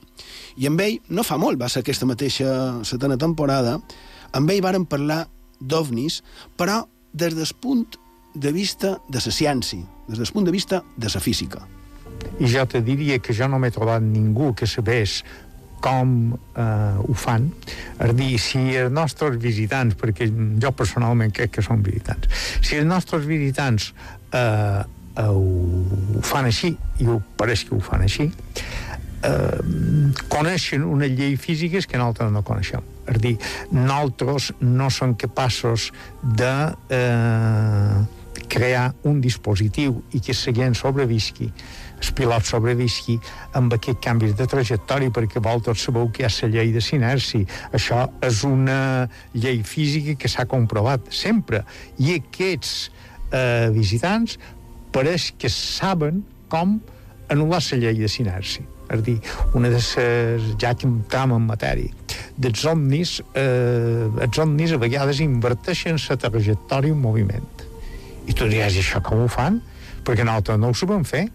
i 0.59 0.67
amb 0.69 0.81
ell, 0.83 0.97
no 1.11 1.23
fa 1.27 1.37
molt, 1.39 1.59
va 1.59 1.69
ser 1.71 1.83
aquesta 1.83 2.07
mateixa 2.07 2.49
setena 2.87 3.19
temporada, 3.19 3.77
amb 4.35 4.51
ell 4.51 4.63
varen 4.63 4.87
parlar 4.87 5.25
d'ovnis, 5.59 6.21
però 6.57 6.81
des 7.13 7.35
del 7.35 7.51
punt 7.59 7.99
de 8.33 8.51
vista 8.51 8.97
de 9.09 9.19
la 9.19 9.31
ciència, 9.31 9.83
des 10.07 10.17
del 10.17 10.31
punt 10.33 10.47
de 10.47 10.51
vista 10.51 10.83
de 10.97 11.09
la 11.13 11.21
física. 11.21 11.61
I 12.39 12.47
jo 12.49 12.65
te 12.69 12.81
diria 12.81 13.19
que 13.19 13.33
jo 13.33 13.47
no 13.49 13.59
m'he 13.59 13.71
trobat 13.73 14.03
ningú 14.03 14.53
que 14.53 14.67
sabés 14.67 15.21
com 15.81 16.37
eh, 16.37 16.97
ho 17.01 17.15
fan, 17.17 17.49
és 17.97 18.13
dir, 18.15 18.35
si 18.39 18.61
els 18.77 18.93
nostres 18.93 19.39
visitants, 19.41 19.97
perquè 19.97 20.29
jo 20.61 20.71
personalment 20.77 21.33
crec 21.33 21.57
que 21.57 21.65
són 21.65 21.81
visitants, 21.83 22.29
si 22.61 22.77
els 22.77 22.85
nostres 22.85 23.25
visitants 23.25 23.89
eh, 24.37 24.83
ho 25.17 26.21
fan 26.23 26.47
així, 26.47 26.75
i 27.01 27.09
ho 27.09 27.17
pareix 27.37 27.65
que 27.67 27.75
ho 27.75 27.81
fan 27.83 28.05
així, 28.05 28.29
eh, 29.25 29.59
coneixen 30.29 30.85
una 30.85 31.09
llei 31.09 31.35
física 31.35 31.81
que 31.81 31.97
nosaltres 31.97 32.31
no 32.31 32.45
coneixem. 32.45 32.87
És 33.11 33.19
dir, 33.21 33.35
nosaltres 33.73 34.51
no 34.61 34.89
som 34.93 35.15
capaços 35.19 35.89
de 36.21 36.53
eh, 36.93 38.01
crear 38.51 38.89
un 39.07 39.21
dispositiu 39.23 40.01
i 40.11 40.19
que 40.19 40.35
el 40.35 40.55
gent 40.57 40.75
sobrevisqui 40.75 41.51
el 42.01 42.13
pilot 42.17 42.47
sobrevisqui 42.49 43.17
amb 43.57 43.73
aquest 43.75 44.01
canvis 44.03 44.33
de 44.37 44.47
trajectòria 44.49 45.13
perquè 45.13 45.41
vosaltres 45.41 45.85
sabeu 45.85 46.09
que 46.09 46.23
hi 46.23 46.27
ha 46.27 46.31
la 46.41 46.49
llei 46.55 46.73
de 46.73 46.81
sinerci. 46.81 47.43
Això 47.77 48.07
és 48.25 48.43
una 48.47 49.07
llei 49.33 49.61
física 49.67 50.17
que 50.17 50.31
s'ha 50.31 50.47
comprovat 50.49 51.11
sempre. 51.13 51.63
I 51.99 52.17
aquests 52.17 52.73
eh, 53.31 53.69
visitants 53.75 54.37
pareix 54.91 55.31
que 55.37 55.51
saben 55.53 56.23
com 56.51 56.79
anul·lar 57.31 57.61
la 57.71 57.81
llei 57.85 58.01
de 58.01 58.09
sinerci. 58.11 58.65
És 58.91 58.99
a 58.99 59.03
dir, 59.05 59.19
una 59.55 59.69
de 59.71 59.79
les, 59.79 59.91
ja 60.59 60.73
que 60.75 60.89
entram 60.89 61.31
en 61.37 61.45
matèria, 61.47 61.93
dels 62.35 62.65
omnis, 62.67 63.21
eh, 63.39 64.09
els 64.25 64.41
omnis 64.41 64.73
a 64.75 64.81
vegades 64.81 65.21
inverteixen 65.23 66.01
la 66.09 66.17
trajectòria 66.19 66.91
en 66.91 66.99
moviment. 66.99 67.70
I 68.31 68.33
tu 68.33 68.47
diries, 68.47 68.79
això 68.79 69.03
com 69.03 69.25
ho 69.25 69.27
fan? 69.27 69.59
Perquè 70.07 70.23
nosaltres 70.23 70.59
no 70.63 70.71
ho 70.71 70.77
sabem 70.77 71.03
fer. 71.03 71.27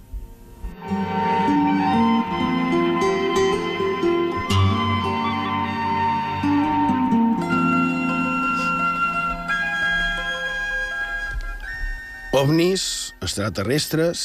ovnis, 12.36 13.14
extraterrestres, 13.24 14.20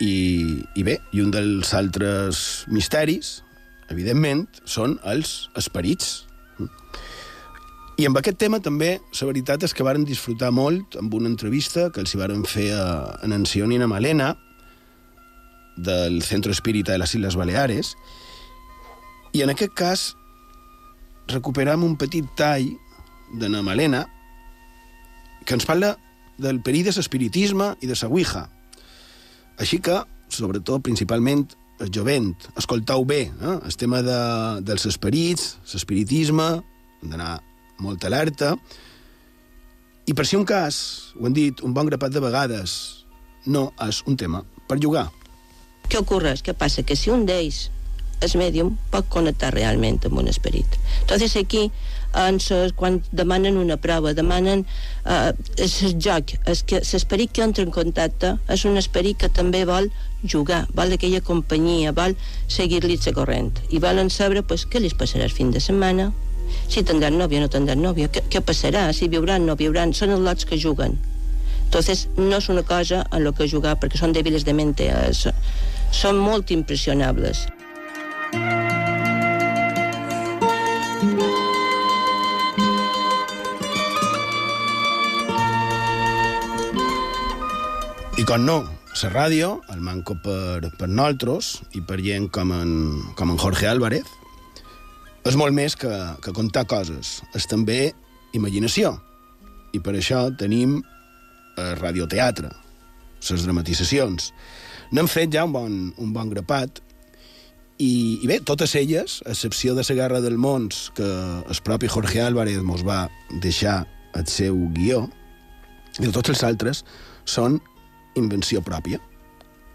i, 0.00 0.62
i 0.78 0.84
bé, 0.86 0.96
i 1.12 1.22
un 1.24 1.32
dels 1.34 1.72
altres 1.74 2.64
misteris, 2.72 3.40
evidentment, 3.92 4.46
són 4.64 4.96
els 5.04 5.48
esperits. 5.58 6.25
I 7.96 8.04
amb 8.04 8.18
aquest 8.20 8.36
tema 8.36 8.58
també, 8.60 8.98
la 9.00 9.26
veritat 9.30 9.62
és 9.64 9.72
que 9.72 9.84
varen 9.86 10.02
disfrutar 10.04 10.50
molt 10.52 10.98
amb 11.00 11.14
una 11.16 11.30
entrevista 11.30 11.86
que 11.88 12.02
els 12.02 12.12
hi 12.12 12.18
varen 12.20 12.42
fer 12.44 12.66
a, 12.76 12.82
a 13.16 13.28
Nanció 13.32 13.64
Nina 13.64 13.88
Malena, 13.88 14.34
del 15.80 16.20
Centro 16.22 16.52
Espírita 16.52 16.92
de 16.92 17.00
les 17.00 17.14
Isles 17.16 17.38
Baleares, 17.40 17.94
i 19.32 19.40
en 19.44 19.52
aquest 19.52 19.72
cas 19.76 20.04
recuperam 21.32 21.88
un 21.88 21.96
petit 21.96 22.28
tall 22.36 22.68
de 23.40 23.48
na 23.48 23.64
Malena 23.64 24.04
que 25.48 25.56
ens 25.56 25.64
parla 25.64 25.94
del 26.36 26.60
perill 26.60 26.90
de 26.90 26.96
l'espiritisme 26.98 27.72
i 27.80 27.88
de 27.88 27.96
la 27.96 28.12
Ouija, 28.12 28.44
així 29.56 29.80
que, 29.80 30.02
sobretot, 30.28 30.84
principalment, 30.84 31.48
el 31.80 31.88
jovent, 31.92 32.34
escoltau 32.60 33.08
bé, 33.08 33.22
eh? 33.32 33.58
el 33.64 33.76
tema 33.80 34.04
de, 34.04 34.22
dels 34.68 34.84
esperits, 34.84 35.54
l'espiritisme, 35.72 36.56
hem 37.00 37.12
d'anar 37.16 37.38
molt 37.82 38.04
alerta, 38.04 38.54
i 40.06 40.14
per 40.14 40.26
si 40.26 40.38
un 40.38 40.44
cas, 40.46 40.76
ho 41.18 41.26
han 41.26 41.34
dit 41.34 41.62
un 41.66 41.74
bon 41.74 41.88
grapat 41.90 42.14
de 42.14 42.22
vegades, 42.22 42.76
no 43.46 43.70
és 43.86 44.02
un 44.06 44.16
tema 44.16 44.44
per 44.68 44.78
jugar. 44.82 45.08
¿Qué 45.88 45.98
ocurre? 45.98 46.34
¿Qué 46.42 46.54
pasa? 46.54 46.82
Que 46.82 46.96
si 46.96 47.10
un 47.10 47.26
d'ells 47.26 47.70
el 48.20 48.32
medium 48.40 48.72
pot 48.90 49.08
connectar 49.12 49.52
realment 49.52 49.98
amb 50.08 50.18
un 50.22 50.28
esperit. 50.28 50.66
Entonces 51.02 51.36
aquí, 51.36 51.70
ses, 52.40 52.72
quan 52.72 53.02
demanen 53.12 53.58
una 53.60 53.76
prova, 53.76 54.14
demanen 54.14 54.64
eh, 55.04 55.32
el 55.58 56.00
joc, 56.00 56.32
és 56.48 56.64
l'esperit 56.94 57.32
que 57.32 57.44
entra 57.44 57.64
en 57.66 57.74
contacte 57.74 58.36
és 58.48 58.64
un 58.64 58.80
esperit 58.80 59.18
que 59.20 59.28
també 59.28 59.64
vol 59.68 59.90
jugar, 60.24 60.64
vol 60.74 60.96
aquella 60.96 61.20
companyia, 61.20 61.92
vol 61.92 62.16
seguir-li 62.48 62.96
la 63.04 63.12
corrent 63.12 63.52
i 63.68 63.78
volen 63.78 64.08
saber 64.10 64.42
pues, 64.42 64.64
què 64.64 64.80
li 64.80 64.90
passarà 64.96 65.28
el 65.28 65.34
fin 65.34 65.50
de 65.50 65.60
setmana, 65.60 66.12
si 66.68 66.82
tindran 66.86 67.18
nòvia 67.18 67.40
o 67.42 67.46
no 67.46 67.50
tindran 67.52 67.82
nòvia, 67.82 68.08
què, 68.12 68.22
què 68.30 68.42
passarà, 68.44 68.88
si 68.92 69.08
viuran 69.12 69.46
o 69.46 69.52
no 69.52 69.58
viuran, 69.60 69.94
són 69.94 70.14
els 70.16 70.24
lots 70.26 70.48
que 70.48 70.58
juguen. 70.60 70.98
Entonces, 71.66 72.06
no 72.16 72.38
és 72.38 72.48
una 72.48 72.62
cosa 72.62 73.02
en 73.10 73.24
lo 73.24 73.32
que 73.34 73.48
jugar, 73.50 73.74
perquè 73.82 73.98
són 73.98 74.14
dèbiles 74.14 74.46
de 74.46 74.54
mente, 74.54 74.86
és, 74.86 75.26
són 75.90 76.20
molt 76.22 76.52
impressionables. 76.54 77.46
I 88.16 88.24
com 88.24 88.46
no, 88.46 88.62
la 88.96 89.10
ràdio, 89.12 89.48
el 89.74 89.82
manco 89.84 90.14
per, 90.24 90.70
per 90.78 90.86
nosaltres 90.88 91.50
i 91.76 91.82
per 91.84 91.98
gent 92.00 92.30
com 92.32 92.54
en, 92.56 92.70
com 93.18 93.34
en 93.34 93.42
Jorge 93.42 93.68
Álvarez, 93.68 94.08
és 95.30 95.38
molt 95.38 95.54
més 95.56 95.76
que, 95.78 95.92
que 96.22 96.34
contar 96.36 96.66
coses. 96.70 97.20
És 97.34 97.48
també 97.50 97.92
imaginació. 98.36 98.96
I 99.74 99.80
per 99.82 99.96
això 99.96 100.26
tenim 100.38 100.78
el 101.56 101.76
radioteatre, 101.80 102.50
les 103.26 103.44
dramatitzacions. 103.44 104.30
N'hem 104.94 105.08
fet 105.10 105.32
ja 105.34 105.46
un 105.48 105.54
bon, 105.54 105.78
un 105.98 106.12
bon 106.14 106.30
grapat 106.30 106.82
i, 107.78 108.20
i 108.22 108.28
bé, 108.28 108.38
totes 108.40 108.74
elles, 108.78 109.20
a 109.26 109.34
excepció 109.34 109.74
de 109.76 109.84
la 109.84 109.94
Guerra 109.98 110.20
del 110.24 110.38
Mons, 110.38 110.90
que 110.96 111.04
el 111.04 111.62
propi 111.64 111.88
Jorge 111.92 112.22
Álvarez 112.22 112.62
mos 112.64 112.86
va 112.86 113.08
deixar 113.42 113.84
el 114.16 114.26
seu 114.32 114.56
guió, 114.72 115.04
i 116.00 116.08
tots 116.12 116.32
els 116.32 116.42
altres 116.44 116.84
són 117.28 117.60
invenció 118.16 118.62
pròpia, 118.64 119.00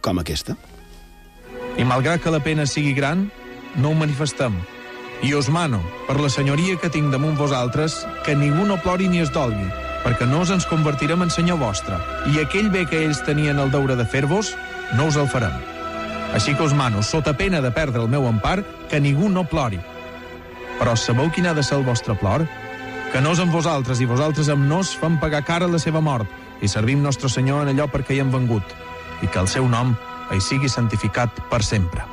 com 0.01 0.17
aquesta. 0.21 0.55
I 1.77 1.85
malgrat 1.85 2.23
que 2.23 2.33
la 2.33 2.41
pena 2.41 2.65
sigui 2.65 2.95
gran, 2.97 3.29
no 3.77 3.91
ho 3.91 3.97
manifestem. 3.97 4.57
I 5.21 5.35
us 5.37 5.49
mano, 5.53 5.83
per 6.07 6.17
la 6.19 6.29
senyoria 6.33 6.79
que 6.81 6.89
tinc 6.89 7.11
damunt 7.13 7.37
vosaltres, 7.37 7.99
que 8.25 8.33
ningú 8.35 8.65
no 8.65 8.79
plori 8.81 9.05
ni 9.07 9.21
es 9.21 9.29
dolgui, 9.29 9.67
perquè 10.01 10.25
no 10.25 10.41
ens 10.41 10.65
convertirem 10.65 11.21
en 11.21 11.29
senyor 11.29 11.59
vostre, 11.61 11.99
i 12.33 12.41
aquell 12.41 12.71
bé 12.73 12.87
que 12.89 13.03
ells 13.05 13.21
tenien 13.27 13.61
el 13.61 13.69
deure 13.69 13.95
de 13.95 14.05
fer-vos, 14.05 14.55
no 14.97 15.05
us 15.11 15.19
el 15.21 15.29
farem. 15.29 15.53
Així 16.33 16.55
que 16.55 16.65
us 16.65 16.73
mano, 16.73 17.03
sota 17.03 17.35
pena 17.37 17.61
de 17.61 17.69
perdre 17.71 18.01
el 18.01 18.09
meu 18.09 18.25
empar, 18.25 18.63
que 18.89 18.99
ningú 18.99 19.29
no 19.29 19.43
plori. 19.45 19.79
Però 20.79 20.95
sabeu 20.97 21.29
quin 21.29 21.45
ha 21.45 21.53
de 21.53 21.61
ser 21.61 21.77
el 21.77 21.85
vostre 21.85 22.15
plor? 22.17 22.47
Que 23.13 23.21
nos 23.21 23.41
amb 23.43 23.53
vosaltres 23.53 24.01
i 24.01 24.07
vosaltres 24.09 24.49
amb 24.49 24.65
nos 24.65 24.95
fan 24.97 25.19
pagar 25.19 25.43
cara 25.45 25.67
la 25.69 25.81
seva 25.83 26.01
mort 26.01 26.25
i 26.61 26.69
servim 26.71 27.03
nostre 27.03 27.29
Senyor 27.29 27.65
en 27.65 27.75
allò 27.75 27.89
perquè 27.91 28.15
hi 28.15 28.23
hem 28.23 28.31
vengut 28.33 28.73
i 29.21 29.27
que 29.27 29.43
el 29.43 29.51
seu 29.51 29.67
nom 29.69 29.93
hi 30.31 30.39
sigui 30.41 30.71
santificat 30.71 31.43
per 31.51 31.61
sempre. 31.67 32.10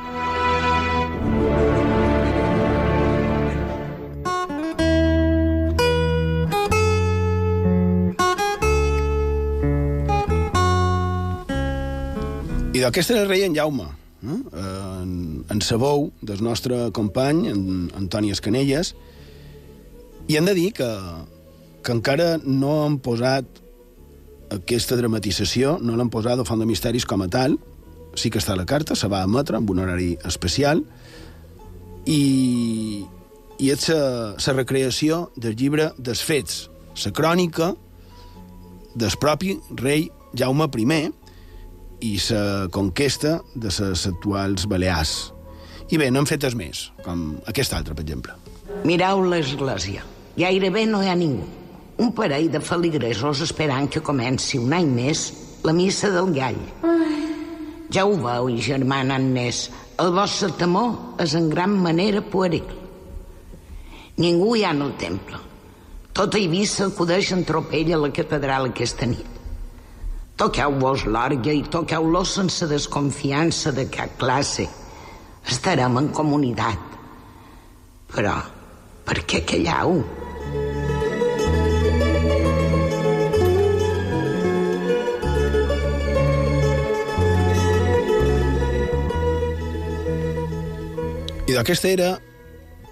I 12.88 12.90
d'aquesta 12.90 13.12
era 13.12 13.22
el 13.26 13.28
rei 13.28 13.42
en 13.44 13.52
Jaume, 13.52 13.84
eh? 13.84 14.34
en, 14.56 15.10
en 15.52 15.58
sabou 15.60 16.06
del 16.24 16.38
nostre 16.40 16.86
company, 16.96 17.42
en 17.50 17.90
Antoni 17.98 18.30
Escanelles, 18.32 18.94
i 20.24 20.38
hem 20.38 20.48
de 20.48 20.54
dir 20.56 20.70
que, 20.72 20.88
que 21.84 21.92
encara 21.92 22.38
no 22.46 22.86
han 22.86 22.96
posat 23.04 23.60
aquesta 24.56 24.96
dramatització, 24.96 25.74
no 25.84 25.98
l'han 26.00 26.08
posat 26.08 26.40
a 26.40 26.48
Font 26.48 26.64
de 26.64 26.70
Misteris 26.70 27.04
com 27.04 27.26
a 27.26 27.28
tal, 27.28 27.58
sí 28.16 28.32
que 28.32 28.40
està 28.40 28.56
a 28.56 28.62
la 28.62 28.64
carta, 28.64 28.96
se 28.96 29.12
va 29.12 29.20
emetre 29.28 29.60
amb 29.60 29.68
un 29.68 29.84
horari 29.84 30.14
especial, 30.24 30.80
i, 32.08 33.04
i 33.60 33.72
és 33.76 33.88
la 33.92 34.56
recreació 34.56 35.26
del 35.36 35.60
llibre 35.60 35.92
dels 36.00 36.24
fets, 36.24 36.70
la 37.04 37.12
crònica 37.12 37.74
del 38.96 39.20
propi 39.20 39.58
rei 39.76 40.08
Jaume 40.32 40.72
I, 40.72 41.02
i 42.00 42.18
la 42.30 42.68
conquesta 42.70 43.38
de 43.54 43.70
les 43.70 44.06
actuals 44.06 44.66
Balears. 44.66 45.32
I 45.90 45.98
bé, 45.98 46.10
no 46.10 46.20
han 46.20 46.28
fet 46.28 46.44
més, 46.54 46.90
com 47.04 47.38
aquest 47.48 47.72
altre, 47.72 47.94
per 47.94 48.04
exemple. 48.04 48.34
Mireu 48.84 49.22
l'església. 49.24 50.04
Gairebé 50.38 50.84
no 50.86 51.02
hi 51.02 51.08
ha 51.08 51.16
ningú. 51.18 51.46
Un 51.98 52.12
parell 52.14 52.50
de 52.52 52.60
feligresos 52.60 53.40
esperant 53.42 53.88
que 53.90 54.04
comenci 54.04 54.58
un 54.58 54.72
any 54.76 54.90
més 54.94 55.32
la 55.64 55.72
missa 55.72 56.10
del 56.14 56.30
gall. 56.36 56.60
Ja 57.90 58.04
ho 58.04 58.14
veu, 58.20 58.50
germana 58.62 59.16
Agnès, 59.16 59.64
el 59.98 60.12
vostre 60.14 60.52
temor 60.60 61.18
és 61.24 61.34
en 61.34 61.48
gran 61.50 61.72
manera 61.72 62.20
pueril. 62.22 62.68
Ningú 64.18 64.54
hi 64.54 64.64
ha 64.66 64.74
en 64.76 64.84
el 64.84 64.94
temple. 65.00 65.40
Tota 66.12 66.38
Eivissa 66.38 66.86
acudeix 66.90 67.32
en 67.34 67.44
tropell 67.48 67.92
a 67.94 68.00
la 68.02 68.12
catedral 68.14 68.70
aquesta 68.70 69.06
nit. 69.06 69.37
Toqueu-vos 70.38 71.02
l'orgue 71.10 71.50
i 71.50 71.64
toqueu-lo 71.66 72.20
sense 72.22 72.68
desconfiança 72.70 73.72
de 73.74 73.88
cap 73.90 74.12
classe. 74.20 74.68
Estarem 75.50 75.96
en 75.98 76.12
comunitat. 76.14 76.94
Però, 78.12 78.36
per 79.02 79.16
què 79.26 79.42
calleu? 79.42 79.98
I 91.48 91.56
d'aquesta 91.56 91.90
era, 91.90 92.12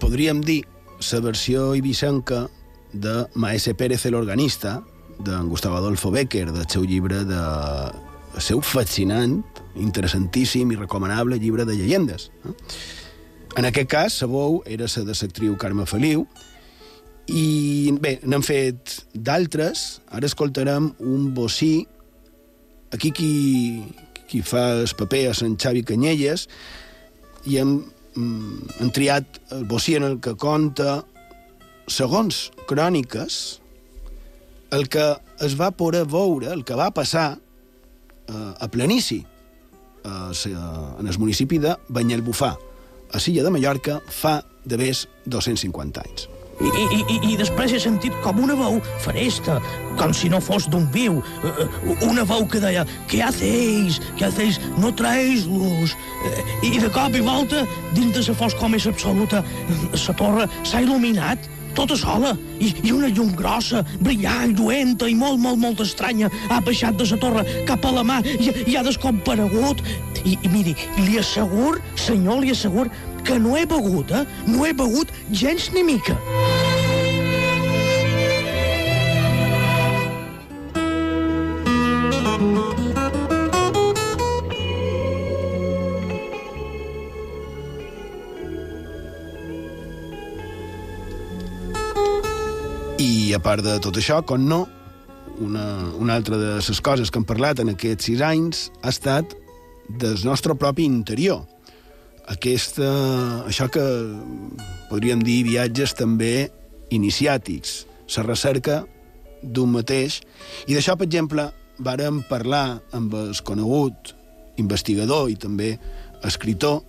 podríem 0.01 0.43
dir, 0.43 0.65
la 0.99 1.23
versió 1.23 1.71
ibicenca 1.79 2.43
de 2.91 3.21
Maese 3.39 3.71
Pérez 3.77 4.03
el 4.09 4.19
organista, 4.19 4.81
d'en 5.19 5.47
Gustavo 5.49 5.77
Adolfo 5.77 6.11
Becker, 6.11 6.51
del 6.51 6.67
seu 6.69 6.85
llibre 6.85 7.23
de... 7.25 7.41
el 8.37 8.43
seu 8.43 8.61
fascinant, 8.61 9.39
interessantíssim 9.75 10.71
i 10.71 10.77
recomanable 10.77 11.39
llibre 11.41 11.65
de 11.65 11.77
llegendes. 11.77 12.29
En 13.57 13.65
aquest 13.65 13.89
cas, 13.89 14.19
sabou 14.21 14.61
era 14.65 14.85
la 14.85 15.03
de 15.07 15.15
l'actriu 15.17 15.57
Carme 15.57 15.87
Feliu, 15.89 16.27
i 17.27 17.91
bé, 17.99 18.17
n'hem 18.23 18.43
fet 18.45 19.01
d'altres. 19.13 19.99
Ara 20.15 20.27
escoltarem 20.29 20.93
un 21.03 21.31
bocí. 21.35 21.87
Aquí 22.95 23.11
qui, 23.11 23.83
qui 24.29 24.41
fa 24.45 24.69
el 24.79 24.93
paper 24.95 25.25
és 25.33 25.43
en 25.43 25.57
Xavi 25.59 25.83
Canyelles 25.83 26.47
i 27.47 27.57
hem, 27.59 27.81
mm, 28.15 28.77
hem 28.79 28.91
triat 28.95 29.41
el 29.51 29.65
bocí 29.67 29.97
en 29.99 30.07
el 30.07 30.19
que 30.23 30.35
conta, 30.39 31.01
segons 31.87 32.47
cròniques, 32.67 33.59
el 34.71 34.87
que 34.89 35.15
es 35.39 35.59
va 35.59 35.71
poder 35.71 36.05
veure, 36.05 36.51
el 36.53 36.63
que 36.65 36.75
va 36.75 36.91
passar 36.91 37.37
eh, 37.37 38.53
a 38.59 38.67
Planici, 38.67 39.23
eh, 40.03 40.55
en 40.99 41.07
el 41.07 41.19
municipi 41.19 41.59
de 41.59 41.75
Banyalbufar, 41.87 42.57
a 43.13 43.19
Silla 43.19 43.43
de 43.43 43.51
Mallorca, 43.51 44.01
fa 44.07 44.41
de 44.65 44.77
més 44.77 45.07
250 45.25 46.03
anys. 46.03 46.27
I, 46.57 46.65
i, 46.65 46.99
i, 47.05 47.17
I 47.33 47.35
després 47.37 47.75
he 47.75 47.79
sentit 47.79 48.15
com 48.23 48.39
una 48.41 48.55
veu 48.57 48.79
faresta, 49.03 49.59
com 49.99 50.13
si 50.17 50.29
no 50.33 50.39
fos 50.41 50.65
d'un 50.73 50.87
viu. 50.93 51.19
Una 52.01 52.25
veu 52.25 52.47
que 52.49 52.61
deia, 52.63 52.81
què 53.11 53.21
hacéis? 53.27 53.99
Què 54.17 54.25
hacéis? 54.25 54.57
No 54.81 54.89
traeix 54.97 55.45
luz. 55.45 55.93
I 56.65 56.79
de 56.81 56.89
cop 56.93 57.13
i 57.13 57.21
volta, 57.21 57.61
dins 57.93 58.15
de 58.15 58.25
la 58.25 58.37
foscor 58.41 58.73
més 58.73 58.89
absoluta, 58.89 59.43
la 59.93 60.17
torre 60.17 60.49
s'ha 60.63 60.81
il·luminat 60.81 61.45
tota 61.77 61.97
sola, 61.99 62.33
i, 62.57 62.71
i 62.81 62.91
una 62.95 63.09
llum 63.13 63.35
grossa, 63.37 63.83
brillant, 64.01 64.55
lluenta 64.57 65.09
i 65.09 65.15
molt, 65.17 65.37
molt, 65.43 65.61
molt 65.61 65.83
estranya 65.85 66.31
ha 66.49 66.57
baixat 66.65 66.97
de 66.97 67.05
la 67.11 67.19
torre 67.21 67.43
cap 67.69 67.85
a 67.85 67.93
la 67.93 68.05
mar 68.07 68.23
i, 68.25 68.49
i 68.65 68.77
ha 68.77 68.85
descomparegut. 68.87 69.83
I, 70.25 70.33
i 70.43 70.49
miri, 70.51 70.73
li 71.05 71.19
assegur, 71.21 71.77
senyor, 71.95 72.41
li 72.41 72.51
assegur 72.51 72.89
que 73.27 73.37
no 73.39 73.55
he 73.55 73.67
begut, 73.69 74.11
eh? 74.11 74.25
No 74.49 74.65
he 74.65 74.73
begut 74.75 75.13
gens 75.29 75.69
ni 75.75 75.85
mica. 75.85 76.17
A 93.37 93.43
part 93.43 93.61
de 93.61 93.75
tot 93.83 93.97
això, 93.99 94.23
com 94.25 94.41
no, 94.49 94.63
una, 95.43 95.65
una 96.01 96.15
altra 96.17 96.37
de 96.41 96.55
les 96.57 96.81
coses 96.81 97.11
que 97.11 97.19
hem 97.21 97.27
parlat 97.27 97.59
en 97.61 97.69
aquests 97.75 98.09
sis 98.09 98.23
anys 98.25 98.63
ha 98.81 98.89
estat 98.89 99.35
del 100.01 100.17
nostre 100.25 100.55
propi 100.57 100.87
interior. 100.87 101.45
aquesta, 102.27 102.87
això 103.47 103.69
que 103.71 103.83
podríem 104.89 105.21
dir 105.23 105.45
viatges 105.47 105.93
també 105.95 106.49
iniciàtics, 106.91 107.85
la 108.17 108.23
recerca 108.25 108.81
d'un 109.41 109.71
mateix. 109.71 110.19
I 110.67 110.75
d'això, 110.75 110.97
per 110.97 111.07
exemple, 111.07 111.45
vàrem 111.79 112.23
parlar 112.27 112.81
amb 112.97 113.13
el 113.15 113.31
conegut 113.47 114.11
investigador 114.57 115.29
i 115.31 115.37
també 115.39 115.77
escritor, 116.27 116.81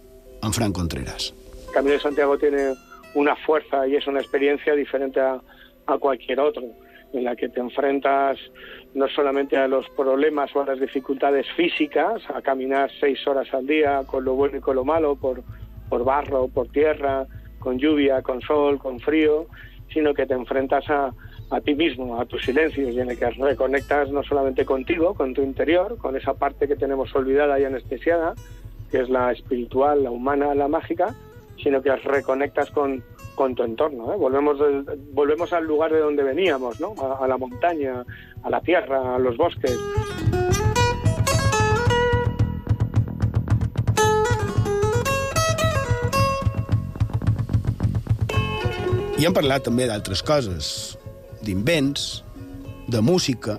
en 0.42 0.54
Fran 0.54 0.72
Contreras. 0.72 1.32
Camino 1.74 1.94
de 1.94 2.00
Santiago 2.00 2.38
tiene 2.38 2.74
una 3.14 3.36
fuerza 3.36 3.86
y 3.86 3.96
es 3.96 4.06
una 4.06 4.20
experiencia 4.20 4.74
diferente 4.74 5.20
a, 5.20 5.40
a 5.88 5.98
cualquier 5.98 6.38
otro, 6.38 6.62
en 7.12 7.24
la 7.24 7.34
que 7.34 7.48
te 7.48 7.60
enfrentas 7.60 8.38
no 8.94 9.08
solamente 9.08 9.56
a 9.56 9.66
los 9.66 9.88
problemas 9.90 10.54
o 10.54 10.60
a 10.60 10.66
las 10.66 10.78
dificultades 10.78 11.46
físicas, 11.56 12.22
a 12.32 12.42
caminar 12.42 12.90
seis 13.00 13.26
horas 13.26 13.52
al 13.54 13.66
día 13.66 14.02
con 14.06 14.24
lo 14.24 14.34
bueno 14.34 14.58
y 14.58 14.60
con 14.60 14.76
lo 14.76 14.84
malo, 14.84 15.16
por, 15.16 15.42
por 15.88 16.04
barro, 16.04 16.48
por 16.48 16.68
tierra, 16.68 17.26
con 17.58 17.78
lluvia, 17.78 18.22
con 18.22 18.40
sol, 18.42 18.78
con 18.78 19.00
frío, 19.00 19.46
sino 19.92 20.12
que 20.12 20.26
te 20.26 20.34
enfrentas 20.34 20.88
a, 20.90 21.12
a 21.50 21.60
ti 21.62 21.74
mismo, 21.74 22.20
a 22.20 22.26
tus 22.26 22.44
silencios, 22.44 22.94
y 22.94 23.00
en 23.00 23.10
el 23.10 23.18
que 23.18 23.30
reconectas 23.30 24.10
no 24.10 24.22
solamente 24.22 24.66
contigo, 24.66 25.14
con 25.14 25.32
tu 25.32 25.42
interior, 25.42 25.96
con 25.96 26.16
esa 26.16 26.34
parte 26.34 26.68
que 26.68 26.76
tenemos 26.76 27.14
olvidada 27.14 27.58
y 27.58 27.64
anestesiada, 27.64 28.34
que 28.90 29.00
es 29.00 29.08
la 29.08 29.32
espiritual, 29.32 30.04
la 30.04 30.10
humana, 30.10 30.54
la 30.54 30.68
mágica, 30.68 31.14
sino 31.62 31.82
que 31.82 31.94
reconectas 31.96 32.70
con, 32.70 33.02
con 33.38 33.54
tu 33.54 33.62
entorno. 33.62 34.12
¿eh? 34.12 34.16
Volvemos, 34.16 34.58
de, 34.58 34.98
volvemos 35.12 35.52
al 35.52 35.64
lugar 35.64 35.92
de 35.92 36.00
donde 36.00 36.24
veníamos, 36.24 36.80
¿no? 36.80 36.94
a, 37.00 37.24
a 37.24 37.28
la 37.28 37.38
montaña, 37.38 38.04
a 38.42 38.50
la 38.50 38.60
tierra, 38.60 39.14
a 39.14 39.18
los 39.18 39.36
bosques. 39.36 39.78
I 49.18 49.26
hem 49.26 49.34
parlat 49.34 49.64
també 49.66 49.86
d'altres 49.90 50.20
coses, 50.22 50.66
d'invents, 51.42 52.22
de 52.86 53.00
música, 53.02 53.56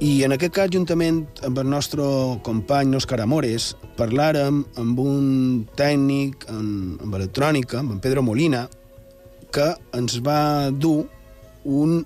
i 0.00 0.24
en 0.24 0.32
aquest 0.36 0.52
cas, 0.56 0.70
juntament 0.72 1.24
amb 1.44 1.60
el 1.60 1.68
nostre 1.68 2.04
company 2.44 2.96
Òscar 2.96 3.20
Amores, 3.24 3.74
parlàrem 3.96 4.62
amb 4.80 5.00
un 5.00 5.28
tècnic 5.76 6.46
en, 6.52 6.68
en 7.02 7.14
electrònica, 7.18 7.80
amb 7.80 7.96
en 7.96 8.02
Pedro 8.04 8.22
Molina, 8.22 8.66
que 9.52 9.72
ens 9.96 10.18
va 10.24 10.70
dur 10.70 11.06
un 11.64 12.02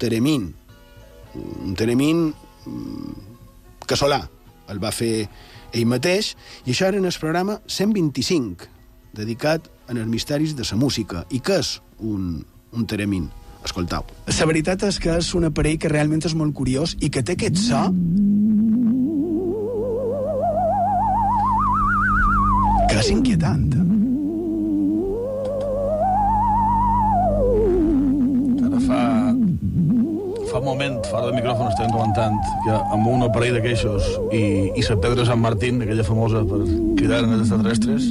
teremín, 0.00 0.48
un 1.36 1.76
teremín 1.76 2.30
mm, 2.64 3.14
casolà. 3.86 4.24
El 4.72 4.80
va 4.82 4.90
fer 4.90 5.28
ell 5.76 5.86
mateix, 5.86 6.34
i 6.64 6.72
això 6.72 6.88
era 6.88 6.98
en 6.98 7.06
el 7.06 7.18
programa 7.20 7.60
125, 7.68 8.66
dedicat 9.14 9.68
en 9.88 10.00
els 10.00 10.10
misteris 10.10 10.56
de 10.56 10.66
la 10.66 10.78
música. 10.80 11.26
I 11.30 11.40
què 11.40 11.60
és 11.62 11.76
un, 12.00 12.44
un 12.72 12.86
teremín? 12.86 13.28
Escoltau. 13.66 14.04
La 14.30 14.46
veritat 14.46 14.84
és 14.86 15.00
que 15.02 15.16
és 15.18 15.32
un 15.34 15.48
aparell 15.48 15.78
que 15.82 15.90
realment 15.90 16.22
és 16.22 16.36
molt 16.38 16.54
curiós 16.54 16.94
i 17.02 17.10
que 17.10 17.24
té 17.26 17.34
aquest 17.34 17.58
so 17.58 17.80
que 22.96 23.02
és 23.04 23.10
inquietant. 23.12 23.66
Ara 28.64 28.80
fa... 28.86 29.00
Fa 30.46 30.60
un 30.62 30.64
moment, 30.64 30.96
fora 31.10 31.26
del 31.26 31.34
micròfon, 31.36 31.68
estem 31.72 31.90
comentant 31.92 32.38
que 32.64 32.78
amb 32.94 33.10
un 33.10 33.26
aparell 33.26 33.58
d'aqueixos 33.58 34.06
i, 34.30 34.44
i 34.72 34.86
la 34.86 34.96
Pedra 35.02 35.26
Sant 35.28 35.42
Martín, 35.42 35.82
aquella 35.84 36.06
famosa 36.06 36.44
per 36.48 36.62
cridar 36.96 37.20
en 37.26 37.36
els 37.36 37.44
extraterrestres, 37.44 38.08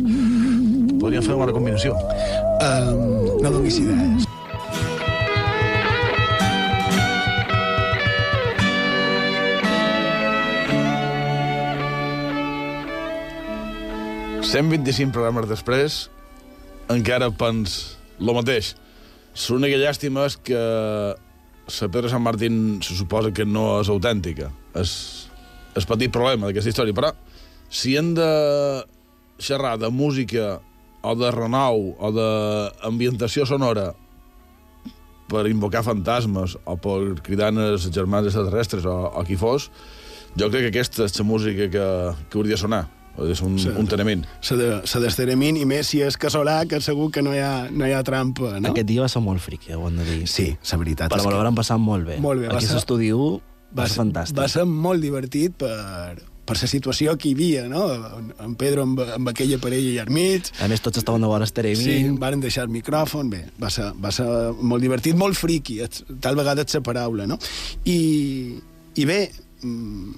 podríem 1.02 1.26
fer 1.26 1.40
una 1.40 1.56
combinació. 1.56 1.98
Um, 2.62 3.42
no 3.42 3.58
donis 3.58 3.82
idees. 3.82 4.35
125 14.46 15.12
programes 15.12 15.48
després, 15.50 16.06
encara 16.94 17.32
pens 17.34 17.98
lo 18.22 18.36
mateix. 18.38 18.76
L'única 19.50 19.80
llàstima 19.82 20.28
és 20.30 20.38
que 20.38 20.60
la 21.66 21.90
Pedra 21.92 22.12
Sant 22.14 22.24
Martín 22.24 22.78
se 22.86 22.96
suposa 22.96 23.34
que 23.36 23.46
no 23.46 23.82
és 23.82 23.90
autèntica. 23.90 24.52
És 24.78 24.94
el 25.76 25.88
petit 25.90 26.14
problema 26.14 26.48
d'aquesta 26.48 26.72
història. 26.72 26.96
Però, 26.96 27.12
si 27.70 27.98
hem 27.98 28.14
de 28.16 28.30
xerrar 29.42 29.76
de 29.82 29.90
música 29.92 30.60
o 31.02 31.16
de 31.20 31.32
renou 31.34 31.96
o 32.00 32.12
d'ambientació 32.16 33.46
sonora 33.50 33.92
per 35.28 35.48
invocar 35.50 35.84
fantasmes 35.84 36.56
o 36.64 36.78
per 36.78 37.18
cridar 37.26 37.50
els 37.52 37.90
germans 37.90 38.30
extraterrestres 38.30 38.86
o, 38.86 38.96
o 39.10 39.26
qui 39.26 39.36
fos, 39.42 39.72
jo 40.38 40.52
crec 40.52 40.70
que 40.70 40.74
aquesta 40.78 41.10
és 41.10 41.18
la 41.20 41.28
música 41.28 41.68
que, 41.74 41.88
que 42.30 42.40
hauria 42.40 42.56
de 42.56 42.62
sonar. 42.62 42.86
És 43.32 43.42
un, 43.42 43.58
Sí. 43.60 43.70
un 43.70 43.88
tenement. 43.88 44.26
Se 44.42 44.56
de, 44.60 44.82
se 44.86 45.00
d'esteremín, 45.00 45.56
i 45.58 45.66
més 45.66 45.88
si 45.88 46.02
és 46.02 46.18
casolà, 46.18 46.68
que 46.68 46.82
segur 46.82 47.12
que 47.12 47.22
no 47.22 47.34
hi 47.34 47.40
ha, 47.40 47.70
no 47.72 47.88
hi 47.88 47.94
ha 47.96 48.04
trampa, 48.04 48.60
no? 48.60 48.70
Aquest 48.74 48.88
dia 48.88 49.02
va 49.02 49.08
ser 49.10 49.22
molt 49.22 49.40
friqui, 49.42 49.72
ho 49.74 49.88
hem 49.88 49.98
de 49.98 50.04
dir. 50.04 50.28
Sí, 50.28 50.58
la 50.72 50.78
veritat 50.78 51.12
Però 51.12 51.22
és 51.22 51.26
me 51.26 51.50
que... 51.50 51.56
passar 51.56 51.78
molt 51.80 52.06
bé. 52.06 52.18
Molt 52.20 52.42
bé, 52.42 52.48
va 52.50 52.58
Aquí 52.58 52.66
ser- 52.68 52.76
l'estudi 52.76 53.12
1 53.14 53.42
va 53.76 53.84
va 53.84 53.88
ser 53.88 54.02
fantàstic. 54.02 54.38
va 54.38 54.48
ser 54.52 54.66
molt 54.66 55.02
divertit 55.02 55.56
per, 55.56 56.22
per 56.46 56.58
la 56.62 56.68
situació 56.68 57.16
que 57.18 57.30
hi 57.30 57.34
havia, 57.34 57.64
no? 57.68 57.86
En, 58.20 58.34
en 58.40 58.56
Pedro 58.56 58.84
amb, 58.84 59.00
amb 59.00 59.30
aquella 59.32 59.58
parella 59.58 59.90
allà 59.96 60.04
al 60.08 60.14
mig. 60.14 60.52
A 60.62 60.68
més, 60.68 60.82
tots 60.82 60.98
estaven 60.98 61.22
de 61.22 61.28
vora 61.28 61.46
Sí, 61.46 61.50
Esteremín. 61.50 62.20
varen 62.20 62.40
deixar 62.42 62.66
el 62.68 62.70
micròfon, 62.70 63.30
bé, 63.30 63.46
va 63.62 63.70
ser, 63.70 63.94
va 63.96 64.12
ser 64.12 64.26
molt 64.62 64.82
divertit, 64.84 65.16
molt 65.16 65.36
friqui, 65.36 65.80
et- 65.82 66.04
tal 66.20 66.36
vegada 66.36 66.62
és 66.62 66.74
la 66.76 66.82
paraula, 66.82 67.26
no? 67.26 67.40
I, 67.86 68.60
i 68.96 69.06
bé, 69.06 69.32
mm, 69.64 70.14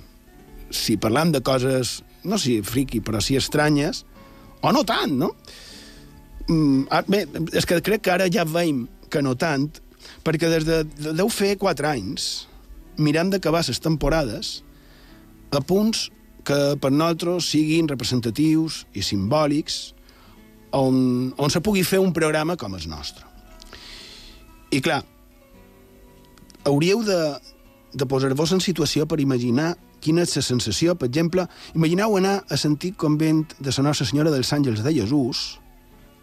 si 0.70 0.98
parlam 0.98 1.32
de 1.32 1.42
coses, 1.42 2.04
no 2.28 2.40
si 2.42 2.60
friqui, 2.66 3.02
però 3.02 3.22
si 3.24 3.38
estranyes, 3.40 4.04
o 4.62 4.74
no 4.74 4.84
tant, 4.88 5.16
no? 5.18 5.32
Mm, 6.48 6.88
ah, 6.92 7.04
bé, 7.08 7.26
és 7.56 7.68
que 7.68 7.82
crec 7.84 8.06
que 8.06 8.14
ara 8.14 8.30
ja 8.32 8.46
veiem 8.48 8.86
que 9.12 9.24
no 9.24 9.36
tant, 9.40 9.68
perquè 10.24 10.50
des 10.52 10.68
de, 10.68 10.84
de 10.88 11.16
deu 11.16 11.30
fer 11.32 11.56
quatre 11.60 11.90
anys 11.90 12.48
mirant 12.98 13.30
d'acabar 13.32 13.64
les 13.68 13.80
temporades 13.84 14.62
a 15.52 15.62
punts 15.62 16.08
que 16.48 16.78
per 16.82 16.92
nosaltres 16.94 17.50
siguin 17.52 17.90
representatius 17.92 18.86
i 18.96 19.04
simbòlics 19.04 19.78
on, 20.76 21.34
on 21.38 21.52
se 21.52 21.62
pugui 21.64 21.84
fer 21.88 22.00
un 22.04 22.14
programa 22.16 22.56
com 22.60 22.76
el 22.76 22.88
nostre. 22.90 23.26
I 24.72 24.82
clar, 24.84 25.02
hauríeu 26.68 27.04
de, 27.08 27.20
de 27.96 28.08
posar-vos 28.08 28.56
en 28.56 28.64
situació 28.64 29.08
per 29.08 29.20
imaginar 29.24 29.76
quina 30.02 30.24
és 30.26 30.36
la 30.38 30.44
sensació. 30.46 30.96
Per 30.96 31.10
exemple, 31.10 31.48
imagineu 31.76 32.18
anar 32.18 32.42
a 32.50 32.58
sentir 32.58 32.94
convent 32.96 33.46
de 33.60 33.72
la 33.72 33.88
Nostra 33.90 34.08
Senyora 34.10 34.34
dels 34.34 34.52
Àngels 34.54 34.84
de 34.86 34.94
Jesús, 34.96 35.60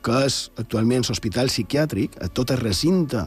que 0.04 0.24
és 0.26 0.50
actualment 0.60 1.06
l'hospital 1.08 1.48
psiquiàtric, 1.48 2.18
a 2.20 2.28
tot 2.28 2.52
el 2.52 2.60
recinte 2.60 3.24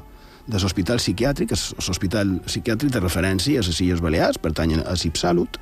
de 0.47 0.59
l'hospital 0.61 1.01
psiquiàtric, 1.01 1.51
és 1.51 1.71
l'hospital 1.87 2.37
psiquiàtric 2.45 2.93
de 2.93 3.01
referència 3.03 3.59
a 3.59 3.65
les 3.65 3.81
Illes 3.83 4.03
Balears, 4.03 4.39
pertany 4.39 4.77
a 4.79 4.95
Cipsalut, 4.95 5.59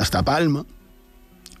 està 0.00 0.24
a 0.24 0.26
Palma, 0.26 0.64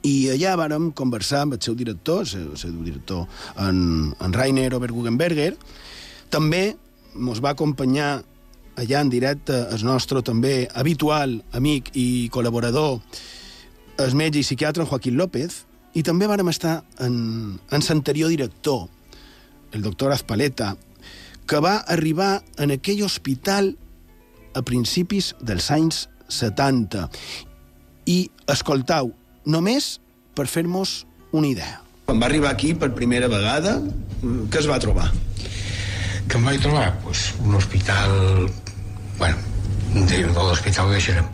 i 0.04 0.28
allà 0.34 0.52
vàrem 0.60 0.90
conversar 0.92 1.44
amb 1.44 1.56
el 1.56 1.62
seu 1.64 1.76
director, 1.78 2.26
el 2.26 2.56
seu, 2.60 2.74
director, 2.84 3.24
en, 3.56 4.12
en 4.20 4.34
Rainer 4.36 4.68
Oberguggenberger. 4.76 5.54
També 6.32 6.74
ens 7.14 7.40
va 7.40 7.54
acompanyar 7.54 8.18
allà 8.76 9.00
en 9.00 9.10
directe 9.10 9.54
el 9.74 9.84
nostre 9.86 10.22
també 10.22 10.68
habitual 10.74 11.38
amic 11.54 11.92
i 11.98 12.28
col·laborador, 12.34 12.98
el 14.02 14.16
metge 14.18 14.40
i 14.40 14.46
psiquiatre 14.46 14.82
en 14.82 14.90
Joaquín 14.90 15.18
López, 15.18 15.62
i 15.94 16.02
també 16.02 16.26
vàrem 16.26 16.50
estar 16.50 16.80
en, 17.04 17.14
en 17.70 17.86
l'anterior 17.88 18.32
director, 18.32 18.88
el 19.72 19.82
doctor 19.82 20.12
Azpaleta, 20.12 20.74
que 21.46 21.60
va 21.62 21.76
arribar 21.92 22.42
en 22.58 22.74
aquell 22.74 23.04
hospital 23.06 23.74
a 24.54 24.62
principis 24.62 25.34
dels 25.40 25.70
anys 25.70 26.08
70. 26.30 27.06
I, 28.10 28.18
escoltau, 28.50 29.12
només 29.46 29.98
per 30.34 30.48
fer-nos 30.50 31.04
una 31.32 31.50
idea. 31.50 31.80
Quan 32.08 32.20
va 32.20 32.26
arribar 32.26 32.50
aquí 32.50 32.74
per 32.74 32.90
primera 32.96 33.30
vegada, 33.30 33.78
què 34.20 34.60
es 34.60 34.68
va 34.68 34.80
trobar? 34.82 35.12
que 36.28 36.38
em 36.38 36.46
vaig 36.48 36.60
trobar? 36.62 36.92
Pues, 37.04 37.32
un 37.44 37.54
hospital... 37.54 38.50
Bueno, 39.18 39.36
de, 39.94 40.22
de 40.24 40.32
l'hospital 40.32 40.88
que 40.88 40.98
deixarem. 40.98 41.28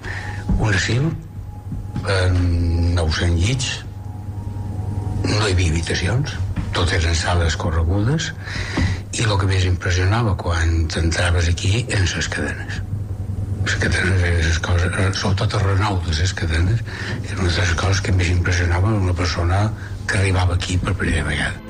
Un 0.59 0.75
asil, 0.75 1.07
amb 2.05 2.41
900 2.99 3.41
llits, 3.41 3.71
no 5.25 5.47
hi 5.47 5.55
havia 5.55 5.73
habitacions, 5.73 6.37
tot 6.77 6.93
eren 6.97 7.17
sales 7.17 7.57
corregudes, 7.61 8.31
i 9.17 9.25
el 9.27 9.35
que 9.41 9.49
més 9.51 9.67
impressionava 9.69 10.37
quan 10.39 10.85
entraves 11.01 11.51
aquí 11.51 11.85
eren 11.89 12.07
les 12.13 12.31
cadenes. 12.37 12.83
Les 13.65 13.75
cadenes 13.81 14.23
eren 14.29 14.39
les 14.45 14.61
coses, 14.65 14.93
eh, 14.93 15.09
sobretot 15.23 15.57
el 15.59 15.67
renou 15.67 15.99
de 16.07 16.15
les 16.21 16.37
cadenes, 16.37 16.85
era 17.25 17.41
una 17.41 17.51
de 17.51 17.65
les 17.65 17.75
coses 17.83 18.05
que 18.05 18.15
més 18.21 18.31
impressionava 18.33 18.95
una 19.01 19.17
persona 19.17 19.67
que 20.07 20.21
arribava 20.21 20.57
aquí 20.61 20.79
per 20.79 20.95
primera 20.95 21.27
vegada. 21.33 21.70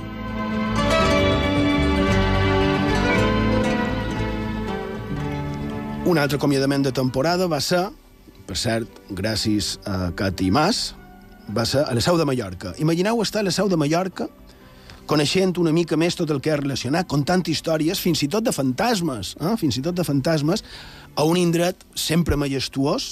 Un 6.10 6.18
altre 6.18 6.40
acomiadament 6.40 6.82
de 6.82 6.90
temporada 6.90 7.46
va 7.46 7.60
ser, 7.62 7.84
per 8.48 8.56
cert, 8.58 8.96
gràcies 9.14 9.76
a 9.86 10.08
Cati 10.18 10.48
Mas, 10.50 10.88
va 11.54 11.62
ser 11.62 11.84
a 11.86 11.94
la 11.94 12.02
Seu 12.02 12.18
de 12.18 12.26
Mallorca. 12.26 12.72
Imagineu 12.82 13.20
estar 13.22 13.44
a 13.44 13.46
la 13.46 13.52
Seu 13.54 13.70
de 13.70 13.78
Mallorca 13.78 14.26
coneixent 15.06 15.54
una 15.62 15.70
mica 15.70 15.94
més 15.94 16.18
tot 16.18 16.32
el 16.34 16.42
que 16.42 16.50
és 16.50 16.58
relacionat, 16.58 17.06
contant 17.06 17.46
històries, 17.46 18.02
fins 18.02 18.24
i 18.26 18.30
tot 18.30 18.42
de 18.42 18.50
fantasmes, 18.50 19.36
eh? 19.38 19.54
fins 19.62 19.78
i 19.78 19.84
tot 19.86 19.94
de 19.94 20.06
fantasmes, 20.06 20.66
a 21.14 21.26
un 21.30 21.38
indret 21.38 21.86
sempre 21.94 22.34
majestuós, 22.34 23.10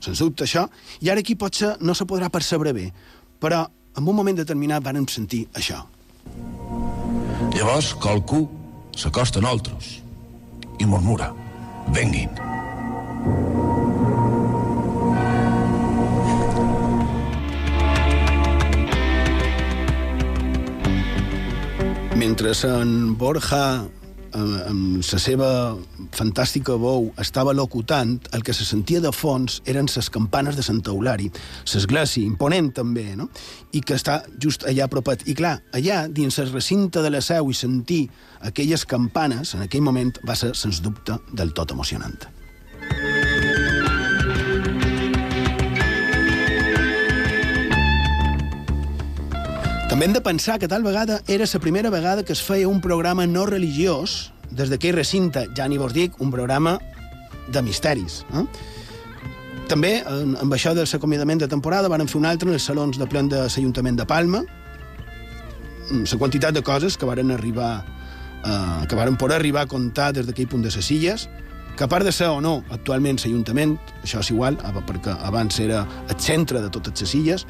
sens 0.00 0.24
dubte 0.24 0.48
això, 0.48 0.66
i 1.04 1.12
ara 1.12 1.20
aquí 1.20 1.36
potser 1.36 1.74
no 1.84 1.92
se 1.92 2.08
podrà 2.08 2.32
percebre 2.32 2.72
bé, 2.72 2.90
però 3.40 3.66
en 3.68 4.04
un 4.04 4.16
moment 4.16 4.40
determinat 4.40 4.84
vàrem 4.84 5.04
sentir 5.12 5.44
això. 5.52 5.84
Llavors, 7.52 7.92
qualcú 8.00 8.46
s'acosta 8.96 9.44
a 9.44 9.44
nosaltres 9.44 9.98
i 10.80 10.88
murmura, 10.88 11.34
venguin. 11.92 12.30
Mentre 22.16 22.50
en 22.64 23.16
Borja 23.16 23.86
amb, 24.36 25.00
la 25.00 25.20
seva 25.22 25.48
fantàstica 26.16 26.76
veu 26.80 27.10
estava 27.22 27.54
locutant, 27.56 28.16
el 28.36 28.44
que 28.46 28.54
se 28.56 28.66
sentia 28.68 29.00
de 29.00 29.12
fons 29.12 29.60
eren 29.66 29.88
les 29.94 30.10
campanes 30.12 30.56
de 30.56 30.64
Sant 30.66 30.82
Eulari, 30.92 31.30
l'església, 31.72 32.24
imponent 32.24 32.72
també, 32.76 33.08
no? 33.16 33.28
i 33.72 33.80
que 33.80 33.96
està 33.96 34.22
just 34.42 34.66
allà 34.68 34.86
apropat. 34.86 35.26
I 35.28 35.36
clar, 35.38 35.58
allà, 35.76 36.04
dins 36.08 36.38
el 36.42 36.52
recinte 36.52 37.02
de 37.04 37.12
la 37.12 37.24
seu 37.24 37.50
i 37.50 37.56
sentir 37.56 38.06
aquelles 38.46 38.86
campanes, 38.86 39.54
en 39.56 39.66
aquell 39.66 39.84
moment 39.84 40.16
va 40.26 40.36
ser, 40.38 40.54
sens 40.54 40.82
dubte, 40.84 41.18
del 41.32 41.54
tot 41.56 41.72
emocionant. 41.72 42.35
També 49.96 50.10
hem 50.10 50.12
de 50.12 50.20
pensar 50.20 50.58
que 50.60 50.68
tal 50.68 50.82
vegada 50.84 51.22
era 51.26 51.46
la 51.48 51.58
primera 51.58 51.88
vegada 51.88 52.22
que 52.22 52.34
es 52.34 52.42
feia 52.44 52.68
un 52.68 52.82
programa 52.84 53.24
no 53.26 53.46
religiós 53.46 54.30
des 54.50 54.68
d'aquell 54.68 54.92
recinte, 54.92 55.46
ja 55.56 55.64
ni 55.72 55.78
vos 55.80 55.94
dic, 55.94 56.18
un 56.20 56.28
programa 56.30 56.74
de 57.48 57.62
misteris. 57.62 58.18
Eh? 58.36 58.42
També, 59.72 60.04
amb 60.04 60.52
això 60.52 60.74
del 60.76 60.84
acomiadament 60.84 61.40
de 61.40 61.48
temporada, 61.48 61.88
van 61.88 62.04
fer 62.06 62.18
un 62.20 62.26
altre 62.26 62.46
en 62.46 62.58
els 62.58 62.66
salons 62.68 62.98
de 63.00 63.06
plen 63.06 63.30
de 63.32 63.40
l'Ajuntament 63.46 63.96
de 63.96 64.04
Palma, 64.04 64.42
la 65.88 66.20
quantitat 66.20 66.52
de 66.52 66.60
coses 66.60 67.00
que 67.00 67.08
varen 67.08 67.32
arribar 67.32 67.72
eh, 68.44 68.84
que 68.90 69.00
varen 69.00 69.16
poder 69.16 69.40
arribar 69.40 69.64
a 69.64 69.66
comptar 69.66 70.12
des 70.12 70.26
d'aquell 70.26 70.46
punt 70.46 70.60
de 70.60 70.76
les 70.76 70.90
illes, 70.90 71.26
que 71.74 71.84
a 71.84 71.88
part 71.88 72.04
de 72.04 72.12
ser 72.12 72.28
o 72.28 72.42
no 72.44 72.58
actualment 72.68 73.16
l'Ajuntament, 73.16 73.78
això 74.04 74.20
és 74.20 74.28
igual, 74.36 74.60
perquè 74.60 75.16
abans 75.22 75.58
era 75.58 75.86
el 76.06 76.20
centre 76.20 76.60
de 76.60 76.68
totes 76.68 77.00
les 77.00 77.14
illes, 77.14 77.48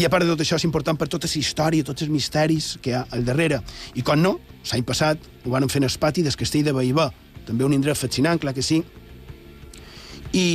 i 0.00 0.04
a 0.06 0.08
part 0.08 0.24
de 0.24 0.32
tot 0.32 0.40
això 0.40 0.56
és 0.56 0.64
important 0.64 0.96
per 0.96 1.10
tota 1.12 1.28
la 1.28 1.36
història, 1.36 1.84
tots 1.84 2.06
els 2.06 2.08
misteris 2.08 2.70
que 2.80 2.88
hi 2.88 2.94
ha 2.96 3.02
al 3.12 3.24
darrere. 3.26 3.58
I 4.00 4.04
quan 4.06 4.22
no, 4.24 4.38
l'any 4.70 4.84
passat 4.88 5.26
ho 5.44 5.52
van 5.52 5.68
fer 5.68 5.82
en 5.82 5.90
el 5.90 5.96
pati 6.00 6.24
del 6.24 6.36
castell 6.40 6.64
de 6.64 6.72
Baibà, 6.72 7.10
també 7.44 7.66
un 7.66 7.74
indret 7.76 8.00
fascinant, 8.00 8.40
clar 8.40 8.54
que 8.56 8.64
sí. 8.64 8.80
I, 10.32 10.46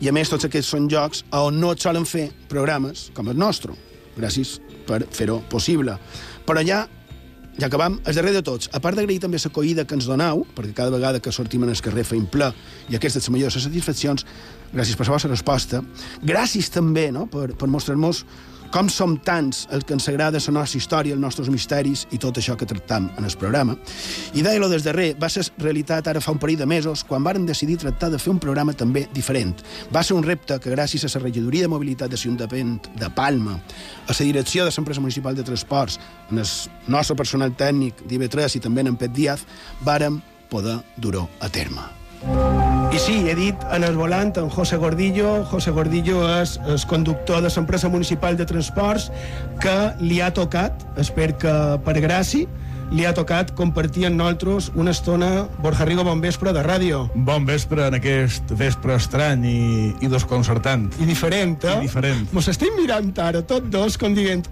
i 0.00 0.08
a 0.08 0.14
més 0.16 0.32
tots 0.32 0.48
aquests 0.48 0.72
són 0.72 0.88
jocs 0.88 1.20
on 1.36 1.60
no 1.60 1.74
et 1.74 1.84
solen 1.84 2.08
fer 2.08 2.30
programes 2.48 3.10
com 3.12 3.28
el 3.28 3.36
nostre. 3.36 3.76
Gràcies 4.16 4.56
per 4.88 5.02
fer-ho 5.12 5.42
possible. 5.52 5.98
Però 6.48 6.64
ja 6.64 6.86
ja 7.58 7.68
acabam, 7.68 8.00
el 8.04 8.14
darrer 8.16 8.32
de 8.34 8.42
tots, 8.42 8.68
a 8.74 8.80
part 8.82 8.98
d'agrair 8.98 9.20
també 9.22 9.38
l'acollida 9.38 9.84
que 9.86 9.94
ens 9.94 10.08
donau, 10.10 10.42
perquè 10.56 10.74
cada 10.74 10.90
vegada 10.90 11.20
que 11.20 11.32
sortim 11.32 11.62
en 11.62 11.70
el 11.70 11.80
carrer 11.80 12.04
feim 12.04 12.26
ple, 12.26 12.50
i 12.90 12.96
aquestes 12.98 13.22
són 13.22 13.34
les 13.34 13.44
millors 13.44 13.62
satisfaccions, 13.62 14.26
gràcies 14.72 14.98
per 14.98 15.06
la 15.06 15.14
vostra 15.14 15.30
resposta. 15.30 15.82
Gràcies 16.22 16.70
també 16.74 17.10
no, 17.14 17.28
per, 17.30 17.52
per 17.54 17.70
mostrar-nos 17.70 18.24
com 18.74 18.88
som 18.90 19.12
tants 19.22 19.68
els 19.70 19.84
que 19.86 19.94
ens 19.94 20.08
agrada 20.10 20.40
la 20.42 20.52
nostra 20.56 20.80
història, 20.80 21.14
els 21.14 21.22
nostres 21.22 21.46
misteris 21.52 22.08
i 22.10 22.18
tot 22.18 22.40
això 22.40 22.56
que 22.58 22.66
tractam 22.66 23.06
en 23.14 23.24
el 23.24 23.36
programa. 23.38 23.76
I 24.34 24.42
deia-lo 24.42 24.66
des 24.68 24.82
darrer, 24.82 25.12
va 25.14 25.28
ser 25.30 25.44
realitat 25.62 26.10
ara 26.10 26.20
fa 26.20 26.34
un 26.34 26.40
parell 26.42 26.58
de 26.58 26.66
mesos, 26.66 27.04
quan 27.06 27.22
varen 27.22 27.46
decidir 27.46 27.78
tractar 27.78 28.10
de 28.10 28.18
fer 28.18 28.32
un 28.34 28.42
programa 28.42 28.74
també 28.74 29.06
diferent. 29.14 29.62
Va 29.94 30.02
ser 30.02 30.18
un 30.18 30.26
repte 30.26 30.58
que, 30.58 30.74
gràcies 30.74 31.06
a 31.06 31.12
la 31.14 31.22
regidoria 31.22 31.68
de 31.68 31.70
mobilitat 31.70 32.10
de 32.10 32.18
l'Ajuntament 32.18 32.90
de 32.98 33.10
Palma, 33.14 33.60
a 34.08 34.12
la 34.12 34.26
direcció 34.26 34.66
de 34.66 34.74
l'empresa 34.74 35.00
municipal 35.00 35.38
de 35.38 35.46
transports, 35.46 36.00
en 36.30 36.42
el 36.42 36.48
nostre 36.88 37.14
personal 37.14 37.54
tècnic 37.54 38.02
d'IV3 38.08 38.58
i 38.58 38.64
també 38.64 38.82
en 38.82 38.96
Pet 38.98 39.14
Díaz, 39.14 39.46
vàrem 39.86 40.18
poder 40.50 40.80
dur-ho 40.98 41.28
a 41.38 41.48
terme. 41.48 42.03
I 42.24 42.98
sí, 42.98 43.16
he 43.28 43.34
dit 43.34 43.64
en 43.74 43.84
el 43.84 43.96
volant 43.98 44.32
en 44.38 44.48
José 44.48 44.76
Gordillo. 44.76 45.44
José 45.50 45.72
Gordillo 45.74 46.22
és 46.40 46.56
el 46.64 46.78
conductor 46.88 47.42
de 47.42 47.50
l'empresa 47.52 47.90
municipal 47.90 48.38
de 48.38 48.46
transports 48.46 49.10
que 49.60 49.74
li 50.00 50.20
ha 50.22 50.30
tocat, 50.32 50.86
espero 50.96 51.36
que 51.42 51.54
per 51.84 51.96
gràcia, 52.00 52.46
li 52.94 53.06
ha 53.08 53.14
tocat 53.16 53.50
compartir 53.58 54.06
amb 54.06 54.20
nosaltres 54.20 54.70
una 54.78 54.92
estona 54.94 55.48
Borja 55.62 55.86
Rigo, 55.88 56.04
bon 56.06 56.20
vespre 56.22 56.52
de 56.54 56.62
ràdio. 56.62 57.08
Bon 57.14 57.44
vespre 57.48 57.88
en 57.88 57.98
aquest 57.98 58.52
vespre 58.54 58.96
estrany 59.00 59.46
i, 59.48 59.62
i 60.04 60.10
desconcertant. 60.12 60.90
I 61.00 61.08
diferent, 61.08 61.58
eh? 61.64 61.78
I 61.80 61.88
diferent. 61.88 62.28
Mos 62.36 62.48
estem 62.52 62.76
mirant 62.78 63.10
ara, 63.18 63.42
tots 63.42 63.72
dos, 63.72 63.98
com 63.98 64.14
dient 64.14 64.46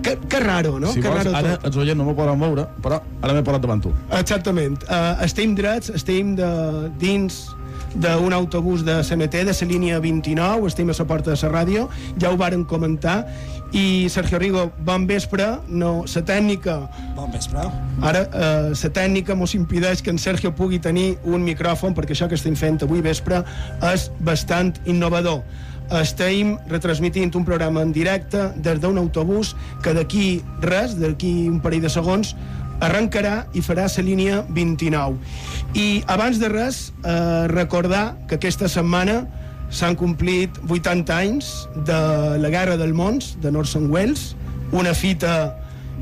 que, 0.00 0.16
que, 0.16 0.28
que 0.28 0.40
raro, 0.40 0.78
no? 0.80 0.92
Si 0.92 1.00
que 1.00 1.08
vols, 1.08 1.24
raro 1.24 1.36
ara 1.36 1.56
tot. 1.56 1.70
els 1.70 1.80
oients 1.84 1.98
no 1.98 2.06
m'ho 2.08 2.16
poden 2.18 2.40
veure, 2.40 2.66
però 2.84 3.00
ara 3.20 3.34
m'he 3.36 3.44
parat 3.46 3.64
davant 3.64 3.82
tu. 3.84 3.94
Exactament. 4.18 4.78
Uh, 4.88 5.16
estem 5.26 5.56
drets, 5.58 5.92
estem 5.94 6.36
de, 6.38 6.52
dins 7.00 7.44
d'un 7.94 8.32
autobús 8.32 8.84
de 8.84 9.02
CMT, 9.04 9.44
de 9.44 9.52
la 9.52 9.68
línia 9.68 9.98
29, 10.00 10.66
estem 10.66 10.88
a 10.88 10.94
la 10.96 11.04
porta 11.04 11.30
de 11.32 11.36
la 11.42 11.50
ràdio, 11.52 11.88
ja 12.18 12.30
ho 12.32 12.38
varen 12.40 12.64
comentar, 12.64 13.26
i 13.72 14.08
Sergio 14.12 14.38
Rigo, 14.38 14.70
bon 14.84 15.06
vespre, 15.06 15.46
no, 15.68 16.04
la 16.04 16.22
tècnica... 16.28 16.76
Bon 17.16 17.30
vespre. 17.32 17.64
Ara, 18.04 18.24
eh, 18.28 18.72
la 18.76 18.90
tècnica 18.92 19.34
mos 19.34 19.54
impedeix 19.56 20.02
que 20.02 20.12
en 20.12 20.18
Sergio 20.18 20.52
pugui 20.52 20.78
tenir 20.78 21.16
un 21.24 21.44
micròfon, 21.44 21.96
perquè 21.96 22.12
això 22.12 22.28
que 22.28 22.36
estem 22.36 22.56
fent 22.56 22.82
avui 22.84 23.00
vespre 23.00 23.42
és 23.92 24.10
bastant 24.20 24.74
innovador. 24.84 25.40
Estem 25.90 26.56
retransmitint 26.70 27.34
un 27.36 27.44
programa 27.44 27.82
en 27.82 27.92
directe 27.92 28.50
des 28.56 28.80
d'un 28.80 28.98
autobús 28.98 29.54
que 29.82 29.92
d'aquí 29.92 30.42
res, 30.60 30.96
d'aquí 30.98 31.48
un 31.48 31.60
parell 31.60 31.82
de 31.82 31.90
segons, 31.92 32.34
arrencarà 32.82 33.46
i 33.54 33.62
farà 33.62 33.86
la 33.86 34.02
línia 34.02 34.42
29. 34.48 35.18
I 35.74 36.02
abans 36.06 36.38
de 36.38 36.48
res, 36.48 36.92
eh, 37.04 37.46
recordar 37.48 38.16
que 38.28 38.36
aquesta 38.36 38.68
setmana 38.68 39.26
s'han 39.70 39.96
complit 39.96 40.50
80 40.68 41.16
anys 41.16 41.68
de 41.86 42.38
la 42.38 42.50
Guerra 42.50 42.76
del 42.76 42.92
Mons, 42.92 43.36
de 43.40 43.48
Orson 43.48 43.90
Welles, 43.90 44.34
una 44.72 44.94
fita 44.94 45.56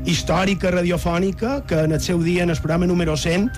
històrica 0.05 0.71
radiofònica 0.71 1.61
que 1.67 1.83
en 1.85 1.91
el 1.91 2.01
seu 2.01 2.21
dia, 2.23 2.43
en 2.43 2.49
el 2.49 2.57
programa 2.57 2.87
número 2.87 3.15
100, 3.15 3.51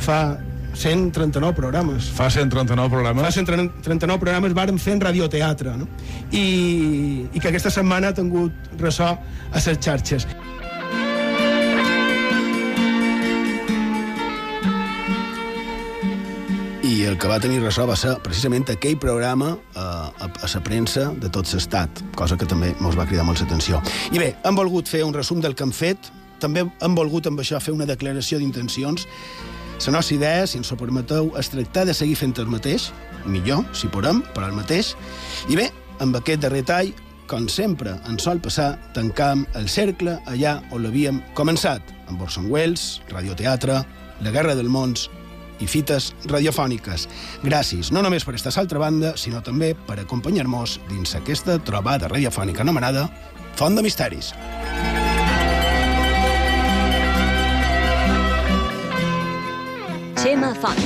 fa 0.00 0.38
139 0.74 1.54
programes. 1.54 2.10
Fa 2.10 2.28
139 2.30 2.90
programes. 2.90 3.24
Fa 3.24 3.30
139 3.32 4.18
programes 4.20 4.54
varen 4.54 4.78
fer 4.78 4.96
en 4.98 5.04
radioteatre, 5.04 5.76
no? 5.78 5.88
I, 6.30 7.26
i 7.32 7.40
que 7.40 7.48
aquesta 7.48 7.72
setmana 7.72 8.10
ha 8.10 8.16
tingut 8.16 8.74
ressò 8.80 9.14
a 9.14 9.54
les 9.54 9.78
xarxes. 9.78 10.26
I 16.84 17.06
el 17.08 17.16
que 17.18 17.28
va 17.30 17.38
tenir 17.40 17.62
ressò 17.62 17.86
va 17.88 17.96
ser 17.96 18.12
precisament 18.22 18.68
aquell 18.74 18.98
programa 19.00 19.54
eh, 19.54 19.80
a, 19.80 20.26
a 20.28 20.50
la 20.52 20.60
premsa 20.66 21.08
de 21.16 21.30
tot 21.32 21.48
l'estat, 21.54 22.02
cosa 22.14 22.36
que 22.36 22.46
també 22.46 22.74
ens 22.74 22.98
va 22.98 23.06
cridar 23.08 23.24
molt 23.24 23.40
l'atenció. 23.40 23.80
I 24.12 24.20
bé, 24.20 24.34
hem 24.44 24.58
volgut 24.58 24.90
fer 24.90 25.00
un 25.06 25.14
resum 25.16 25.40
del 25.40 25.56
que 25.56 25.64
hem 25.64 25.72
fet, 25.72 26.10
també 26.44 26.66
hem 26.66 26.94
volgut 26.98 27.26
amb 27.30 27.40
això 27.40 27.58
fer 27.62 27.72
una 27.72 27.88
declaració 27.88 28.38
d'intencions. 28.38 29.06
La 29.86 29.92
nostra 29.92 30.16
idea, 30.16 30.46
si 30.46 30.56
ens 30.58 30.70
ho 30.72 30.76
permeteu, 30.80 31.32
és 31.38 31.50
tractar 31.52 31.84
de 31.84 31.94
seguir 31.94 32.14
fent 32.16 32.32
el 32.40 32.48
mateix, 32.48 32.88
millor, 33.26 33.64
si 33.76 33.90
podem, 33.92 34.22
però 34.34 34.48
el 34.48 34.56
mateix. 34.56 34.94
I 35.50 35.58
bé, 35.58 35.68
amb 36.00 36.16
aquest 36.16 36.40
darrer 36.40 36.62
tall, 36.64 36.94
com 37.28 37.48
sempre 37.48 37.94
ens 38.08 38.24
sol 38.24 38.40
passar, 38.40 38.74
tancam 38.96 39.44
el 39.58 39.68
cercle 39.68 40.18
allà 40.30 40.58
on 40.72 40.84
l'havíem 40.84 41.20
començat, 41.36 41.92
amb 42.08 42.22
Orson 42.24 42.48
Welles, 42.52 43.02
radioteatre, 43.12 43.82
la 44.24 44.32
Guerra 44.32 44.56
del 44.56 44.72
Mons 44.72 45.08
i 45.60 45.68
fites 45.70 46.12
radiofòniques. 46.30 47.08
Gràcies 47.44 47.92
no 47.94 48.02
només 48.02 48.24
per 48.24 48.34
estar 48.34 48.52
a 48.54 48.78
banda, 48.78 49.16
sinó 49.16 49.42
també 49.42 49.74
per 49.74 50.00
acompanyar-nos 50.00 50.80
dins 50.88 51.14
aquesta 51.14 51.58
trobada 51.58 52.08
radiofònica 52.08 52.62
anomenada 52.62 53.08
Font 53.56 53.76
de 53.76 53.82
Misteris. 53.82 54.34
Txema 60.24 60.54
Font. 60.56 60.78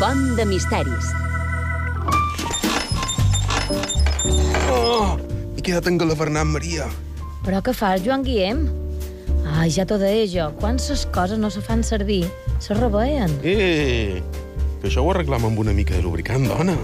Font 0.00 0.24
de 0.34 0.46
misteris. 0.50 1.12
Oh, 4.66 5.14
he 5.54 5.62
quedat 5.62 5.86
engalavernat, 5.86 6.50
Maria. 6.50 6.88
Però 7.46 7.62
què 7.62 7.70
fas, 7.70 8.02
Joan 8.02 8.26
Guillem? 8.26 8.64
Ai, 9.54 9.70
ja 9.70 9.86
t'ho 9.86 10.00
deia 10.02 10.26
jo. 10.26 10.50
Quan 10.58 10.82
ses 10.82 11.06
coses 11.14 11.38
no 11.38 11.52
se 11.54 11.62
fan 11.62 11.86
servir, 11.86 12.24
se 12.58 12.74
robeien. 12.74 13.30
Eh, 13.46 14.18
que 14.82 14.90
això 14.90 15.06
ho 15.06 15.12
arreglam 15.14 15.46
amb 15.46 15.62
una 15.62 15.70
mica 15.70 15.94
de 15.94 16.02
lubricant, 16.02 16.50
dona. 16.50 16.74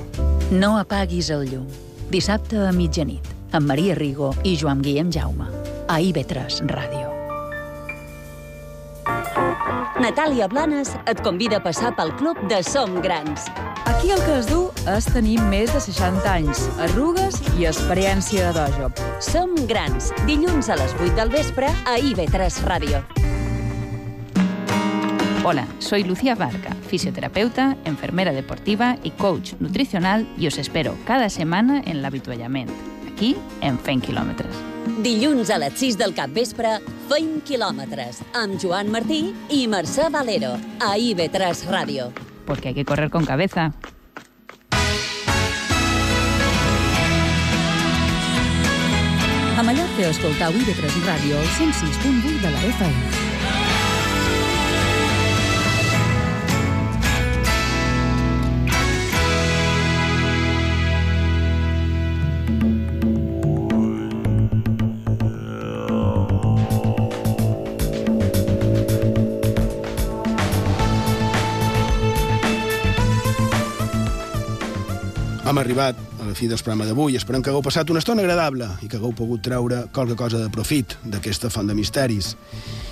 No 0.54 0.76
apaguis 0.78 1.34
el 1.34 1.48
llum. 1.50 1.66
Dissabte 2.14 2.68
a 2.68 2.70
mitjanit, 2.70 3.34
amb 3.50 3.66
Maria 3.66 3.98
Rigo 3.98 4.30
i 4.46 4.54
Joan 4.54 4.86
Guillem 4.86 5.10
Jaume 5.10 5.59
a 5.90 5.98
IB3 5.98 6.62
Ràdio. 6.70 7.08
Natàlia 10.00 10.46
Blanes 10.48 10.92
et 11.10 11.18
convida 11.26 11.58
a 11.58 11.64
passar 11.64 11.90
pel 11.98 12.12
club 12.20 12.38
de 12.48 12.60
Som 12.62 13.00
Grans. 13.02 13.48
Aquí 13.90 14.12
el 14.14 14.22
que 14.22 14.36
es 14.38 14.46
du 14.46 14.60
és 14.88 15.08
tenir 15.10 15.40
més 15.50 15.72
de 15.74 15.80
60 15.82 16.30
anys, 16.30 16.62
arrugues 16.86 17.40
i 17.58 17.66
experiència 17.66 18.52
de 18.52 18.60
dojo. 18.60 18.92
Som 19.18 19.56
Grans, 19.66 20.12
dilluns 20.30 20.70
a 20.70 20.78
les 20.78 20.94
8 21.00 21.16
del 21.18 21.34
vespre 21.34 21.72
a 21.84 21.98
IB3 21.98 22.62
Ràdio. 22.70 23.02
Hola, 25.42 25.66
soy 25.80 26.04
Lucía 26.04 26.36
Barca, 26.36 26.76
fisioterapeuta, 26.86 27.76
enfermera 27.84 28.30
deportiva 28.30 28.96
y 29.02 29.10
coach 29.10 29.54
nutricional 29.58 30.28
y 30.38 30.46
os 30.46 30.58
espero 30.58 30.94
cada 31.06 31.30
semana 31.30 31.82
en 31.84 32.02
l'avituallament, 32.02 32.70
aquí 33.20 33.36
en 33.60 33.76
Fent 33.84 34.00
Quilòmetres. 34.00 34.56
Dilluns 35.04 35.50
a 35.52 35.58
les 35.60 35.76
6 35.76 35.98
del 36.00 36.14
capvespre, 36.16 36.78
feim 37.10 37.40
quilòmetres, 37.44 38.22
amb 38.40 38.56
Joan 38.60 38.88
Martí 38.92 39.34
i 39.52 39.66
Mercè 39.68 40.08
Valero, 40.12 40.54
a 40.80 40.96
IB3 40.96 41.66
Ràdio. 41.68 42.10
Porque 42.46 42.68
hay 42.68 42.74
que 42.74 42.84
correr 42.84 43.10
con 43.10 43.26
cabeza. 43.26 43.72
A 49.56 49.62
Mallorca 49.62 50.08
escoltau 50.08 50.56
IB3 50.56 51.02
Ràdio 51.04 51.36
al 51.36 51.50
106.8 51.60 52.40
de 52.40 52.50
la 52.50 52.64
FM. 52.72 53.19
Arribat 75.60 75.98
a 76.20 76.26
la 76.26 76.34
fi 76.34 76.48
del 76.48 76.58
programa 76.58 76.86
d'avui. 76.88 77.16
Esperem 77.16 77.42
que 77.42 77.50
hagueu 77.52 77.62
passat 77.64 77.90
una 77.92 78.00
estona 78.02 78.24
agradable 78.24 78.66
i 78.82 78.88
que 78.88 78.98
hagueu 78.98 79.12
pogut 79.16 79.42
treure 79.44 79.84
qualque 79.94 80.16
cosa 80.16 80.40
de 80.40 80.50
profit 80.52 80.96
d'aquesta 81.04 81.50
font 81.52 81.68
de 81.68 81.76
misteris. 81.76 82.34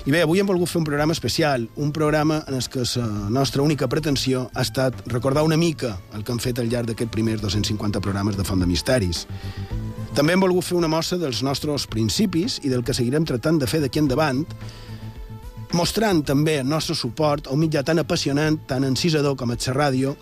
I 0.05 0.13
bé, 0.13 0.21
avui 0.23 0.39
hem 0.41 0.47
volgut 0.49 0.69
fer 0.69 0.79
un 0.79 0.87
programa 0.87 1.15
especial, 1.15 1.67
un 1.75 1.91
programa 1.95 2.43
en 2.47 2.57
el 2.57 2.67
que 2.69 2.85
la 2.85 3.29
nostra 3.29 3.61
única 3.61 3.89
pretensió 3.89 4.49
ha 4.53 4.61
estat 4.61 4.95
recordar 5.07 5.43
una 5.43 5.57
mica 5.57 5.97
el 6.13 6.23
que 6.23 6.31
hem 6.31 6.39
fet 6.39 6.59
al 6.59 6.69
llarg 6.69 6.87
d'aquests 6.91 7.13
primers 7.13 7.41
250 7.41 8.01
programes 8.01 8.37
de 8.37 8.45
Font 8.45 8.61
de 8.61 8.69
Misteris. 8.69 9.25
També 10.15 10.33
hem 10.33 10.41
volgut 10.41 10.65
fer 10.65 10.77
una 10.77 10.89
mostra 10.89 11.19
dels 11.21 11.43
nostres 11.43 11.85
principis 11.87 12.59
i 12.63 12.69
del 12.69 12.83
que 12.83 12.93
seguirem 12.97 13.25
tractant 13.25 13.59
de 13.59 13.67
fer 13.69 13.81
d'aquí 13.83 14.01
endavant, 14.01 14.45
mostrant 15.73 16.23
també 16.25 16.59
el 16.59 16.69
nostre 16.69 16.95
suport 16.95 17.47
a 17.47 17.53
un 17.53 17.61
mitjà 17.61 17.83
tan 17.85 18.01
apassionant, 18.01 18.57
tan 18.67 18.87
encisador 18.87 19.37
com 19.37 19.53
és 19.53 19.69
la 19.69 19.77
ràdio, 19.77 20.15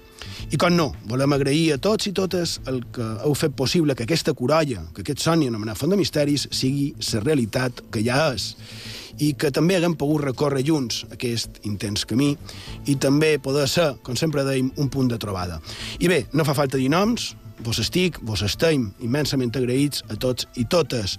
i 0.51 0.57
com 0.59 0.73
no, 0.75 0.91
volem 1.07 1.33
agrair 1.35 1.73
a 1.75 1.79
tots 1.81 2.07
i 2.09 2.13
totes 2.15 2.57
el 2.67 2.81
que 2.93 3.05
heu 3.23 3.33
fet 3.35 3.55
possible 3.55 3.95
que 3.95 4.05
aquesta 4.07 4.33
corolla, 4.33 4.83
que 4.93 5.03
aquest 5.03 5.23
somni 5.23 5.47
anomenat 5.47 5.79
Font 5.79 5.91
de 5.91 5.99
Misteris, 5.99 6.47
sigui 6.51 6.93
la 7.13 7.23
realitat 7.23 7.83
que 7.91 8.03
ja 8.05 8.29
és 8.33 8.53
i 9.17 9.31
que 9.33 9.49
també 9.49 9.77
haguem 9.77 9.95
pogut 9.97 10.21
recórrer 10.21 10.61
junts 10.65 11.01
aquest 11.09 11.57
intens 11.65 12.05
camí 12.05 12.35
i 12.85 12.95
també 13.01 13.37
poder 13.41 13.65
ser, 13.71 13.95
com 14.05 14.15
sempre 14.15 14.45
deim, 14.45 14.69
un 14.77 14.91
punt 14.93 15.09
de 15.09 15.17
trobada. 15.17 15.57
I 15.99 16.07
bé, 16.07 16.25
no 16.33 16.45
fa 16.45 16.53
falta 16.57 16.77
dir 16.77 16.91
noms, 16.93 17.31
vos 17.65 17.79
estic, 17.81 18.19
vos 18.21 18.43
estem 18.45 18.91
immensament 19.01 19.55
agraïts 19.57 20.03
a 20.11 20.19
tots 20.21 20.47
i 20.55 20.67
totes. 20.69 21.17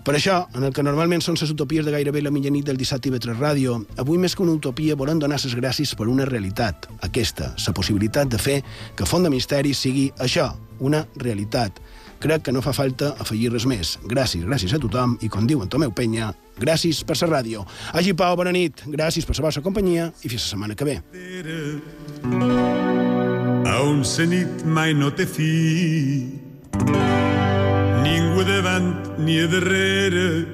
Per 0.00 0.14
això, 0.16 0.46
en 0.56 0.64
el 0.64 0.72
que 0.72 0.82
normalment 0.82 1.20
són 1.20 1.36
les 1.36 1.50
utopies 1.52 1.84
de 1.84 1.92
gairebé 1.92 2.22
la 2.24 2.32
mitjanit 2.32 2.64
del 2.64 2.78
dissabte 2.80 3.10
i 3.10 3.12
vetre 3.12 3.34
ràdio, 3.36 3.76
avui 4.00 4.16
més 4.18 4.32
que 4.34 4.42
una 4.42 4.54
utopia 4.56 4.96
volem 4.96 5.20
donar 5.20 5.36
les 5.42 5.56
gràcies 5.58 5.92
per 5.94 6.08
una 6.08 6.24
realitat, 6.24 6.88
aquesta, 7.04 7.52
la 7.66 7.74
possibilitat 7.76 8.30
de 8.32 8.40
fer 8.40 8.62
que 8.96 9.04
Font 9.04 9.28
de 9.28 9.30
Misteris 9.30 9.82
sigui 9.84 10.08
això, 10.16 10.54
una 10.80 11.04
realitat. 11.20 11.82
Crec 12.20 12.46
que 12.46 12.52
no 12.52 12.60
fa 12.64 12.72
falta 12.76 13.14
afegir 13.20 13.52
res 13.52 13.66
més. 13.68 13.94
Gràcies, 14.08 14.44
gràcies 14.44 14.72
a 14.76 14.80
tothom 14.80 15.18
i, 15.20 15.28
com 15.28 15.46
diu 15.48 15.60
en 15.64 15.68
Tomeu 15.72 15.92
Penya, 15.92 16.32
gràcies 16.60 17.04
per 17.04 17.16
la 17.20 17.30
ràdio. 17.36 17.66
Hagi 17.92 18.16
Pau, 18.16 18.36
bona 18.40 18.52
nit, 18.56 18.84
gràcies 18.88 19.28
per 19.28 19.36
la 19.36 19.48
vostra 19.48 19.64
companyia 19.64 20.10
i 20.24 20.28
fins 20.28 20.48
la 20.48 20.50
setmana 20.56 20.76
que 20.76 20.88
ve. 20.88 20.98
A 23.68 23.80
un 23.84 24.04
nit 24.28 24.64
mai 24.64 24.94
no 24.94 25.12
té 25.12 25.28
fi 25.28 27.09
ningú 28.40 28.44
davant 28.44 29.18
ni 29.18 29.40
a 29.40 29.46
darrere 29.46 30.46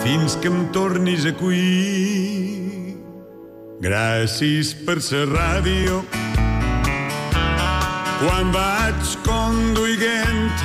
fins 0.00 0.36
que 0.36 0.48
em 0.48 0.68
tornis 0.72 1.26
a 1.26 1.32
cuir. 1.32 2.96
Gràcies 3.80 4.74
per 4.86 4.96
la 4.96 5.24
ràdio 5.26 6.04
quan 8.20 8.52
vaig 8.52 9.16
conduint 9.24 10.56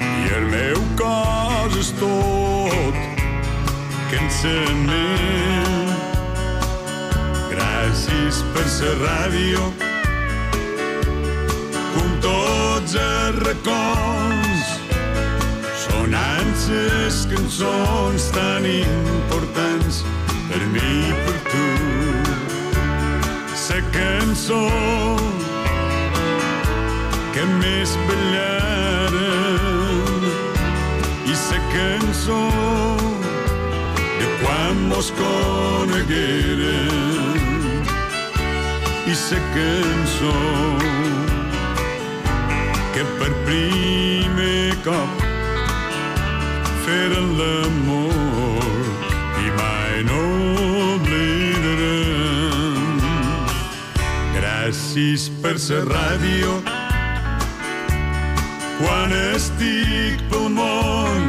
i 0.00 0.34
el 0.36 0.46
meu 0.48 0.80
cos 0.96 1.76
és 1.76 1.92
tot 2.00 2.96
cansament. 4.10 5.92
Gràcies 7.52 8.42
per 8.54 8.66
la 8.80 8.94
ràdio 9.04 9.72
com 11.94 12.63
tots 12.84 12.96
els 13.00 13.38
racons 13.46 14.64
sonant 15.80 16.50
les 16.68 17.16
cançons 17.30 18.22
tan 18.34 18.64
importants 18.68 20.04
per 20.50 20.60
mi 20.72 20.90
i 21.08 21.12
per 21.24 21.38
tu. 21.48 21.68
La 23.68 23.80
cançó 23.94 24.64
que 27.34 27.44
més 27.62 27.90
ballaren 28.10 29.14
i 31.24 31.32
la 31.32 31.60
cançó 31.72 32.42
de 34.20 34.26
quan 34.42 34.74
mos 34.92 35.08
conegueren 35.22 36.92
i 39.08 39.14
la 39.24 39.40
cançó 39.56 40.36
que 42.94 43.02
per 43.18 43.30
primer 43.46 44.70
cop 44.84 45.22
feren 46.84 47.26
l'amor 47.38 48.84
i 49.42 49.48
mai 49.56 49.94
no 50.06 50.20
oblidarem. 50.92 52.76
Gràcies 54.36 55.22
per 55.42 55.56
la 55.64 55.80
ràdio 55.88 56.52
quan 58.78 59.10
estic 59.34 60.22
pel 60.30 60.46
món 60.60 61.20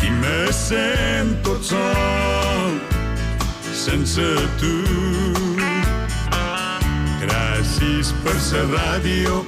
i 0.00 0.08
me 0.22 0.40
sent 0.62 1.36
tot 1.44 1.60
sol 1.74 2.72
sense 3.84 4.30
tu. 4.64 4.74
Gràcies 7.20 8.16
per 8.24 8.36
la 8.48 8.62
ràdio 8.72 9.44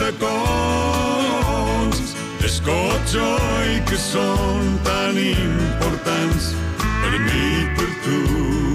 racons 0.00 1.96
d'escotxo 2.40 3.30
i 3.72 3.76
que 3.88 3.98
són 4.00 4.78
tan 4.86 5.14
importants 5.24 6.44
per 6.80 7.12
mi 7.18 7.42
i 7.62 7.66
per 7.78 7.90
tu. 8.04 8.65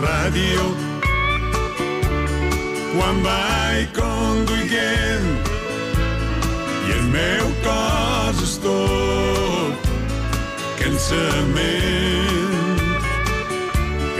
La 0.00 0.08
ràdio 0.08 0.64
quan 2.94 3.20
vaig 3.24 3.88
conduint 3.96 5.26
i 6.86 6.92
el 6.96 7.04
meu 7.12 7.46
cos 7.64 8.42
és 8.46 8.54
tot 8.64 9.88
cansament. 10.80 12.30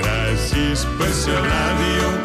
Gràcies 0.01 0.85
per 0.99 1.13
la 1.25 1.41
ràdio 1.49 2.20